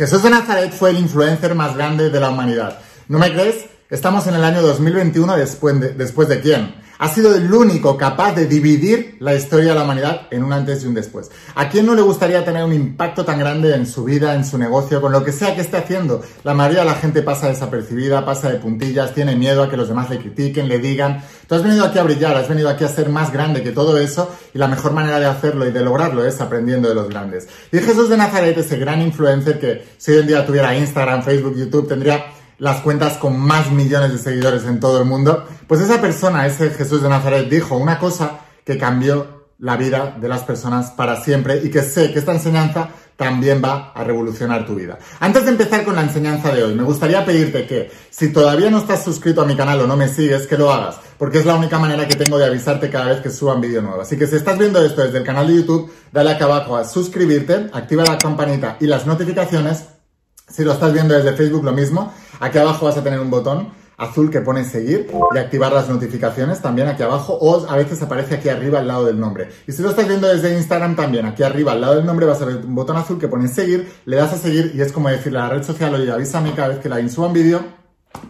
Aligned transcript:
Jesús 0.00 0.22
de 0.22 0.30
Nazaret 0.30 0.72
fue 0.72 0.88
el 0.88 0.98
influencer 0.98 1.54
más 1.54 1.76
grande 1.76 2.08
de 2.08 2.20
la 2.20 2.30
humanidad. 2.30 2.78
¿No 3.08 3.18
me 3.18 3.34
crees? 3.34 3.66
Estamos 3.90 4.26
en 4.26 4.34
el 4.34 4.42
año 4.42 4.62
2021 4.62 5.36
después 5.36 5.78
de, 5.78 5.90
después 5.90 6.26
de 6.26 6.40
quién 6.40 6.74
ha 7.00 7.08
sido 7.08 7.34
el 7.34 7.50
único 7.50 7.96
capaz 7.96 8.34
de 8.34 8.46
dividir 8.46 9.16
la 9.20 9.34
historia 9.34 9.70
de 9.70 9.74
la 9.74 9.84
humanidad 9.84 10.28
en 10.30 10.44
un 10.44 10.52
antes 10.52 10.84
y 10.84 10.86
un 10.86 10.92
después. 10.92 11.30
¿A 11.54 11.70
quién 11.70 11.86
no 11.86 11.94
le 11.94 12.02
gustaría 12.02 12.44
tener 12.44 12.62
un 12.62 12.74
impacto 12.74 13.24
tan 13.24 13.38
grande 13.38 13.74
en 13.74 13.86
su 13.86 14.04
vida, 14.04 14.34
en 14.34 14.44
su 14.44 14.58
negocio, 14.58 15.00
con 15.00 15.10
lo 15.10 15.24
que 15.24 15.32
sea 15.32 15.54
que 15.54 15.62
esté 15.62 15.78
haciendo? 15.78 16.22
La 16.44 16.52
mayoría 16.52 16.80
de 16.80 16.90
la 16.90 16.94
gente 16.96 17.22
pasa 17.22 17.48
desapercibida, 17.48 18.26
pasa 18.26 18.50
de 18.50 18.58
puntillas, 18.58 19.14
tiene 19.14 19.34
miedo 19.34 19.62
a 19.62 19.70
que 19.70 19.78
los 19.78 19.88
demás 19.88 20.10
le 20.10 20.18
critiquen, 20.18 20.68
le 20.68 20.78
digan. 20.78 21.24
Tú 21.48 21.54
has 21.54 21.62
venido 21.62 21.86
aquí 21.86 21.98
a 21.98 22.02
brillar, 22.02 22.36
has 22.36 22.50
venido 22.50 22.68
aquí 22.68 22.84
a 22.84 22.88
ser 22.88 23.08
más 23.08 23.32
grande 23.32 23.62
que 23.62 23.72
todo 23.72 23.96
eso 23.96 24.30
y 24.52 24.58
la 24.58 24.68
mejor 24.68 24.92
manera 24.92 25.18
de 25.18 25.24
hacerlo 25.24 25.66
y 25.66 25.72
de 25.72 25.80
lograrlo 25.80 26.26
es 26.26 26.38
aprendiendo 26.42 26.90
de 26.90 26.94
los 26.94 27.08
grandes. 27.08 27.48
Y 27.72 27.78
Jesús 27.78 28.10
de 28.10 28.18
Nazaret, 28.18 28.58
ese 28.58 28.76
gran 28.76 29.00
influencer 29.00 29.58
que 29.58 29.86
si 29.96 30.12
hoy 30.12 30.18
en 30.18 30.26
día 30.26 30.44
tuviera 30.44 30.76
Instagram, 30.76 31.22
Facebook, 31.22 31.56
YouTube, 31.56 31.88
tendría 31.88 32.26
las 32.60 32.82
cuentas 32.82 33.16
con 33.16 33.38
más 33.38 33.72
millones 33.72 34.12
de 34.12 34.18
seguidores 34.18 34.64
en 34.64 34.78
todo 34.80 34.98
el 35.00 35.06
mundo, 35.06 35.46
pues 35.66 35.80
esa 35.80 36.00
persona, 36.00 36.46
ese 36.46 36.70
Jesús 36.70 37.02
de 37.02 37.08
Nazaret, 37.08 37.48
dijo 37.48 37.76
una 37.76 37.98
cosa 37.98 38.40
que 38.64 38.78
cambió 38.78 39.40
la 39.58 39.76
vida 39.76 40.16
de 40.20 40.28
las 40.28 40.42
personas 40.42 40.90
para 40.90 41.16
siempre 41.16 41.60
y 41.64 41.70
que 41.70 41.82
sé 41.82 42.12
que 42.12 42.18
esta 42.18 42.32
enseñanza 42.32 42.90
también 43.16 43.60
va 43.62 43.92
a 43.94 44.04
revolucionar 44.04 44.64
tu 44.64 44.74
vida. 44.74 44.98
Antes 45.20 45.44
de 45.44 45.50
empezar 45.50 45.84
con 45.84 45.94
la 45.94 46.02
enseñanza 46.02 46.54
de 46.54 46.64
hoy, 46.64 46.74
me 46.74 46.82
gustaría 46.82 47.24
pedirte 47.24 47.66
que 47.66 47.90
si 48.08 48.32
todavía 48.32 48.70
no 48.70 48.78
estás 48.78 49.04
suscrito 49.04 49.42
a 49.42 49.46
mi 49.46 49.56
canal 49.56 49.80
o 49.80 49.86
no 49.86 49.96
me 49.96 50.08
sigues, 50.08 50.46
que 50.46 50.56
lo 50.56 50.72
hagas, 50.72 50.96
porque 51.18 51.38
es 51.38 51.46
la 51.46 51.54
única 51.54 51.78
manera 51.78 52.08
que 52.08 52.16
tengo 52.16 52.38
de 52.38 52.46
avisarte 52.46 52.88
cada 52.88 53.06
vez 53.06 53.20
que 53.20 53.30
suba 53.30 53.54
un 53.54 53.60
vídeo 53.60 53.82
nuevo. 53.82 54.00
Así 54.00 54.16
que 54.16 54.26
si 54.26 54.36
estás 54.36 54.58
viendo 54.58 54.82
esto 54.82 55.02
desde 55.02 55.18
el 55.18 55.24
canal 55.24 55.46
de 55.48 55.56
YouTube, 55.56 55.92
dale 56.12 56.30
acá 56.30 56.44
abajo 56.44 56.76
a 56.76 56.84
suscribirte, 56.84 57.70
activa 57.72 58.04
la 58.04 58.16
campanita 58.16 58.76
y 58.80 58.86
las 58.86 59.06
notificaciones. 59.06 59.84
Si 60.48 60.64
lo 60.64 60.72
estás 60.72 60.92
viendo 60.92 61.14
desde 61.14 61.34
Facebook, 61.34 61.62
lo 61.62 61.72
mismo. 61.72 62.12
Aquí 62.40 62.56
abajo 62.56 62.86
vas 62.86 62.96
a 62.96 63.04
tener 63.04 63.20
un 63.20 63.30
botón 63.30 63.68
azul 63.98 64.30
que 64.30 64.40
pone 64.40 64.64
seguir 64.64 65.10
y 65.34 65.38
activar 65.38 65.72
las 65.72 65.90
notificaciones 65.90 66.62
también 66.62 66.88
aquí 66.88 67.02
abajo 67.02 67.34
o 67.34 67.68
a 67.68 67.76
veces 67.76 68.00
aparece 68.00 68.36
aquí 68.36 68.48
arriba 68.48 68.78
al 68.78 68.88
lado 68.88 69.04
del 69.04 69.20
nombre. 69.20 69.50
Y 69.66 69.72
si 69.72 69.82
lo 69.82 69.90
estás 69.90 70.08
viendo 70.08 70.26
desde 70.26 70.56
Instagram 70.56 70.96
también, 70.96 71.26
aquí 71.26 71.42
arriba 71.42 71.72
al 71.72 71.82
lado 71.82 71.96
del 71.96 72.06
nombre 72.06 72.24
vas 72.24 72.40
a 72.40 72.46
ver 72.46 72.56
un 72.56 72.74
botón 72.74 72.96
azul 72.96 73.18
que 73.18 73.28
pone 73.28 73.46
seguir, 73.46 73.92
le 74.06 74.16
das 74.16 74.32
a 74.32 74.38
seguir 74.38 74.72
y 74.74 74.80
es 74.80 74.90
como 74.90 75.10
decirle 75.10 75.38
a 75.38 75.42
la 75.42 75.48
red 75.50 75.62
social, 75.62 75.94
oye, 75.94 76.10
avísame 76.10 76.54
cada 76.54 76.68
vez 76.68 76.78
que 76.78 76.88
la 76.88 77.06
suba 77.10 77.26
un 77.26 77.34
vídeo 77.34 77.62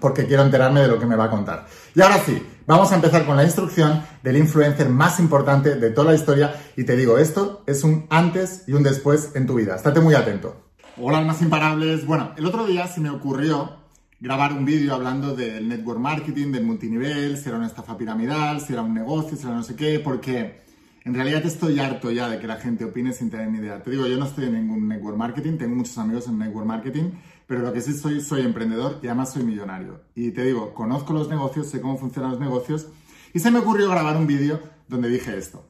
porque 0.00 0.26
quiero 0.26 0.42
enterarme 0.42 0.80
de 0.80 0.88
lo 0.88 0.98
que 0.98 1.06
me 1.06 1.14
va 1.14 1.24
a 1.24 1.30
contar. 1.30 1.66
Y 1.94 2.00
ahora 2.00 2.18
sí, 2.18 2.44
vamos 2.66 2.90
a 2.90 2.96
empezar 2.96 3.24
con 3.24 3.36
la 3.36 3.44
instrucción 3.44 4.02
del 4.24 4.38
influencer 4.38 4.88
más 4.88 5.20
importante 5.20 5.76
de 5.76 5.90
toda 5.90 6.10
la 6.10 6.16
historia 6.16 6.52
y 6.76 6.82
te 6.82 6.96
digo, 6.96 7.16
esto 7.16 7.62
es 7.66 7.84
un 7.84 8.06
antes 8.10 8.64
y 8.66 8.72
un 8.72 8.82
después 8.82 9.36
en 9.36 9.46
tu 9.46 9.54
vida. 9.54 9.76
Estate 9.76 10.00
muy 10.00 10.16
atento. 10.16 10.56
Hola, 10.96 11.18
almas 11.18 11.40
imparables. 11.40 12.04
Bueno, 12.04 12.32
el 12.36 12.44
otro 12.44 12.66
día 12.66 12.88
se 12.88 13.00
me 13.00 13.08
ocurrió 13.08 13.79
grabar 14.20 14.52
un 14.52 14.66
vídeo 14.66 14.94
hablando 14.94 15.34
del 15.34 15.66
network 15.66 15.98
marketing, 15.98 16.52
del 16.52 16.64
multinivel, 16.64 17.38
si 17.38 17.48
era 17.48 17.56
una 17.56 17.66
estafa 17.66 17.96
piramidal, 17.96 18.60
si 18.60 18.74
era 18.74 18.82
un 18.82 18.92
negocio, 18.92 19.34
si 19.36 19.46
era 19.46 19.56
no 19.56 19.62
sé 19.62 19.74
qué, 19.74 19.98
porque 19.98 20.60
en 21.04 21.14
realidad 21.14 21.44
estoy 21.46 21.80
harto 21.80 22.10
ya 22.10 22.28
de 22.28 22.38
que 22.38 22.46
la 22.46 22.56
gente 22.56 22.84
opine 22.84 23.14
sin 23.14 23.30
tener 23.30 23.48
ni 23.48 23.58
idea. 23.58 23.82
Te 23.82 23.90
digo, 23.90 24.06
yo 24.06 24.18
no 24.18 24.26
estoy 24.26 24.44
en 24.44 24.52
ningún 24.52 24.86
network 24.88 25.16
marketing, 25.16 25.56
tengo 25.56 25.74
muchos 25.74 25.96
amigos 25.96 26.28
en 26.28 26.38
network 26.38 26.66
marketing, 26.66 27.12
pero 27.46 27.62
lo 27.62 27.72
que 27.72 27.80
sí 27.80 27.94
soy, 27.94 28.20
soy 28.20 28.42
emprendedor 28.42 28.98
y 29.02 29.06
además 29.06 29.32
soy 29.32 29.42
millonario. 29.42 30.02
Y 30.14 30.32
te 30.32 30.44
digo, 30.44 30.74
conozco 30.74 31.14
los 31.14 31.30
negocios, 31.30 31.68
sé 31.68 31.80
cómo 31.80 31.96
funcionan 31.96 32.32
los 32.32 32.40
negocios, 32.40 32.88
y 33.32 33.38
se 33.38 33.50
me 33.50 33.60
ocurrió 33.60 33.88
grabar 33.88 34.18
un 34.18 34.26
vídeo 34.26 34.60
donde 34.86 35.08
dije 35.08 35.38
esto. 35.38 35.69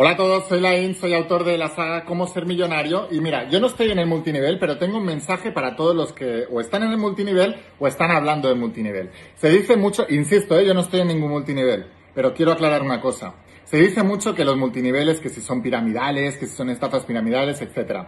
Hola 0.00 0.10
a 0.10 0.16
todos, 0.16 0.46
soy 0.46 0.60
Lain, 0.60 0.94
soy 0.94 1.12
autor 1.12 1.42
de 1.42 1.58
la 1.58 1.70
saga 1.70 2.04
Cómo 2.04 2.28
ser 2.28 2.46
millonario 2.46 3.08
y 3.10 3.20
mira, 3.20 3.50
yo 3.50 3.58
no 3.58 3.66
estoy 3.66 3.90
en 3.90 3.98
el 3.98 4.06
multinivel, 4.06 4.56
pero 4.60 4.78
tengo 4.78 4.98
un 4.98 5.04
mensaje 5.04 5.50
para 5.50 5.74
todos 5.74 5.96
los 5.96 6.12
que 6.12 6.44
o 6.52 6.60
están 6.60 6.84
en 6.84 6.92
el 6.92 6.98
multinivel 6.98 7.56
o 7.80 7.88
están 7.88 8.12
hablando 8.12 8.48
de 8.48 8.54
multinivel. 8.54 9.10
Se 9.34 9.48
dice 9.48 9.76
mucho, 9.76 10.06
insisto, 10.08 10.56
¿eh? 10.56 10.64
yo 10.64 10.72
no 10.72 10.82
estoy 10.82 11.00
en 11.00 11.08
ningún 11.08 11.32
multinivel, 11.32 11.90
pero 12.14 12.32
quiero 12.32 12.52
aclarar 12.52 12.82
una 12.82 13.00
cosa. 13.00 13.34
Se 13.64 13.78
dice 13.78 14.04
mucho 14.04 14.36
que 14.36 14.44
los 14.44 14.56
multiniveles, 14.56 15.18
que 15.18 15.30
si 15.30 15.40
son 15.40 15.62
piramidales, 15.62 16.38
que 16.38 16.46
si 16.46 16.54
son 16.54 16.70
estafas 16.70 17.04
piramidales, 17.04 17.60
etc. 17.60 18.04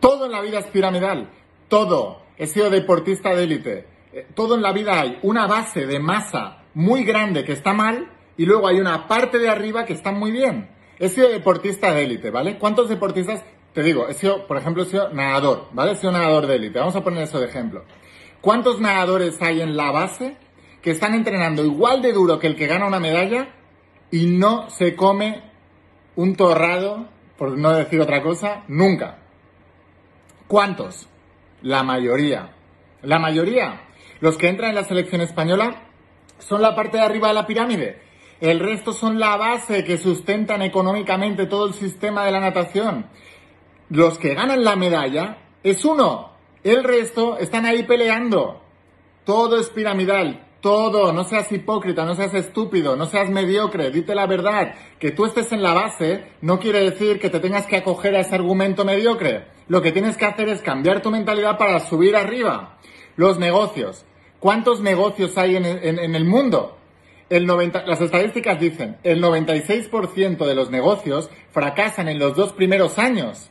Todo 0.00 0.24
en 0.26 0.32
la 0.32 0.40
vida 0.40 0.58
es 0.58 0.66
piramidal, 0.66 1.30
todo. 1.68 2.22
He 2.36 2.48
sido 2.48 2.70
deportista 2.70 3.36
de 3.36 3.44
élite. 3.44 3.86
Eh, 4.12 4.26
todo 4.34 4.56
en 4.56 4.62
la 4.62 4.72
vida 4.72 5.00
hay 5.00 5.16
una 5.22 5.46
base 5.46 5.86
de 5.86 6.00
masa 6.00 6.64
muy 6.74 7.04
grande 7.04 7.44
que 7.44 7.52
está 7.52 7.72
mal 7.72 8.16
y 8.40 8.46
luego 8.46 8.68
hay 8.68 8.80
una 8.80 9.06
parte 9.06 9.38
de 9.38 9.50
arriba 9.50 9.84
que 9.84 9.92
está 9.92 10.12
muy 10.12 10.30
bien. 10.32 10.70
He 10.98 11.10
sido 11.10 11.28
deportista 11.28 11.92
de 11.92 12.04
élite, 12.04 12.30
¿vale? 12.30 12.56
¿Cuántos 12.56 12.88
deportistas? 12.88 13.44
Te 13.74 13.82
digo, 13.82 14.08
he 14.08 14.14
sido, 14.14 14.46
por 14.46 14.56
ejemplo, 14.56 14.82
he 14.82 14.86
sido 14.86 15.10
nadador, 15.10 15.68
¿vale? 15.74 15.92
He 15.92 15.96
sido 15.96 16.12
nadador 16.12 16.46
de 16.46 16.56
élite. 16.56 16.78
Vamos 16.78 16.96
a 16.96 17.04
poner 17.04 17.24
eso 17.24 17.38
de 17.38 17.48
ejemplo. 17.48 17.84
¿Cuántos 18.40 18.80
nadadores 18.80 19.42
hay 19.42 19.60
en 19.60 19.76
la 19.76 19.90
base 19.90 20.38
que 20.80 20.90
están 20.90 21.12
entrenando 21.12 21.62
igual 21.62 22.00
de 22.00 22.14
duro 22.14 22.38
que 22.38 22.46
el 22.46 22.56
que 22.56 22.66
gana 22.66 22.86
una 22.86 22.98
medalla 22.98 23.50
y 24.10 24.24
no 24.24 24.70
se 24.70 24.96
come 24.96 25.42
un 26.16 26.34
torrado, 26.34 27.10
por 27.36 27.58
no 27.58 27.72
decir 27.72 28.00
otra 28.00 28.22
cosa, 28.22 28.64
nunca? 28.68 29.18
¿Cuántos? 30.48 31.10
La 31.60 31.82
mayoría. 31.82 32.54
La 33.02 33.18
mayoría. 33.18 33.82
Los 34.20 34.38
que 34.38 34.48
entran 34.48 34.70
en 34.70 34.76
la 34.76 34.84
selección 34.84 35.20
española 35.20 35.90
son 36.38 36.62
la 36.62 36.74
parte 36.74 36.96
de 36.96 37.04
arriba 37.04 37.28
de 37.28 37.34
la 37.34 37.46
pirámide 37.46 38.08
el 38.40 38.58
resto 38.58 38.92
son 38.92 39.20
la 39.20 39.36
base 39.36 39.84
que 39.84 39.98
sustentan 39.98 40.62
económicamente 40.62 41.46
todo 41.46 41.66
el 41.66 41.74
sistema 41.74 42.24
de 42.24 42.32
la 42.32 42.40
natación. 42.40 43.06
Los 43.90 44.18
que 44.18 44.34
ganan 44.34 44.64
la 44.64 44.76
medalla 44.76 45.38
es 45.62 45.84
uno. 45.84 46.30
El 46.64 46.82
resto 46.82 47.36
están 47.38 47.66
ahí 47.66 47.82
peleando. 47.82 48.62
Todo 49.24 49.60
es 49.60 49.68
piramidal. 49.68 50.46
Todo, 50.62 51.12
no 51.12 51.24
seas 51.24 51.50
hipócrita, 51.52 52.04
no 52.04 52.14
seas 52.14 52.34
estúpido, 52.34 52.94
no 52.94 53.06
seas 53.06 53.30
mediocre, 53.30 53.90
dite 53.90 54.14
la 54.14 54.26
verdad. 54.26 54.74
Que 54.98 55.10
tú 55.10 55.24
estés 55.26 55.52
en 55.52 55.62
la 55.62 55.74
base 55.74 56.24
no 56.42 56.58
quiere 56.58 56.80
decir 56.80 57.18
que 57.18 57.30
te 57.30 57.40
tengas 57.40 57.66
que 57.66 57.76
acoger 57.76 58.14
a 58.14 58.20
ese 58.20 58.34
argumento 58.34 58.84
mediocre. 58.84 59.46
Lo 59.68 59.82
que 59.82 59.92
tienes 59.92 60.16
que 60.16 60.26
hacer 60.26 60.48
es 60.48 60.62
cambiar 60.62 61.02
tu 61.02 61.10
mentalidad 61.10 61.58
para 61.58 61.80
subir 61.80 62.16
arriba. 62.16 62.78
Los 63.16 63.38
negocios. 63.38 64.04
¿Cuántos 64.38 64.80
negocios 64.80 65.36
hay 65.36 65.56
en, 65.56 65.64
en 65.66 66.14
el 66.14 66.24
mundo? 66.24 66.79
Las 67.30 68.00
estadísticas 68.00 68.58
dicen, 68.58 68.96
el 69.04 69.22
96% 69.22 70.46
de 70.46 70.54
los 70.54 70.70
negocios 70.70 71.30
fracasan 71.52 72.08
en 72.08 72.18
los 72.18 72.34
dos 72.34 72.52
primeros 72.52 72.98
años. 72.98 73.50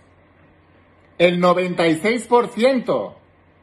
El 1.18 1.42
96%. 1.42 3.14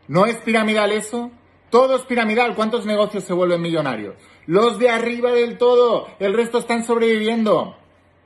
¿No 0.09 0.26
es 0.26 0.37
piramidal 0.37 0.93
eso? 0.93 1.31
Todo 1.69 1.97
es 1.97 2.03
piramidal. 2.03 2.55
¿Cuántos 2.55 2.87
negocios 2.87 3.25
se 3.25 3.34
vuelven 3.34 3.60
millonarios? 3.60 4.15
Los 4.47 4.78
de 4.78 4.88
arriba 4.88 5.32
del 5.32 5.59
todo. 5.59 6.09
El 6.19 6.32
resto 6.32 6.59
están 6.59 6.84
sobreviviendo. 6.84 7.76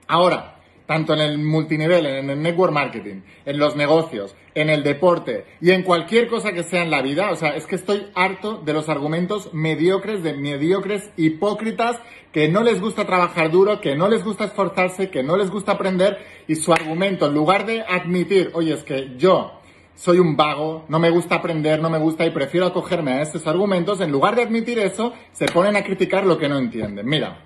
Ahora, 0.07 0.60
tanto 0.91 1.15
en 1.15 1.21
el 1.21 1.39
multinivel, 1.39 2.05
en 2.05 2.31
el 2.31 2.43
network 2.43 2.73
marketing, 2.73 3.21
en 3.47 3.59
los 3.59 3.77
negocios, 3.77 4.35
en 4.57 4.71
el 4.71 4.83
deporte 4.83 5.45
y 5.61 5.71
en 5.71 5.85
cualquier 5.85 6.27
cosa 6.27 6.51
que 6.51 6.65
sea 6.65 6.83
en 6.83 6.91
la 6.91 7.01
vida. 7.01 7.31
O 7.31 7.37
sea, 7.37 7.51
es 7.51 7.69
que 7.69 7.77
estoy 7.77 8.09
harto 8.17 8.57
de 8.57 8.73
los 8.73 8.89
argumentos 8.89 9.55
mediocres, 9.55 10.25
de 10.25 10.33
mediocres 10.33 11.09
hipócritas 11.17 12.01
que 12.33 12.49
no 12.49 12.65
les 12.65 12.81
gusta 12.81 13.07
trabajar 13.07 13.53
duro, 13.53 13.81
que 13.81 13.95
no 13.95 14.09
les 14.09 14.25
gusta 14.25 14.47
esforzarse, 14.47 15.11
que 15.11 15.23
no 15.23 15.37
les 15.37 15.49
gusta 15.49 15.71
aprender 15.71 16.19
y 16.49 16.57
su 16.57 16.73
argumento, 16.73 17.29
en 17.29 17.35
lugar 17.35 17.67
de 17.67 17.83
admitir, 17.83 18.51
oye, 18.55 18.75
es 18.75 18.83
que 18.83 19.13
yo 19.17 19.61
soy 19.95 20.19
un 20.19 20.35
vago, 20.35 20.87
no 20.89 20.99
me 20.99 21.11
gusta 21.11 21.37
aprender, 21.37 21.81
no 21.81 21.89
me 21.89 21.99
gusta 21.99 22.27
y 22.27 22.31
prefiero 22.33 22.67
acogerme 22.67 23.13
a 23.13 23.23
estos 23.23 23.47
argumentos, 23.47 24.01
en 24.01 24.11
lugar 24.11 24.35
de 24.35 24.43
admitir 24.43 24.81
eso, 24.81 25.13
se 25.31 25.47
ponen 25.47 25.77
a 25.77 25.85
criticar 25.85 26.27
lo 26.27 26.37
que 26.37 26.49
no 26.49 26.59
entienden. 26.59 27.07
Mira, 27.07 27.45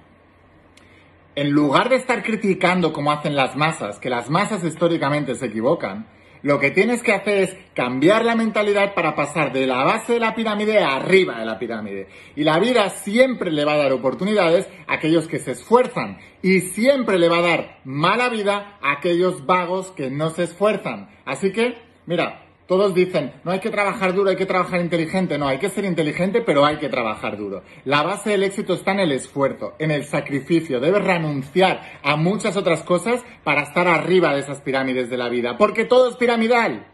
en 1.37 1.51
lugar 1.51 1.89
de 1.89 1.97
estar 1.97 2.23
criticando 2.23 2.93
como 2.93 3.13
hacen 3.13 3.35
las 3.35 3.57
masas, 3.57 3.99
que 3.99 4.11
las 4.11 4.31
masas 4.31 4.65
históricamente 4.65 5.35
se 5.35 5.47
equivocan, 5.47 6.07
lo 6.45 6.61
que 6.61 6.71
tienes 6.71 7.03
que 7.03 7.15
hacer 7.15 7.39
es 7.39 7.57
cambiar 7.75 8.23
la 8.23 8.35
mentalidad 8.35 8.93
para 8.93 9.15
pasar 9.15 9.51
de 9.51 9.67
la 9.67 9.83
base 9.83 10.13
de 10.13 10.21
la 10.21 10.35
pirámide 10.35 10.79
a 10.79 10.97
arriba 10.97 11.39
de 11.39 11.47
la 11.47 11.59
pirámide. 11.59 12.07
Y 12.37 12.45
la 12.45 12.59
vida 12.59 12.91
siempre 12.91 13.51
le 13.51 13.65
va 13.65 13.73
a 13.73 13.79
dar 13.79 13.93
oportunidades 13.95 14.69
a 14.87 14.95
aquellos 14.95 15.27
que 15.27 15.39
se 15.39 15.53
esfuerzan 15.53 16.19
y 16.43 16.61
siempre 16.61 17.19
le 17.19 17.31
va 17.31 17.39
a 17.39 17.49
dar 17.49 17.81
mala 17.85 18.29
vida 18.29 18.79
a 18.83 18.93
aquellos 18.93 19.47
vagos 19.47 19.91
que 19.93 20.11
no 20.11 20.29
se 20.29 20.43
esfuerzan. 20.43 21.09
Así 21.25 21.51
que, 21.51 21.79
mira, 22.05 22.44
todos 22.67 22.95
dicen, 22.95 23.33
no 23.45 23.53
hay 23.53 23.61
que 23.61 23.69
trabajar 23.69 24.15
duro, 24.15 24.31
hay 24.31 24.37
que 24.37 24.47
trabajar 24.47 24.81
inteligente. 24.81 25.37
No, 25.37 25.47
hay 25.47 25.59
que 25.59 25.69
ser 25.69 25.85
inteligente, 25.85 26.41
pero 26.41 26.65
hay 26.65 26.79
que 26.79 26.89
trabajar 26.89 27.37
duro. 27.37 27.63
La 27.85 28.03
base 28.03 28.31
del 28.31 28.43
éxito 28.43 28.73
está 28.73 28.93
en 28.93 29.01
el 29.01 29.13
esfuerzo, 29.13 29.75
en 29.79 29.91
el 29.91 30.05
sacrificio. 30.05 30.81
Debes 30.81 31.05
renunciar 31.05 32.01
a 32.03 32.17
muchas 32.17 32.57
otras 32.57 32.83
cosas 32.83 33.23
para 33.43 33.63
estar 33.63 33.87
arriba 33.87 34.33
de 34.33 34.41
esas 34.41 34.63
pirámides 34.63 35.11
de 35.11 35.19
la 35.19 35.29
vida, 35.29 35.59
porque 35.59 35.85
todo 35.85 36.09
es 36.09 36.17
piramidal. 36.17 36.87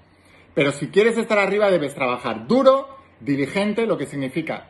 Pero 0.54 0.72
si 0.72 0.88
quieres 0.88 1.16
estar 1.16 1.38
arriba, 1.38 1.70
debes 1.70 1.94
trabajar 1.94 2.48
duro, 2.48 2.88
diligente, 3.20 3.86
lo 3.86 3.96
que 3.96 4.06
significa 4.06 4.68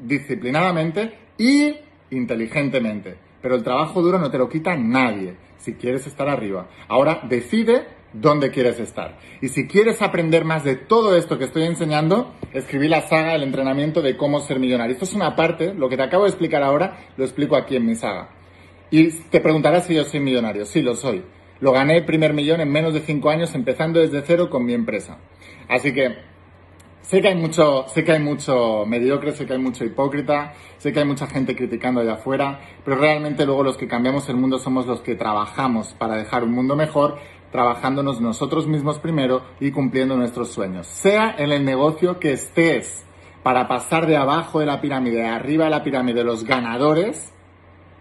disciplinadamente 0.00 1.16
y 1.38 1.76
inteligentemente. 2.10 3.16
Pero 3.40 3.54
el 3.54 3.62
trabajo 3.62 4.02
duro 4.02 4.18
no 4.18 4.30
te 4.30 4.38
lo 4.38 4.48
quita 4.48 4.76
nadie 4.76 5.36
si 5.58 5.74
quieres 5.74 6.06
estar 6.08 6.28
arriba. 6.28 6.68
Ahora 6.88 7.20
decide 7.28 7.99
dónde 8.12 8.50
quieres 8.50 8.80
estar. 8.80 9.18
Y 9.40 9.48
si 9.48 9.66
quieres 9.66 10.02
aprender 10.02 10.44
más 10.44 10.64
de 10.64 10.76
todo 10.76 11.16
esto 11.16 11.38
que 11.38 11.44
estoy 11.44 11.64
enseñando, 11.64 12.34
escribí 12.52 12.88
la 12.88 13.02
saga 13.02 13.32
del 13.32 13.42
entrenamiento 13.42 14.02
de 14.02 14.16
cómo 14.16 14.40
ser 14.40 14.58
millonario. 14.58 14.92
Esto 14.92 15.04
es 15.04 15.14
una 15.14 15.36
parte, 15.36 15.74
lo 15.74 15.88
que 15.88 15.96
te 15.96 16.02
acabo 16.02 16.24
de 16.24 16.30
explicar 16.30 16.62
ahora, 16.62 16.98
lo 17.16 17.24
explico 17.24 17.56
aquí 17.56 17.76
en 17.76 17.86
mi 17.86 17.94
saga. 17.94 18.30
Y 18.90 19.10
te 19.10 19.40
preguntarás 19.40 19.86
si 19.86 19.94
yo 19.94 20.04
soy 20.04 20.20
millonario. 20.20 20.64
Sí, 20.64 20.82
lo 20.82 20.94
soy. 20.94 21.24
Lo 21.60 21.72
gané 21.72 21.98
el 21.98 22.04
primer 22.04 22.32
millón 22.32 22.60
en 22.60 22.70
menos 22.70 22.94
de 22.94 23.00
cinco 23.00 23.30
años, 23.30 23.54
empezando 23.54 24.00
desde 24.00 24.22
cero 24.22 24.48
con 24.50 24.64
mi 24.64 24.72
empresa. 24.72 25.18
Así 25.68 25.92
que 25.92 26.16
sé 27.02 27.20
que 27.20 27.28
hay 27.28 27.36
mucho, 27.36 27.86
sé 27.88 28.02
que 28.02 28.12
hay 28.12 28.18
mucho 28.18 28.84
mediocre, 28.86 29.32
sé 29.32 29.46
que 29.46 29.52
hay 29.52 29.58
mucho 29.58 29.84
hipócrita, 29.84 30.54
sé 30.78 30.92
que 30.92 31.00
hay 31.00 31.04
mucha 31.04 31.26
gente 31.26 31.54
criticando 31.54 32.00
allá 32.00 32.14
afuera, 32.14 32.60
pero 32.84 32.96
realmente 32.96 33.44
luego 33.44 33.62
los 33.62 33.76
que 33.76 33.86
cambiamos 33.86 34.28
el 34.28 34.36
mundo 34.36 34.58
somos 34.58 34.86
los 34.86 35.02
que 35.02 35.14
trabajamos 35.14 35.94
para 35.94 36.16
dejar 36.16 36.44
un 36.44 36.52
mundo 36.52 36.76
mejor, 36.76 37.18
trabajándonos 37.52 38.20
nosotros 38.20 38.66
mismos 38.66 38.98
primero 38.98 39.42
y 39.60 39.70
cumpliendo 39.70 40.16
nuestros 40.16 40.50
sueños. 40.50 40.86
Sea 40.86 41.34
en 41.38 41.52
el 41.52 41.64
negocio 41.64 42.18
que 42.18 42.32
estés, 42.32 43.04
para 43.42 43.68
pasar 43.68 44.06
de 44.06 44.16
abajo 44.16 44.60
de 44.60 44.66
la 44.66 44.80
pirámide 44.80 45.26
a 45.26 45.36
arriba 45.36 45.64
de 45.64 45.70
la 45.70 45.82
pirámide 45.82 46.24
los 46.24 46.44
ganadores, 46.44 47.32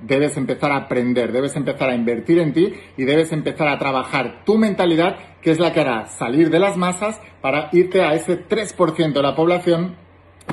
debes 0.02 0.38
empezar 0.38 0.72
a 0.72 0.78
aprender, 0.78 1.32
debes 1.32 1.56
empezar 1.56 1.90
a 1.90 1.96
invertir 1.96 2.40
en 2.40 2.54
ti 2.54 2.74
y 2.98 3.04
debes 3.04 3.32
empezar 3.32 3.68
a 3.68 3.78
trabajar 3.78 4.44
tu 4.46 4.58
mentalidad, 4.58 5.18
que 5.42 5.52
es 5.52 5.60
la 5.60 5.74
que 5.74 5.82
hará 5.82 6.08
salir 6.08 6.50
de 6.50 6.60
las 6.60 6.78
masas 6.78 7.22
para 7.42 7.70
irte 7.72 8.02
a 8.02 8.14
ese 8.14 8.48
3% 8.48 9.14
de 9.14 9.22
la 9.22 9.36
población 9.36 9.96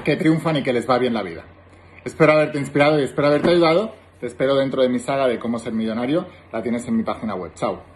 que 0.04 0.16
triunfan 0.16 0.56
y 0.56 0.62
que 0.62 0.72
les 0.72 0.88
va 0.88 0.98
bien 0.98 1.14
la 1.14 1.22
vida. 1.22 1.44
Espero 2.04 2.32
haberte 2.32 2.58
inspirado 2.58 3.00
y 3.00 3.04
espero 3.04 3.28
haberte 3.28 3.50
ayudado. 3.50 3.94
Te 4.20 4.26
espero 4.26 4.54
dentro 4.54 4.82
de 4.82 4.88
mi 4.88 4.98
saga 4.98 5.26
de 5.26 5.38
cómo 5.38 5.58
ser 5.58 5.72
millonario. 5.72 6.26
La 6.52 6.62
tienes 6.62 6.86
en 6.86 6.96
mi 6.96 7.02
página 7.02 7.34
web. 7.34 7.52
Chao. 7.54 7.95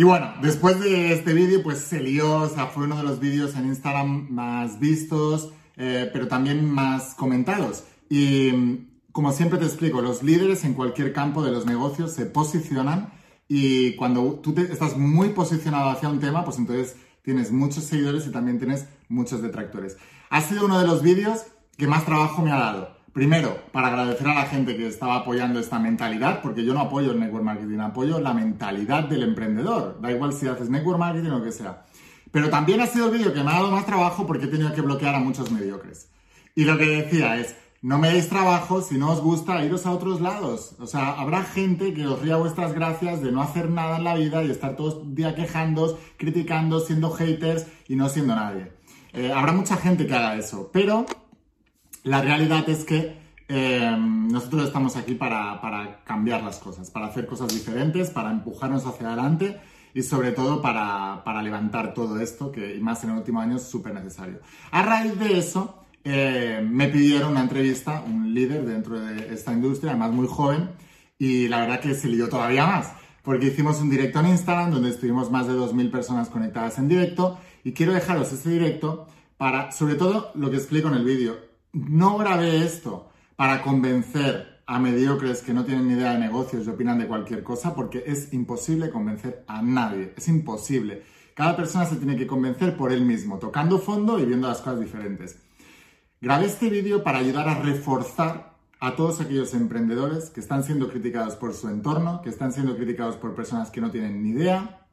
Y 0.00 0.02
bueno, 0.02 0.32
después 0.40 0.80
de 0.80 1.12
este 1.12 1.34
vídeo, 1.34 1.62
pues 1.62 1.76
se 1.76 2.00
lió, 2.00 2.36
o 2.36 2.48
sea, 2.48 2.68
fue 2.68 2.84
uno 2.84 2.96
de 2.96 3.02
los 3.02 3.20
vídeos 3.20 3.54
en 3.54 3.66
Instagram 3.66 4.28
más 4.30 4.80
vistos, 4.80 5.52
eh, 5.76 6.08
pero 6.10 6.26
también 6.26 6.64
más 6.64 7.14
comentados. 7.14 7.84
Y 8.08 8.86
como 9.12 9.30
siempre 9.32 9.58
te 9.58 9.66
explico, 9.66 10.00
los 10.00 10.22
líderes 10.22 10.64
en 10.64 10.72
cualquier 10.72 11.12
campo 11.12 11.42
de 11.42 11.52
los 11.52 11.66
negocios 11.66 12.12
se 12.12 12.24
posicionan 12.24 13.12
y 13.46 13.94
cuando 13.96 14.36
tú 14.36 14.54
estás 14.58 14.96
muy 14.96 15.34
posicionado 15.34 15.90
hacia 15.90 16.08
un 16.08 16.18
tema, 16.18 16.46
pues 16.46 16.56
entonces 16.56 16.96
tienes 17.20 17.52
muchos 17.52 17.84
seguidores 17.84 18.26
y 18.26 18.32
también 18.32 18.58
tienes 18.58 18.86
muchos 19.10 19.42
detractores. 19.42 19.98
Ha 20.30 20.40
sido 20.40 20.64
uno 20.64 20.80
de 20.80 20.86
los 20.86 21.02
vídeos 21.02 21.44
que 21.76 21.86
más 21.86 22.06
trabajo 22.06 22.40
me 22.40 22.52
ha 22.52 22.58
dado. 22.58 22.96
Primero, 23.12 23.58
para 23.72 23.88
agradecer 23.88 24.28
a 24.28 24.34
la 24.34 24.46
gente 24.46 24.76
que 24.76 24.86
estaba 24.86 25.16
apoyando 25.16 25.58
esta 25.58 25.80
mentalidad, 25.80 26.40
porque 26.42 26.64
yo 26.64 26.72
no 26.74 26.80
apoyo 26.80 27.10
el 27.10 27.18
network 27.18 27.44
marketing, 27.44 27.78
apoyo 27.80 28.20
la 28.20 28.32
mentalidad 28.32 29.04
del 29.04 29.24
emprendedor. 29.24 30.00
Da 30.00 30.12
igual 30.12 30.32
si 30.32 30.46
haces 30.46 30.70
network 30.70 30.98
marketing 30.98 31.30
o 31.30 31.38
lo 31.38 31.44
que 31.44 31.50
sea. 31.50 31.84
Pero 32.30 32.50
también 32.50 32.80
ha 32.80 32.86
sido 32.86 33.06
el 33.06 33.18
vídeo 33.18 33.34
que 33.34 33.42
me 33.42 33.50
ha 33.50 33.54
dado 33.54 33.72
más 33.72 33.84
trabajo 33.84 34.26
porque 34.26 34.44
he 34.44 34.48
tenido 34.48 34.72
que 34.72 34.80
bloquear 34.80 35.16
a 35.16 35.20
muchos 35.20 35.50
mediocres. 35.50 36.08
Y 36.54 36.64
lo 36.64 36.78
que 36.78 36.86
decía 36.86 37.36
es, 37.36 37.56
no 37.82 37.98
me 37.98 38.10
deis 38.10 38.28
trabajo, 38.28 38.80
si 38.80 38.96
no 38.96 39.10
os 39.10 39.20
gusta, 39.20 39.64
iros 39.64 39.86
a 39.86 39.90
otros 39.90 40.20
lados. 40.20 40.76
O 40.78 40.86
sea, 40.86 41.12
habrá 41.12 41.42
gente 41.42 41.92
que 41.94 42.06
os 42.06 42.20
ría 42.20 42.36
vuestras 42.36 42.74
gracias 42.74 43.22
de 43.22 43.32
no 43.32 43.42
hacer 43.42 43.70
nada 43.70 43.96
en 43.96 44.04
la 44.04 44.14
vida 44.14 44.44
y 44.44 44.50
estar 44.50 44.76
todo 44.76 45.02
el 45.02 45.14
día 45.16 45.34
quejándos, 45.34 45.96
criticando, 46.16 46.78
siendo 46.78 47.10
haters 47.10 47.66
y 47.88 47.96
no 47.96 48.08
siendo 48.08 48.36
nadie. 48.36 48.70
Eh, 49.12 49.32
habrá 49.32 49.52
mucha 49.52 49.76
gente 49.76 50.06
que 50.06 50.14
haga 50.14 50.36
eso, 50.36 50.70
pero 50.72 51.06
la 52.04 52.22
realidad 52.22 52.68
es 52.68 52.84
que 52.84 53.18
eh, 53.48 53.96
nosotros 53.98 54.66
estamos 54.66 54.96
aquí 54.96 55.14
para, 55.14 55.60
para, 55.60 56.04
cambiar 56.04 56.42
las 56.42 56.58
cosas, 56.58 56.90
para 56.90 57.06
hacer 57.06 57.26
cosas 57.26 57.52
diferentes, 57.52 58.10
para 58.10 58.30
empujarnos 58.30 58.86
hacia 58.86 59.08
adelante 59.08 59.60
y 59.92 60.02
sobre 60.02 60.30
todo 60.30 60.62
para, 60.62 61.22
para 61.24 61.42
levantar 61.42 61.92
todo 61.94 62.20
esto, 62.20 62.52
que 62.52 62.78
más 62.80 63.02
en 63.02 63.10
el 63.10 63.16
último 63.16 63.40
año 63.40 63.56
es 63.56 63.64
súper 63.64 63.92
necesario. 63.92 64.38
A 64.70 64.82
raíz 64.82 65.18
de 65.18 65.36
eso, 65.36 65.84
eh, 66.04 66.64
me 66.64 66.86
pidieron 66.88 67.32
una 67.32 67.42
entrevista, 67.42 68.02
un 68.06 68.32
líder 68.32 68.64
dentro 68.64 69.00
de 69.00 69.34
esta 69.34 69.52
industria, 69.52 69.90
además 69.90 70.12
muy 70.12 70.28
joven, 70.28 70.70
y 71.18 71.48
la 71.48 71.62
verdad 71.62 71.80
que 71.80 71.94
se 71.94 72.08
lió 72.08 72.28
todavía 72.28 72.66
más, 72.66 72.92
porque 73.22 73.48
hicimos 73.48 73.80
un 73.80 73.90
directo 73.90 74.20
en 74.20 74.28
Instagram 74.28 74.70
donde 74.70 74.90
estuvimos 74.90 75.30
más 75.30 75.48
de 75.48 75.54
2.000 75.54 75.90
personas 75.90 76.28
conectadas 76.28 76.78
en 76.78 76.88
directo, 76.88 77.38
y 77.64 77.72
quiero 77.72 77.92
dejaros 77.92 78.32
ese 78.32 78.48
directo 78.48 79.08
para, 79.36 79.72
sobre 79.72 79.96
todo, 79.96 80.30
lo 80.36 80.50
que 80.50 80.56
explico 80.56 80.86
en 80.86 80.94
el 80.94 81.04
vídeo. 81.04 81.49
No 81.72 82.18
grabé 82.18 82.64
esto 82.64 83.10
para 83.36 83.62
convencer 83.62 84.62
a 84.66 84.78
mediocres 84.78 85.42
que 85.42 85.54
no 85.54 85.64
tienen 85.64 85.88
ni 85.88 85.94
idea 85.94 86.12
de 86.12 86.18
negocios 86.18 86.66
y 86.66 86.70
opinan 86.70 86.98
de 86.98 87.06
cualquier 87.06 87.42
cosa, 87.42 87.74
porque 87.74 88.04
es 88.06 88.32
imposible 88.32 88.90
convencer 88.90 89.44
a 89.46 89.62
nadie, 89.62 90.14
es 90.16 90.28
imposible. 90.28 91.02
Cada 91.34 91.56
persona 91.56 91.86
se 91.86 91.96
tiene 91.96 92.16
que 92.16 92.26
convencer 92.26 92.76
por 92.76 92.92
él 92.92 93.04
mismo, 93.04 93.38
tocando 93.38 93.78
fondo 93.78 94.18
y 94.18 94.26
viendo 94.26 94.48
las 94.48 94.58
cosas 94.58 94.80
diferentes. 94.80 95.38
Grabé 96.20 96.46
este 96.46 96.68
vídeo 96.68 97.02
para 97.02 97.18
ayudar 97.18 97.48
a 97.48 97.60
reforzar 97.60 98.56
a 98.80 98.96
todos 98.96 99.20
aquellos 99.20 99.54
emprendedores 99.54 100.30
que 100.30 100.40
están 100.40 100.64
siendo 100.64 100.88
criticados 100.88 101.34
por 101.34 101.54
su 101.54 101.68
entorno, 101.68 102.20
que 102.22 102.30
están 102.30 102.52
siendo 102.52 102.76
criticados 102.76 103.16
por 103.16 103.34
personas 103.34 103.70
que 103.70 103.80
no 103.80 103.90
tienen 103.90 104.22
ni 104.22 104.30
idea, 104.30 104.86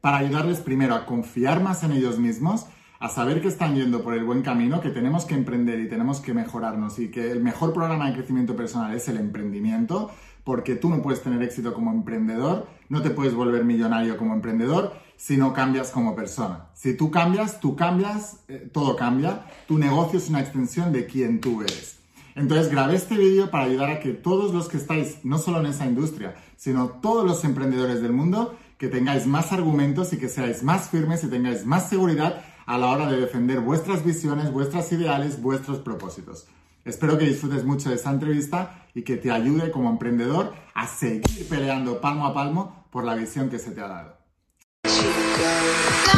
para 0.00 0.18
ayudarles 0.18 0.60
primero 0.60 0.94
a 0.94 1.06
confiar 1.06 1.62
más 1.62 1.82
en 1.82 1.92
ellos 1.92 2.18
mismos, 2.18 2.66
a 3.00 3.08
saber 3.08 3.40
que 3.40 3.48
están 3.48 3.74
yendo 3.74 4.02
por 4.02 4.12
el 4.12 4.24
buen 4.24 4.42
camino, 4.42 4.82
que 4.82 4.90
tenemos 4.90 5.24
que 5.24 5.34
emprender 5.34 5.80
y 5.80 5.88
tenemos 5.88 6.20
que 6.20 6.34
mejorarnos 6.34 6.98
y 6.98 7.10
que 7.10 7.32
el 7.32 7.42
mejor 7.42 7.72
programa 7.72 8.06
de 8.06 8.14
crecimiento 8.14 8.54
personal 8.54 8.94
es 8.94 9.08
el 9.08 9.16
emprendimiento, 9.16 10.10
porque 10.44 10.76
tú 10.76 10.90
no 10.90 11.00
puedes 11.00 11.22
tener 11.22 11.42
éxito 11.42 11.72
como 11.72 11.90
emprendedor, 11.92 12.68
no 12.90 13.00
te 13.00 13.08
puedes 13.08 13.34
volver 13.34 13.64
millonario 13.64 14.18
como 14.18 14.34
emprendedor 14.34 14.92
si 15.16 15.38
no 15.38 15.54
cambias 15.54 15.90
como 15.90 16.14
persona. 16.14 16.66
Si 16.74 16.94
tú 16.94 17.10
cambias, 17.10 17.58
tú 17.58 17.74
cambias, 17.74 18.40
eh, 18.48 18.68
todo 18.70 18.96
cambia. 18.96 19.46
Tu 19.66 19.78
negocio 19.78 20.18
es 20.18 20.28
una 20.28 20.40
extensión 20.40 20.92
de 20.92 21.06
quien 21.06 21.40
tú 21.40 21.62
eres. 21.62 22.00
Entonces 22.34 22.70
grabé 22.70 22.96
este 22.96 23.16
vídeo 23.16 23.50
para 23.50 23.64
ayudar 23.64 23.90
a 23.90 24.00
que 24.00 24.12
todos 24.12 24.52
los 24.52 24.68
que 24.68 24.76
estáis, 24.76 25.24
no 25.24 25.38
solo 25.38 25.60
en 25.60 25.66
esa 25.66 25.86
industria, 25.86 26.34
sino 26.56 26.88
todos 26.88 27.26
los 27.26 27.44
emprendedores 27.44 28.02
del 28.02 28.12
mundo, 28.12 28.58
que 28.76 28.88
tengáis 28.88 29.26
más 29.26 29.52
argumentos 29.52 30.12
y 30.12 30.18
que 30.18 30.28
seáis 30.28 30.62
más 30.62 30.88
firmes 30.90 31.24
y 31.24 31.28
tengáis 31.28 31.66
más 31.66 31.88
seguridad 31.88 32.42
a 32.70 32.78
la 32.78 32.86
hora 32.86 33.06
de 33.06 33.16
defender 33.16 33.58
vuestras 33.58 34.04
visiones, 34.04 34.52
vuestras 34.52 34.92
ideales, 34.92 35.42
vuestros 35.42 35.80
propósitos. 35.80 36.46
Espero 36.84 37.18
que 37.18 37.24
disfrutes 37.24 37.64
mucho 37.64 37.88
de 37.88 37.96
esta 37.96 38.10
entrevista 38.10 38.86
y 38.94 39.02
que 39.02 39.16
te 39.16 39.32
ayude 39.32 39.72
como 39.72 39.90
emprendedor 39.90 40.54
a 40.72 40.86
seguir 40.86 41.48
peleando 41.48 42.00
palmo 42.00 42.26
a 42.26 42.32
palmo 42.32 42.86
por 42.92 43.02
la 43.02 43.16
visión 43.16 43.50
que 43.50 43.58
se 43.58 43.72
te 43.72 43.80
ha 43.80 43.88
dado. 43.88 44.16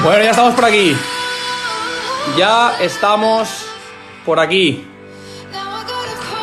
Bueno, 0.04 0.24
ya 0.24 0.30
estamos 0.32 0.54
por 0.54 0.66
aquí. 0.66 0.94
Ya 2.36 2.76
estamos 2.82 3.66
por 4.26 4.38
aquí. 4.38 4.84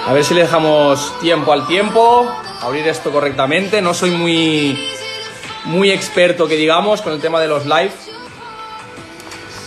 A 0.07 0.13
ver 0.13 0.25
si 0.25 0.33
le 0.33 0.41
dejamos 0.41 1.19
tiempo 1.19 1.53
al 1.53 1.67
tiempo, 1.67 2.27
abrir 2.61 2.87
esto 2.87 3.11
correctamente. 3.11 3.79
No 3.79 3.93
soy 3.93 4.09
muy, 4.09 4.75
muy 5.65 5.91
experto, 5.91 6.47
que 6.47 6.55
digamos, 6.55 7.03
con 7.03 7.13
el 7.13 7.21
tema 7.21 7.39
de 7.39 7.47
los 7.47 7.67
live. 7.67 8.08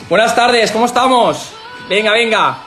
Buenas 0.09 0.35
tardes, 0.35 0.71
¿cómo 0.73 0.87
estamos? 0.87 1.53
Venga, 1.89 2.13
venga. 2.13 2.59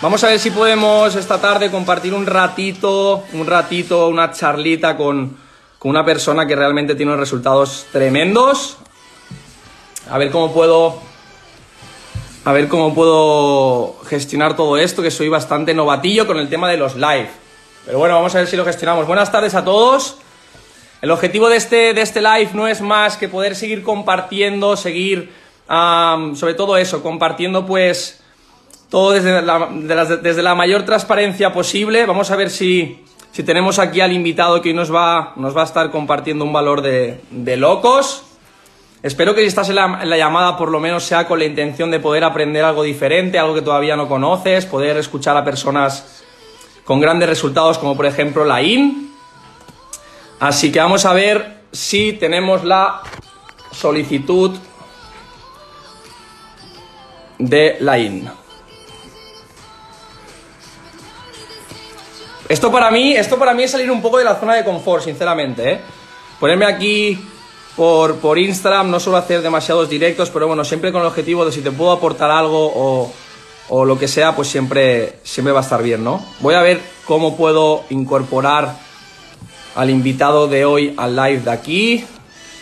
Vamos 0.00 0.22
a 0.24 0.28
ver 0.28 0.38
si 0.38 0.50
podemos 0.50 1.14
esta 1.14 1.40
tarde 1.40 1.70
compartir 1.70 2.14
un 2.14 2.26
ratito, 2.26 3.24
un 3.32 3.46
ratito, 3.46 4.08
una 4.08 4.30
charlita 4.30 4.96
con, 4.96 5.36
con 5.78 5.90
una 5.90 6.04
persona 6.04 6.46
que 6.46 6.56
realmente 6.56 6.94
tiene 6.94 7.12
unos 7.12 7.20
resultados 7.20 7.86
tremendos. 7.92 8.78
A 10.08 10.16
ver 10.16 10.30
cómo 10.30 10.54
puedo. 10.54 11.00
A 12.44 12.52
ver 12.52 12.68
cómo 12.68 12.94
puedo 12.94 13.98
gestionar 14.06 14.54
todo 14.54 14.78
esto, 14.78 15.02
que 15.02 15.10
soy 15.10 15.28
bastante 15.28 15.74
novatillo 15.74 16.26
con 16.26 16.38
el 16.38 16.48
tema 16.48 16.70
de 16.70 16.76
los 16.76 16.94
live. 16.94 17.28
Pero 17.84 17.98
bueno, 17.98 18.14
vamos 18.14 18.34
a 18.36 18.38
ver 18.38 18.46
si 18.46 18.56
lo 18.56 18.64
gestionamos. 18.64 19.06
Buenas 19.06 19.32
tardes 19.32 19.54
a 19.54 19.64
todos. 19.64 20.18
El 21.02 21.10
objetivo 21.10 21.48
de 21.48 21.56
este, 21.56 21.92
de 21.92 22.00
este 22.00 22.22
live 22.22 22.50
no 22.54 22.68
es 22.68 22.80
más 22.80 23.16
que 23.16 23.28
poder 23.28 23.56
seguir 23.56 23.82
compartiendo, 23.82 24.76
seguir, 24.76 25.32
sobre 25.68 26.54
todo 26.54 26.76
eso, 26.76 27.02
compartiendo 27.02 27.66
pues 27.66 28.22
todo 28.88 29.12
desde 29.12 29.42
la, 29.42 29.68
desde 30.22 30.42
la 30.42 30.54
mayor 30.54 30.84
transparencia 30.84 31.52
posible. 31.52 32.06
Vamos 32.06 32.30
a 32.30 32.36
ver 32.36 32.50
si, 32.50 33.04
si 33.32 33.42
tenemos 33.42 33.78
aquí 33.78 34.00
al 34.00 34.12
invitado 34.12 34.62
que 34.62 34.70
hoy 34.70 34.74
nos 34.74 34.94
va, 34.94 35.32
nos 35.36 35.56
va 35.56 35.62
a 35.62 35.64
estar 35.64 35.90
compartiendo 35.90 36.44
un 36.44 36.52
valor 36.52 36.82
de, 36.82 37.20
de 37.30 37.56
locos. 37.56 38.22
Espero 39.02 39.34
que 39.34 39.42
si 39.42 39.46
estás 39.46 39.68
en 39.68 39.76
la, 39.76 40.16
llamada 40.16 40.56
por 40.56 40.70
lo 40.70 40.80
menos 40.80 41.04
sea 41.04 41.28
con 41.28 41.38
la 41.38 41.44
intención 41.44 41.90
de 41.90 42.00
poder 42.00 42.24
aprender 42.24 42.64
algo 42.64 42.82
diferente, 42.82 43.38
algo 43.38 43.54
que 43.54 43.62
todavía 43.62 43.94
no 43.94 44.08
conoces, 44.08 44.66
poder 44.66 44.96
escuchar 44.96 45.36
a 45.36 45.44
personas 45.44 46.24
con 46.84 47.00
grandes 47.00 47.28
resultados 47.28 47.78
como 47.78 47.96
por 47.96 48.06
ejemplo 48.06 48.44
la 48.44 48.62
IN. 48.62 49.12
Así 50.40 50.72
que 50.72 50.80
vamos 50.80 51.04
a 51.04 51.12
ver 51.12 51.58
si 51.72 52.14
tenemos 52.14 52.64
la 52.64 53.02
solicitud 53.70 54.56
de 57.38 57.76
la 57.80 57.98
IN. 57.98 58.28
Esto 62.48 62.70
para 62.70 62.90
mí, 62.90 63.14
esto 63.16 63.38
para 63.38 63.54
mí 63.54 63.64
es 63.64 63.72
salir 63.72 63.90
un 63.90 64.00
poco 64.00 64.18
de 64.18 64.24
la 64.24 64.36
zona 64.36 64.54
de 64.54 64.64
confort, 64.64 65.02
sinceramente, 65.02 65.72
¿eh? 65.72 65.80
Ponerme 66.38 66.66
aquí 66.66 67.18
por, 67.74 68.16
por 68.16 68.38
Instagram, 68.38 68.90
no 68.90 69.00
suelo 69.00 69.18
hacer 69.18 69.42
demasiados 69.42 69.88
directos, 69.88 70.30
pero 70.30 70.46
bueno, 70.46 70.64
siempre 70.64 70.92
con 70.92 71.00
el 71.00 71.08
objetivo 71.08 71.44
de 71.44 71.50
si 71.50 71.60
te 71.60 71.72
puedo 71.72 71.90
aportar 71.90 72.30
algo 72.30 72.72
o, 72.74 73.12
o 73.68 73.84
lo 73.84 73.98
que 73.98 74.06
sea, 74.06 74.36
pues 74.36 74.48
siempre, 74.48 75.18
siempre 75.24 75.52
va 75.52 75.60
a 75.60 75.62
estar 75.62 75.82
bien, 75.82 76.04
¿no? 76.04 76.24
Voy 76.40 76.54
a 76.54 76.62
ver 76.62 76.80
cómo 77.04 77.36
puedo 77.36 77.84
incorporar 77.90 78.76
al 79.74 79.90
invitado 79.90 80.46
de 80.46 80.64
hoy 80.64 80.94
al 80.96 81.16
live 81.16 81.40
de 81.40 81.50
aquí. 81.50 82.04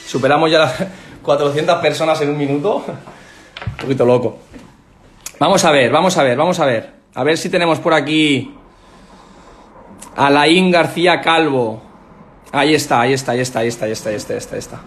Superamos 0.07 0.51
ya 0.51 0.61
las 0.61 0.75
400 1.23 1.81
personas 1.81 2.21
en 2.21 2.31
un 2.31 2.39
minuto. 2.39 2.85
Un 3.67 3.77
poquito 3.77 4.05
loco. 4.05 4.39
Vamos 5.45 5.63
a 5.67 5.71
ver, 5.73 5.93
vamos 5.93 6.17
a 6.17 6.23
ver, 6.23 6.39
vamos 6.39 6.59
a 6.59 6.65
ver. 6.65 6.91
A 7.13 7.23
ver 7.23 7.37
si 7.37 7.51
tenemos 7.51 7.79
por 7.79 7.93
aquí 7.93 8.55
Alain 10.17 10.71
García 10.71 11.21
Calvo. 11.21 11.83
Ahí 12.51 12.75
está, 12.75 13.03
ahí 13.03 13.13
está, 13.13 13.33
ahí 13.33 13.41
está, 13.41 13.59
ahí 13.59 13.69
está, 13.69 13.85
ahí 13.85 13.93
está, 13.93 14.09
ahí 14.09 14.17
está, 14.17 14.33
ahí 14.33 14.39
está, 14.39 14.55
ahí 14.55 14.59
está. 14.59 14.81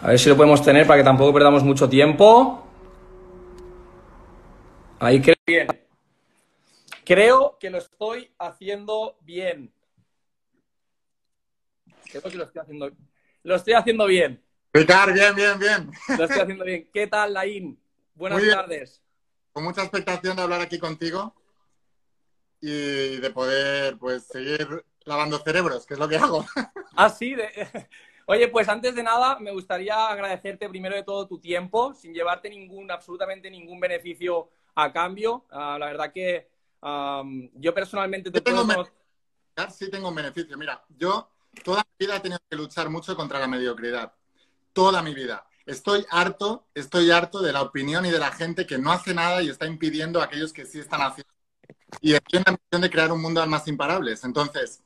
A 0.00 0.06
ver 0.10 0.18
si 0.20 0.28
lo 0.28 0.36
podemos 0.36 0.62
tener 0.62 0.86
para 0.86 1.00
que 1.00 1.04
tampoco 1.04 1.32
perdamos 1.32 1.64
mucho 1.64 1.88
tiempo. 1.88 2.64
Ahí 5.00 5.20
creo 5.20 5.34
bien. 5.44 5.66
Creo 7.04 7.58
que 7.58 7.68
lo 7.68 7.78
estoy 7.78 8.32
haciendo 8.38 9.18
bien. 9.22 9.72
Creo 12.12 12.22
que 12.22 12.36
lo 12.36 12.44
estoy 12.44 12.62
haciendo, 12.62 12.92
lo 13.42 13.56
estoy 13.56 13.72
haciendo 13.72 14.06
bien. 14.06 14.40
Ricardo, 14.72 15.12
bien, 15.12 15.34
bien, 15.34 15.58
bien. 15.58 15.90
Lo 16.16 16.24
estoy 16.26 16.42
haciendo 16.42 16.64
bien. 16.64 16.88
¿Qué 16.92 17.08
tal, 17.08 17.34
Laín? 17.34 17.76
Buenas 18.20 18.42
tardes. 18.50 19.02
Con 19.50 19.64
mucha 19.64 19.80
expectación 19.80 20.36
de 20.36 20.42
hablar 20.42 20.60
aquí 20.60 20.78
contigo 20.78 21.34
y 22.60 23.16
de 23.16 23.30
poder, 23.30 23.96
pues, 23.96 24.24
seguir 24.26 24.84
lavando 25.04 25.38
cerebros, 25.38 25.86
que 25.86 25.94
es 25.94 26.00
lo 26.00 26.06
que 26.08 26.16
hago. 26.16 26.44
Ah, 26.96 27.08
sí. 27.08 27.34
de- 27.34 27.48
Oye, 28.26 28.48
pues 28.48 28.68
antes 28.68 28.94
de 28.94 29.02
nada, 29.02 29.38
me 29.38 29.52
gustaría 29.52 30.08
agradecerte 30.08 30.68
primero 30.68 30.94
de 30.94 31.02
todo 31.02 31.26
tu 31.26 31.38
tiempo, 31.40 31.94
sin 31.94 32.12
llevarte 32.12 32.50
ningún, 32.50 32.90
absolutamente 32.90 33.50
ningún 33.50 33.80
beneficio 33.80 34.50
a 34.74 34.92
cambio. 34.92 35.46
Ah, 35.50 35.78
la 35.80 35.86
verdad 35.86 36.12
que 36.12 36.48
yo 37.54 37.72
personalmente 37.74 38.30
te 38.30 38.38
Yo 38.38 38.42
tengo 38.44 38.64
puedo 38.66 38.84
conocer- 38.84 39.70
sí 39.72 39.90
tengo 39.90 40.08
un 40.08 40.14
beneficio. 40.14 40.58
Mira, 40.58 40.84
yo 40.90 41.30
toda 41.64 41.82
mi 41.98 42.06
vida 42.06 42.16
he 42.16 42.20
tenido 42.20 42.38
que 42.50 42.56
luchar 42.56 42.90
mucho 42.90 43.16
contra 43.16 43.38
la 43.38 43.48
mediocridad. 43.48 44.12
Toda 44.74 45.02
mi 45.02 45.14
vida. 45.14 45.46
Estoy 45.70 46.04
harto, 46.10 46.66
estoy 46.74 47.12
harto 47.12 47.40
de 47.40 47.52
la 47.52 47.62
opinión 47.62 48.04
y 48.04 48.10
de 48.10 48.18
la 48.18 48.32
gente 48.32 48.66
que 48.66 48.76
no 48.76 48.90
hace 48.90 49.14
nada 49.14 49.40
y 49.40 49.48
está 49.48 49.66
impidiendo 49.66 50.20
a 50.20 50.24
aquellos 50.24 50.52
que 50.52 50.66
sí 50.66 50.80
están 50.80 51.00
haciendo. 51.00 51.32
Y 52.00 52.14
estoy 52.14 52.38
en 52.38 52.44
la 52.44 52.58
misión 52.58 52.82
de 52.82 52.90
crear 52.90 53.12
un 53.12 53.22
mundo 53.22 53.38
de 53.38 53.44
almas 53.44 53.68
imparables. 53.68 54.24
Entonces, 54.24 54.82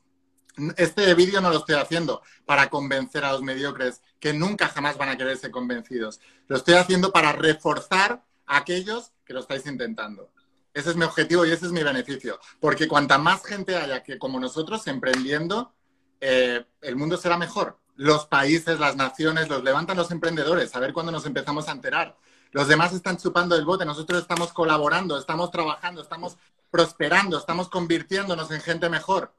este 0.77 1.11
vídeo 1.15 1.41
no 1.41 1.49
lo 1.49 1.57
estoy 1.57 1.73
haciendo 1.73 2.21
para 2.45 2.69
convencer 2.69 3.25
a 3.25 3.31
los 3.31 3.41
mediocres 3.41 4.03
que 4.19 4.31
nunca 4.31 4.67
jamás 4.67 4.95
van 4.95 5.09
a 5.09 5.17
quererse 5.17 5.49
convencidos. 5.49 6.19
Lo 6.47 6.55
estoy 6.55 6.75
haciendo 6.75 7.11
para 7.11 7.31
reforzar 7.31 8.23
a 8.45 8.57
aquellos 8.57 9.11
que 9.25 9.33
lo 9.33 9.39
estáis 9.39 9.65
intentando. 9.65 10.29
Ese 10.71 10.91
es 10.91 10.95
mi 10.95 11.05
objetivo 11.05 11.47
y 11.47 11.51
ese 11.51 11.65
es 11.65 11.71
mi 11.71 11.81
beneficio. 11.81 12.39
Porque 12.59 12.87
cuanta 12.87 13.17
más 13.17 13.43
gente 13.43 13.75
haya 13.75 14.03
que 14.03 14.19
como 14.19 14.39
nosotros 14.39 14.85
emprendiendo, 14.85 15.73
eh, 16.21 16.63
el 16.81 16.95
mundo 16.95 17.17
será 17.17 17.39
mejor. 17.39 17.79
Los 17.95 18.25
países, 18.25 18.79
las 18.79 18.95
naciones, 18.95 19.49
los 19.49 19.63
levantan 19.63 19.97
los 19.97 20.11
emprendedores. 20.11 20.75
A 20.75 20.79
ver 20.79 20.93
cuándo 20.93 21.11
nos 21.11 21.25
empezamos 21.25 21.67
a 21.67 21.71
enterar. 21.71 22.17
Los 22.51 22.67
demás 22.67 22.93
están 22.93 23.17
chupando 23.17 23.55
el 23.55 23.65
bote, 23.65 23.85
nosotros 23.85 24.21
estamos 24.21 24.53
colaborando, 24.53 25.17
estamos 25.17 25.51
trabajando, 25.51 26.01
estamos 26.01 26.37
prosperando, 26.71 27.37
estamos 27.37 27.67
convirtiéndonos 27.69 28.49
en 28.51 28.61
gente 28.61 28.89
mejor. 28.89 29.33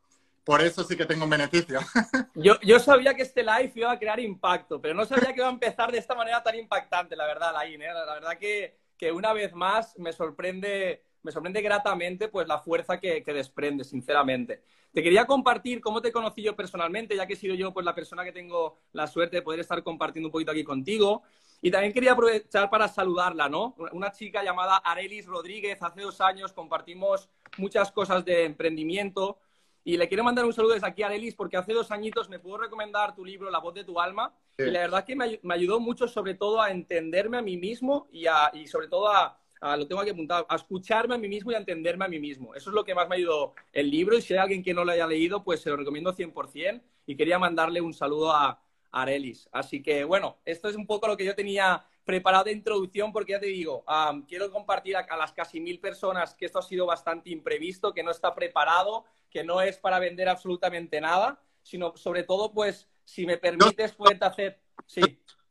Por 0.44 0.60
eso 0.62 0.84
sí 0.84 0.96
que 0.96 1.06
tengo 1.06 1.24
un 1.24 1.30
beneficio. 1.30 1.80
Yo, 2.34 2.60
yo 2.60 2.78
sabía 2.78 3.14
que 3.14 3.22
este 3.22 3.42
live 3.42 3.72
iba 3.74 3.90
a 3.90 3.98
crear 3.98 4.20
impacto, 4.20 4.80
pero 4.80 4.94
no 4.94 5.04
sabía 5.04 5.32
que 5.32 5.40
iba 5.40 5.48
a 5.48 5.50
empezar 5.50 5.90
de 5.90 5.98
esta 5.98 6.14
manera 6.14 6.42
tan 6.42 6.54
impactante, 6.54 7.16
la 7.16 7.26
verdad, 7.26 7.52
Laín. 7.52 7.82
¿eh? 7.82 7.92
La 7.92 8.14
verdad 8.14 8.38
que, 8.38 8.78
que 8.96 9.10
una 9.10 9.32
vez 9.32 9.54
más 9.54 9.98
me 9.98 10.12
sorprende, 10.12 11.02
me 11.26 11.32
sorprende 11.32 11.60
gratamente 11.60 12.28
pues, 12.28 12.46
la 12.46 12.58
fuerza 12.58 12.98
que, 13.00 13.22
que 13.22 13.32
desprende, 13.34 13.82
sinceramente. 13.84 14.62
Te 14.92 15.02
quería 15.02 15.26
compartir 15.26 15.80
cómo 15.80 16.00
te 16.00 16.12
conocí 16.12 16.40
yo 16.40 16.54
personalmente, 16.54 17.16
ya 17.16 17.26
que 17.26 17.34
he 17.34 17.36
sido 17.36 17.54
yo 17.54 17.72
pues, 17.74 17.84
la 17.84 17.94
persona 17.94 18.24
que 18.24 18.32
tengo 18.32 18.78
la 18.92 19.08
suerte 19.08 19.36
de 19.36 19.42
poder 19.42 19.60
estar 19.60 19.82
compartiendo 19.82 20.28
un 20.28 20.32
poquito 20.32 20.52
aquí 20.52 20.62
contigo. 20.64 21.22
Y 21.60 21.70
también 21.70 21.92
quería 21.92 22.12
aprovechar 22.12 22.70
para 22.70 22.86
saludarla, 22.86 23.48
¿no? 23.48 23.74
Una 23.92 24.12
chica 24.12 24.44
llamada 24.44 24.76
Arelis 24.76 25.26
Rodríguez, 25.26 25.82
hace 25.82 26.02
dos 26.02 26.20
años 26.20 26.52
compartimos 26.52 27.28
muchas 27.58 27.90
cosas 27.90 28.24
de 28.24 28.44
emprendimiento. 28.44 29.38
Y 29.82 29.96
le 29.96 30.08
quiero 30.08 30.22
mandar 30.24 30.44
un 30.44 30.52
saludo 30.52 30.74
desde 30.74 30.86
aquí 30.86 31.02
a 31.02 31.06
Arelis 31.06 31.34
porque 31.34 31.56
hace 31.56 31.72
dos 31.72 31.90
añitos 31.90 32.28
me 32.28 32.38
pudo 32.38 32.58
recomendar 32.58 33.14
tu 33.14 33.24
libro 33.24 33.50
La 33.50 33.58
voz 33.58 33.74
de 33.74 33.84
tu 33.84 34.00
alma. 34.00 34.34
Sí. 34.58 34.64
Y 34.64 34.70
la 34.70 34.80
verdad 34.80 35.04
que 35.04 35.16
me, 35.16 35.24
ay- 35.24 35.40
me 35.42 35.54
ayudó 35.54 35.80
mucho 35.80 36.06
sobre 36.08 36.34
todo 36.34 36.60
a 36.60 36.70
entenderme 36.70 37.38
a 37.38 37.42
mí 37.42 37.56
mismo 37.56 38.06
y, 38.12 38.26
a- 38.26 38.50
y 38.52 38.66
sobre 38.66 38.88
todo 38.88 39.08
a, 39.08 39.38
a- 39.60 39.76
lo 39.76 39.86
tengo 39.86 40.00
aquí 40.00 40.10
apuntado, 40.10 40.46
a 40.48 40.56
escucharme 40.56 41.14
a 41.14 41.18
mí 41.18 41.28
mismo 41.28 41.50
y 41.52 41.54
a 41.54 41.58
entenderme 41.58 42.04
a 42.04 42.08
mí 42.08 42.18
mismo. 42.18 42.54
Eso 42.54 42.70
es 42.70 42.74
lo 42.74 42.84
que 42.84 42.94
más 42.94 43.08
me 43.08 43.16
ayudó 43.16 43.54
el 43.72 43.90
libro 43.90 44.16
y 44.16 44.22
si 44.22 44.34
hay 44.34 44.38
alguien 44.40 44.62
que 44.62 44.74
no 44.74 44.84
lo 44.84 44.92
haya 44.92 45.06
leído, 45.06 45.42
pues 45.42 45.60
se 45.60 45.70
lo 45.70 45.76
recomiendo 45.76 46.12
100% 46.12 46.82
y 47.06 47.16
quería 47.16 47.38
mandarle 47.38 47.80
un 47.80 47.94
saludo 47.94 48.32
a, 48.32 48.48
a 48.50 49.02
Arelis. 49.02 49.48
Así 49.52 49.82
que 49.82 50.04
bueno, 50.04 50.38
esto 50.44 50.68
es 50.68 50.76
un 50.76 50.86
poco 50.86 51.06
lo 51.08 51.16
que 51.16 51.24
yo 51.24 51.34
tenía 51.34 51.84
preparado 52.04 52.44
de 52.44 52.52
introducción 52.52 53.12
porque 53.12 53.32
ya 53.32 53.40
te 53.40 53.46
digo, 53.46 53.82
am, 53.86 54.24
quiero 54.26 54.50
compartir 54.52 54.96
a, 54.96 55.00
a 55.00 55.16
las 55.16 55.32
casi 55.32 55.58
mil 55.58 55.80
personas 55.80 56.34
que 56.34 56.46
esto 56.46 56.60
ha 56.60 56.62
sido 56.62 56.86
bastante 56.86 57.30
imprevisto, 57.30 57.92
que 57.92 58.04
no 58.04 58.12
está 58.12 58.32
preparado, 58.34 59.04
que 59.28 59.42
no 59.42 59.60
es 59.60 59.76
para 59.78 59.98
vender 59.98 60.28
absolutamente 60.28 61.00
nada, 61.00 61.40
sino 61.62 61.96
sobre 61.96 62.22
todo, 62.22 62.52
pues, 62.52 62.88
si 63.04 63.26
me 63.26 63.38
permites, 63.38 63.90
poderte 63.92 64.24
hacer... 64.24 64.60
Sí. 64.86 65.00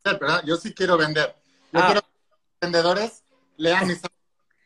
Yo 0.45 0.55
sí 0.55 0.73
quiero 0.73 0.97
vender. 0.97 1.35
Yo 1.73 1.79
Ah. 1.81 1.85
quiero 1.87 2.01
vendedores 2.61 3.24
lean 3.57 3.87
mis 3.87 4.01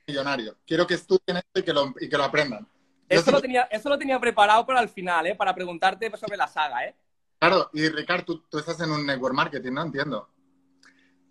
millonario. 0.07 0.57
Quiero 0.65 0.87
que 0.87 0.95
estudien 0.95 1.37
esto 1.37 1.59
y 1.59 1.63
que 1.63 1.73
lo, 1.73 1.93
y 1.99 2.09
que 2.09 2.17
lo 2.17 2.23
aprendan. 2.23 2.67
Sí- 3.09 3.31
lo, 3.31 3.41
tenía, 3.41 3.67
lo 3.83 3.97
tenía 3.97 4.19
preparado 4.19 4.65
para 4.65 4.81
el 4.81 4.89
final, 4.89 5.27
¿eh? 5.27 5.35
Para 5.35 5.53
preguntarte 5.53 6.11
sobre 6.17 6.37
la 6.37 6.47
saga, 6.47 6.85
¿eh? 6.85 6.95
Claro, 7.39 7.69
y 7.73 7.87
Ricardo, 7.89 8.25
tú, 8.25 8.43
tú 8.49 8.59
estás 8.59 8.79
en 8.81 8.91
un 8.91 9.05
network 9.05 9.33
marketing, 9.33 9.71
¿no? 9.71 9.81
Entiendo. 9.83 10.29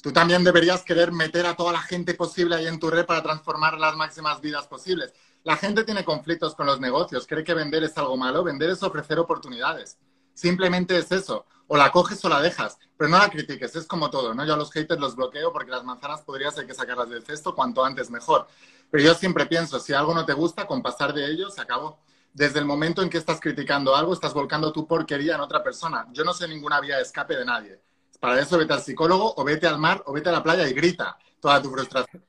Tú 0.02 0.12
también 0.12 0.44
deberías 0.44 0.82
querer 0.84 1.12
meter 1.12 1.44
a 1.46 1.54
toda 1.54 1.72
la 1.72 1.80
gente 1.80 2.14
posible 2.14 2.54
ahí 2.54 2.66
en 2.66 2.78
tu 2.78 2.88
red 2.88 3.04
para 3.04 3.22
transformar 3.22 3.78
las 3.78 3.96
máximas 3.96 4.40
vidas 4.40 4.66
posibles. 4.66 5.12
La 5.42 5.56
gente 5.56 5.84
tiene 5.84 6.04
conflictos 6.04 6.54
con 6.54 6.66
los 6.66 6.80
negocios, 6.80 7.26
cree 7.26 7.44
que 7.44 7.54
vender 7.54 7.82
es 7.84 7.96
algo 7.98 8.16
malo, 8.16 8.44
vender 8.44 8.70
es 8.70 8.82
ofrecer 8.82 9.18
oportunidades. 9.18 9.98
Simplemente 10.34 10.96
es 10.96 11.10
eso. 11.10 11.46
O 11.68 11.76
la 11.76 11.92
coges 11.92 12.24
o 12.24 12.28
la 12.28 12.40
dejas, 12.40 12.78
pero 12.96 13.10
no 13.10 13.18
la 13.18 13.28
critiques, 13.28 13.76
es 13.76 13.86
como 13.86 14.10
todo, 14.10 14.34
¿no? 14.34 14.44
Yo 14.44 14.54
a 14.54 14.56
los 14.56 14.72
haters 14.72 15.00
los 15.00 15.14
bloqueo 15.14 15.52
porque 15.52 15.70
las 15.70 15.84
manzanas 15.84 16.22
podrías 16.22 16.58
hay 16.58 16.66
que 16.66 16.74
sacarlas 16.74 17.10
del 17.10 17.22
cesto 17.22 17.54
cuanto 17.54 17.84
antes 17.84 18.10
mejor. 18.10 18.48
Pero 18.90 19.04
yo 19.04 19.14
siempre 19.14 19.46
pienso, 19.46 19.78
si 19.78 19.92
algo 19.92 20.14
no 20.14 20.24
te 20.24 20.32
gusta, 20.32 20.66
con 20.66 20.82
pasar 20.82 21.12
de 21.12 21.26
ello 21.26 21.50
se 21.50 21.60
acabó. 21.60 22.00
Desde 22.32 22.58
el 22.58 22.64
momento 22.64 23.02
en 23.02 23.10
que 23.10 23.18
estás 23.18 23.40
criticando 23.40 23.94
algo, 23.94 24.12
estás 24.12 24.32
volcando 24.32 24.72
tu 24.72 24.86
porquería 24.86 25.34
en 25.34 25.40
otra 25.40 25.62
persona. 25.62 26.06
Yo 26.12 26.24
no 26.24 26.32
sé 26.32 26.48
ninguna 26.48 26.80
vía 26.80 26.96
de 26.96 27.02
escape 27.02 27.36
de 27.36 27.44
nadie. 27.44 27.80
Para 28.20 28.40
eso 28.40 28.58
vete 28.58 28.72
al 28.72 28.82
psicólogo 28.82 29.34
o 29.36 29.44
vete 29.44 29.66
al 29.66 29.78
mar 29.78 30.02
o 30.06 30.12
vete 30.12 30.28
a 30.28 30.32
la 30.32 30.42
playa 30.42 30.66
y 30.66 30.72
grita 30.72 31.16
toda 31.40 31.62
tu 31.62 31.70
frustración. 31.70 32.24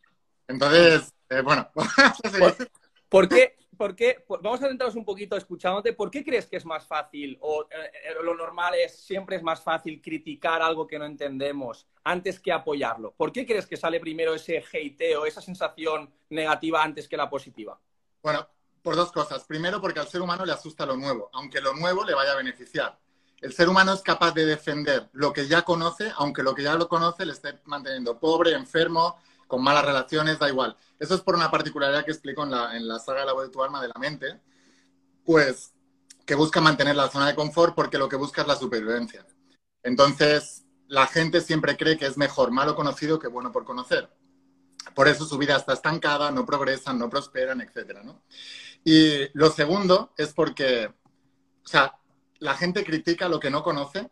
Entonces, 0.48 1.14
eh, 1.30 1.42
bueno, 1.42 1.70
¿Por 3.10 3.28
qué? 3.28 3.56
¿Por 3.80 3.96
qué? 3.96 4.26
Vamos 4.28 4.62
a 4.62 4.68
centrarnos 4.68 4.98
un 4.98 5.06
poquito 5.06 5.38
escuchándote. 5.38 5.94
¿Por 5.94 6.12
qué 6.12 6.22
crees 6.22 6.48
que 6.48 6.58
es 6.58 6.66
más 6.66 6.86
fácil 6.86 7.38
o 7.40 7.64
eh, 7.64 7.92
eh, 8.10 8.14
lo 8.22 8.36
normal 8.36 8.74
es 8.76 9.00
siempre 9.00 9.38
es 9.38 9.42
más 9.42 9.62
fácil 9.62 10.02
criticar 10.02 10.62
algo 10.62 10.86
que 10.86 11.00
no 11.00 11.06
entendemos 11.06 11.88
antes 12.04 12.42
que 12.42 12.52
apoyarlo? 12.52 13.14
¿Por 13.16 13.32
qué 13.32 13.46
crees 13.46 13.66
que 13.66 13.78
sale 13.78 14.02
primero 14.02 14.34
ese 14.34 14.58
hateo, 14.62 15.26
esa 15.26 15.42
sensación 15.42 16.14
negativa 16.30 16.84
antes 16.84 17.08
que 17.08 17.16
la 17.16 17.30
positiva? 17.30 17.80
Bueno, 18.22 18.50
por 18.82 18.98
dos 18.98 19.14
cosas. 19.14 19.46
Primero, 19.46 19.80
porque 19.80 20.02
al 20.02 20.10
ser 20.10 20.22
humano 20.22 20.46
le 20.46 20.52
asusta 20.52 20.86
lo 20.86 20.98
nuevo, 20.98 21.30
aunque 21.32 21.62
lo 21.62 21.74
nuevo 21.74 22.04
le 22.04 22.14
vaya 22.14 22.34
a 22.34 22.36
beneficiar. 22.36 23.00
El 23.40 23.54
ser 23.54 23.70
humano 23.70 23.94
es 23.94 24.02
capaz 24.02 24.34
de 24.34 24.46
defender 24.46 25.08
lo 25.14 25.32
que 25.32 25.48
ya 25.48 25.62
conoce, 25.62 26.12
aunque 26.18 26.44
lo 26.44 26.54
que 26.54 26.64
ya 26.64 26.76
lo 26.76 26.90
conoce 26.90 27.26
le 27.26 27.32
esté 27.32 27.58
manteniendo 27.64 28.20
pobre, 28.20 28.52
enfermo, 28.52 29.16
con 29.50 29.64
malas 29.64 29.84
relaciones, 29.84 30.38
da 30.38 30.48
igual. 30.48 30.78
Eso 31.00 31.16
es 31.16 31.22
por 31.22 31.36
una 31.36 31.50
particularidad 31.50 32.06
que 32.06 32.12
explico 32.12 32.44
en 32.44 32.52
la, 32.52 32.78
en 32.78 32.88
la 32.88 33.00
saga 33.00 33.22
de 33.22 33.26
la 33.26 33.34
voz 33.34 33.48
de 33.48 33.50
tu 33.50 33.64
alma 33.64 33.82
de 33.82 33.88
la 33.88 34.00
mente, 34.00 34.40
pues 35.26 35.74
que 36.24 36.36
busca 36.36 36.62
mantener 36.62 36.96
la 36.96 37.10
zona 37.10 37.26
de 37.26 37.36
confort 37.36 37.74
porque 37.74 37.98
lo 37.98 38.08
que 38.08 38.16
busca 38.16 38.44
es 38.44 38.48
la 38.48 38.56
supervivencia. 38.56 39.26
Entonces, 39.82 40.66
la 40.88 41.08
gente 41.08 41.42
siempre 41.42 41.76
cree 41.76 41.98
que 41.98 42.06
es 42.06 42.16
mejor 42.16 42.52
malo 42.52 42.76
conocido 42.76 43.18
que 43.18 43.28
bueno 43.28 43.52
por 43.52 43.66
conocer. 43.66 44.08
Por 44.94 45.08
eso 45.08 45.26
su 45.26 45.40
vida 45.40 45.56
está 45.56 45.74
estancada, 45.74 46.30
no 46.30 46.46
progresan, 46.46 47.00
no 47.00 47.10
prosperan, 47.10 47.62
etcétera, 47.62 48.04
¿no? 48.04 48.22
Y 48.84 49.28
lo 49.34 49.50
segundo 49.50 50.14
es 50.16 50.32
porque, 50.32 50.94
o 51.66 51.68
sea, 51.68 52.00
la 52.38 52.54
gente 52.54 52.84
critica 52.84 53.28
lo 53.28 53.40
que 53.40 53.50
no 53.50 53.64
conoce 53.64 54.12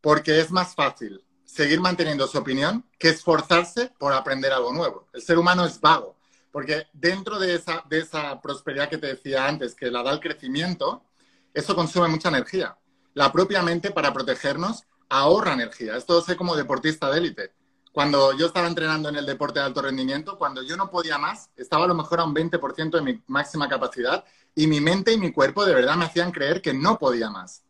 porque 0.00 0.40
es 0.40 0.50
más 0.50 0.74
fácil 0.74 1.24
seguir 1.44 1.80
manteniendo 1.80 2.26
su 2.26 2.38
opinión 2.38 2.84
que 2.98 3.10
esforzarse 3.10 3.92
por 3.98 4.12
aprender 4.12 4.52
algo 4.52 4.72
nuevo. 4.72 5.08
El 5.12 5.22
ser 5.22 5.38
humano 5.38 5.64
es 5.64 5.80
vago, 5.80 6.16
porque 6.50 6.86
dentro 6.92 7.38
de 7.38 7.54
esa, 7.54 7.84
de 7.88 8.00
esa 8.00 8.40
prosperidad 8.40 8.88
que 8.88 8.98
te 8.98 9.08
decía 9.08 9.46
antes, 9.46 9.74
que 9.74 9.90
la 9.90 10.02
da 10.02 10.12
el 10.12 10.20
crecimiento, 10.20 11.04
eso 11.52 11.74
consume 11.74 12.08
mucha 12.08 12.28
energía. 12.28 12.76
La 13.14 13.30
propia 13.32 13.62
mente, 13.62 13.90
para 13.90 14.12
protegernos, 14.12 14.84
ahorra 15.08 15.52
energía. 15.52 15.96
Esto 15.96 16.20
sé 16.20 16.36
como 16.36 16.56
deportista 16.56 17.10
de 17.10 17.18
élite. 17.18 17.52
Cuando 17.92 18.36
yo 18.36 18.46
estaba 18.46 18.66
entrenando 18.66 19.08
en 19.08 19.14
el 19.14 19.24
deporte 19.24 19.60
de 19.60 19.66
alto 19.66 19.80
rendimiento, 19.80 20.36
cuando 20.36 20.62
yo 20.62 20.76
no 20.76 20.90
podía 20.90 21.16
más, 21.16 21.48
estaba 21.56 21.84
a 21.84 21.88
lo 21.88 21.94
mejor 21.94 22.18
a 22.18 22.24
un 22.24 22.34
20% 22.34 22.90
de 22.90 23.00
mi 23.02 23.22
máxima 23.28 23.68
capacidad 23.68 24.24
y 24.56 24.66
mi 24.66 24.80
mente 24.80 25.12
y 25.12 25.18
mi 25.18 25.30
cuerpo 25.30 25.64
de 25.64 25.74
verdad 25.74 25.94
me 25.94 26.06
hacían 26.06 26.32
creer 26.32 26.60
que 26.60 26.74
no 26.74 26.98
podía 26.98 27.30
más. 27.30 27.62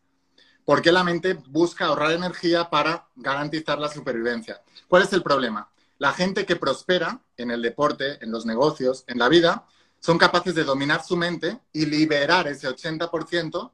Porque 0.64 0.92
la 0.92 1.04
mente 1.04 1.34
busca 1.48 1.86
ahorrar 1.86 2.12
energía 2.12 2.70
para 2.70 3.06
garantizar 3.16 3.78
la 3.78 3.88
supervivencia. 3.88 4.62
¿Cuál 4.88 5.02
es 5.02 5.12
el 5.12 5.22
problema? 5.22 5.68
La 5.98 6.12
gente 6.12 6.46
que 6.46 6.56
prospera 6.56 7.20
en 7.36 7.50
el 7.50 7.62
deporte, 7.62 8.18
en 8.22 8.30
los 8.30 8.46
negocios, 8.46 9.04
en 9.06 9.18
la 9.18 9.28
vida, 9.28 9.66
son 10.00 10.18
capaces 10.18 10.54
de 10.54 10.64
dominar 10.64 11.02
su 11.02 11.16
mente 11.16 11.58
y 11.72 11.86
liberar 11.86 12.46
ese 12.48 12.68
80% 12.68 13.70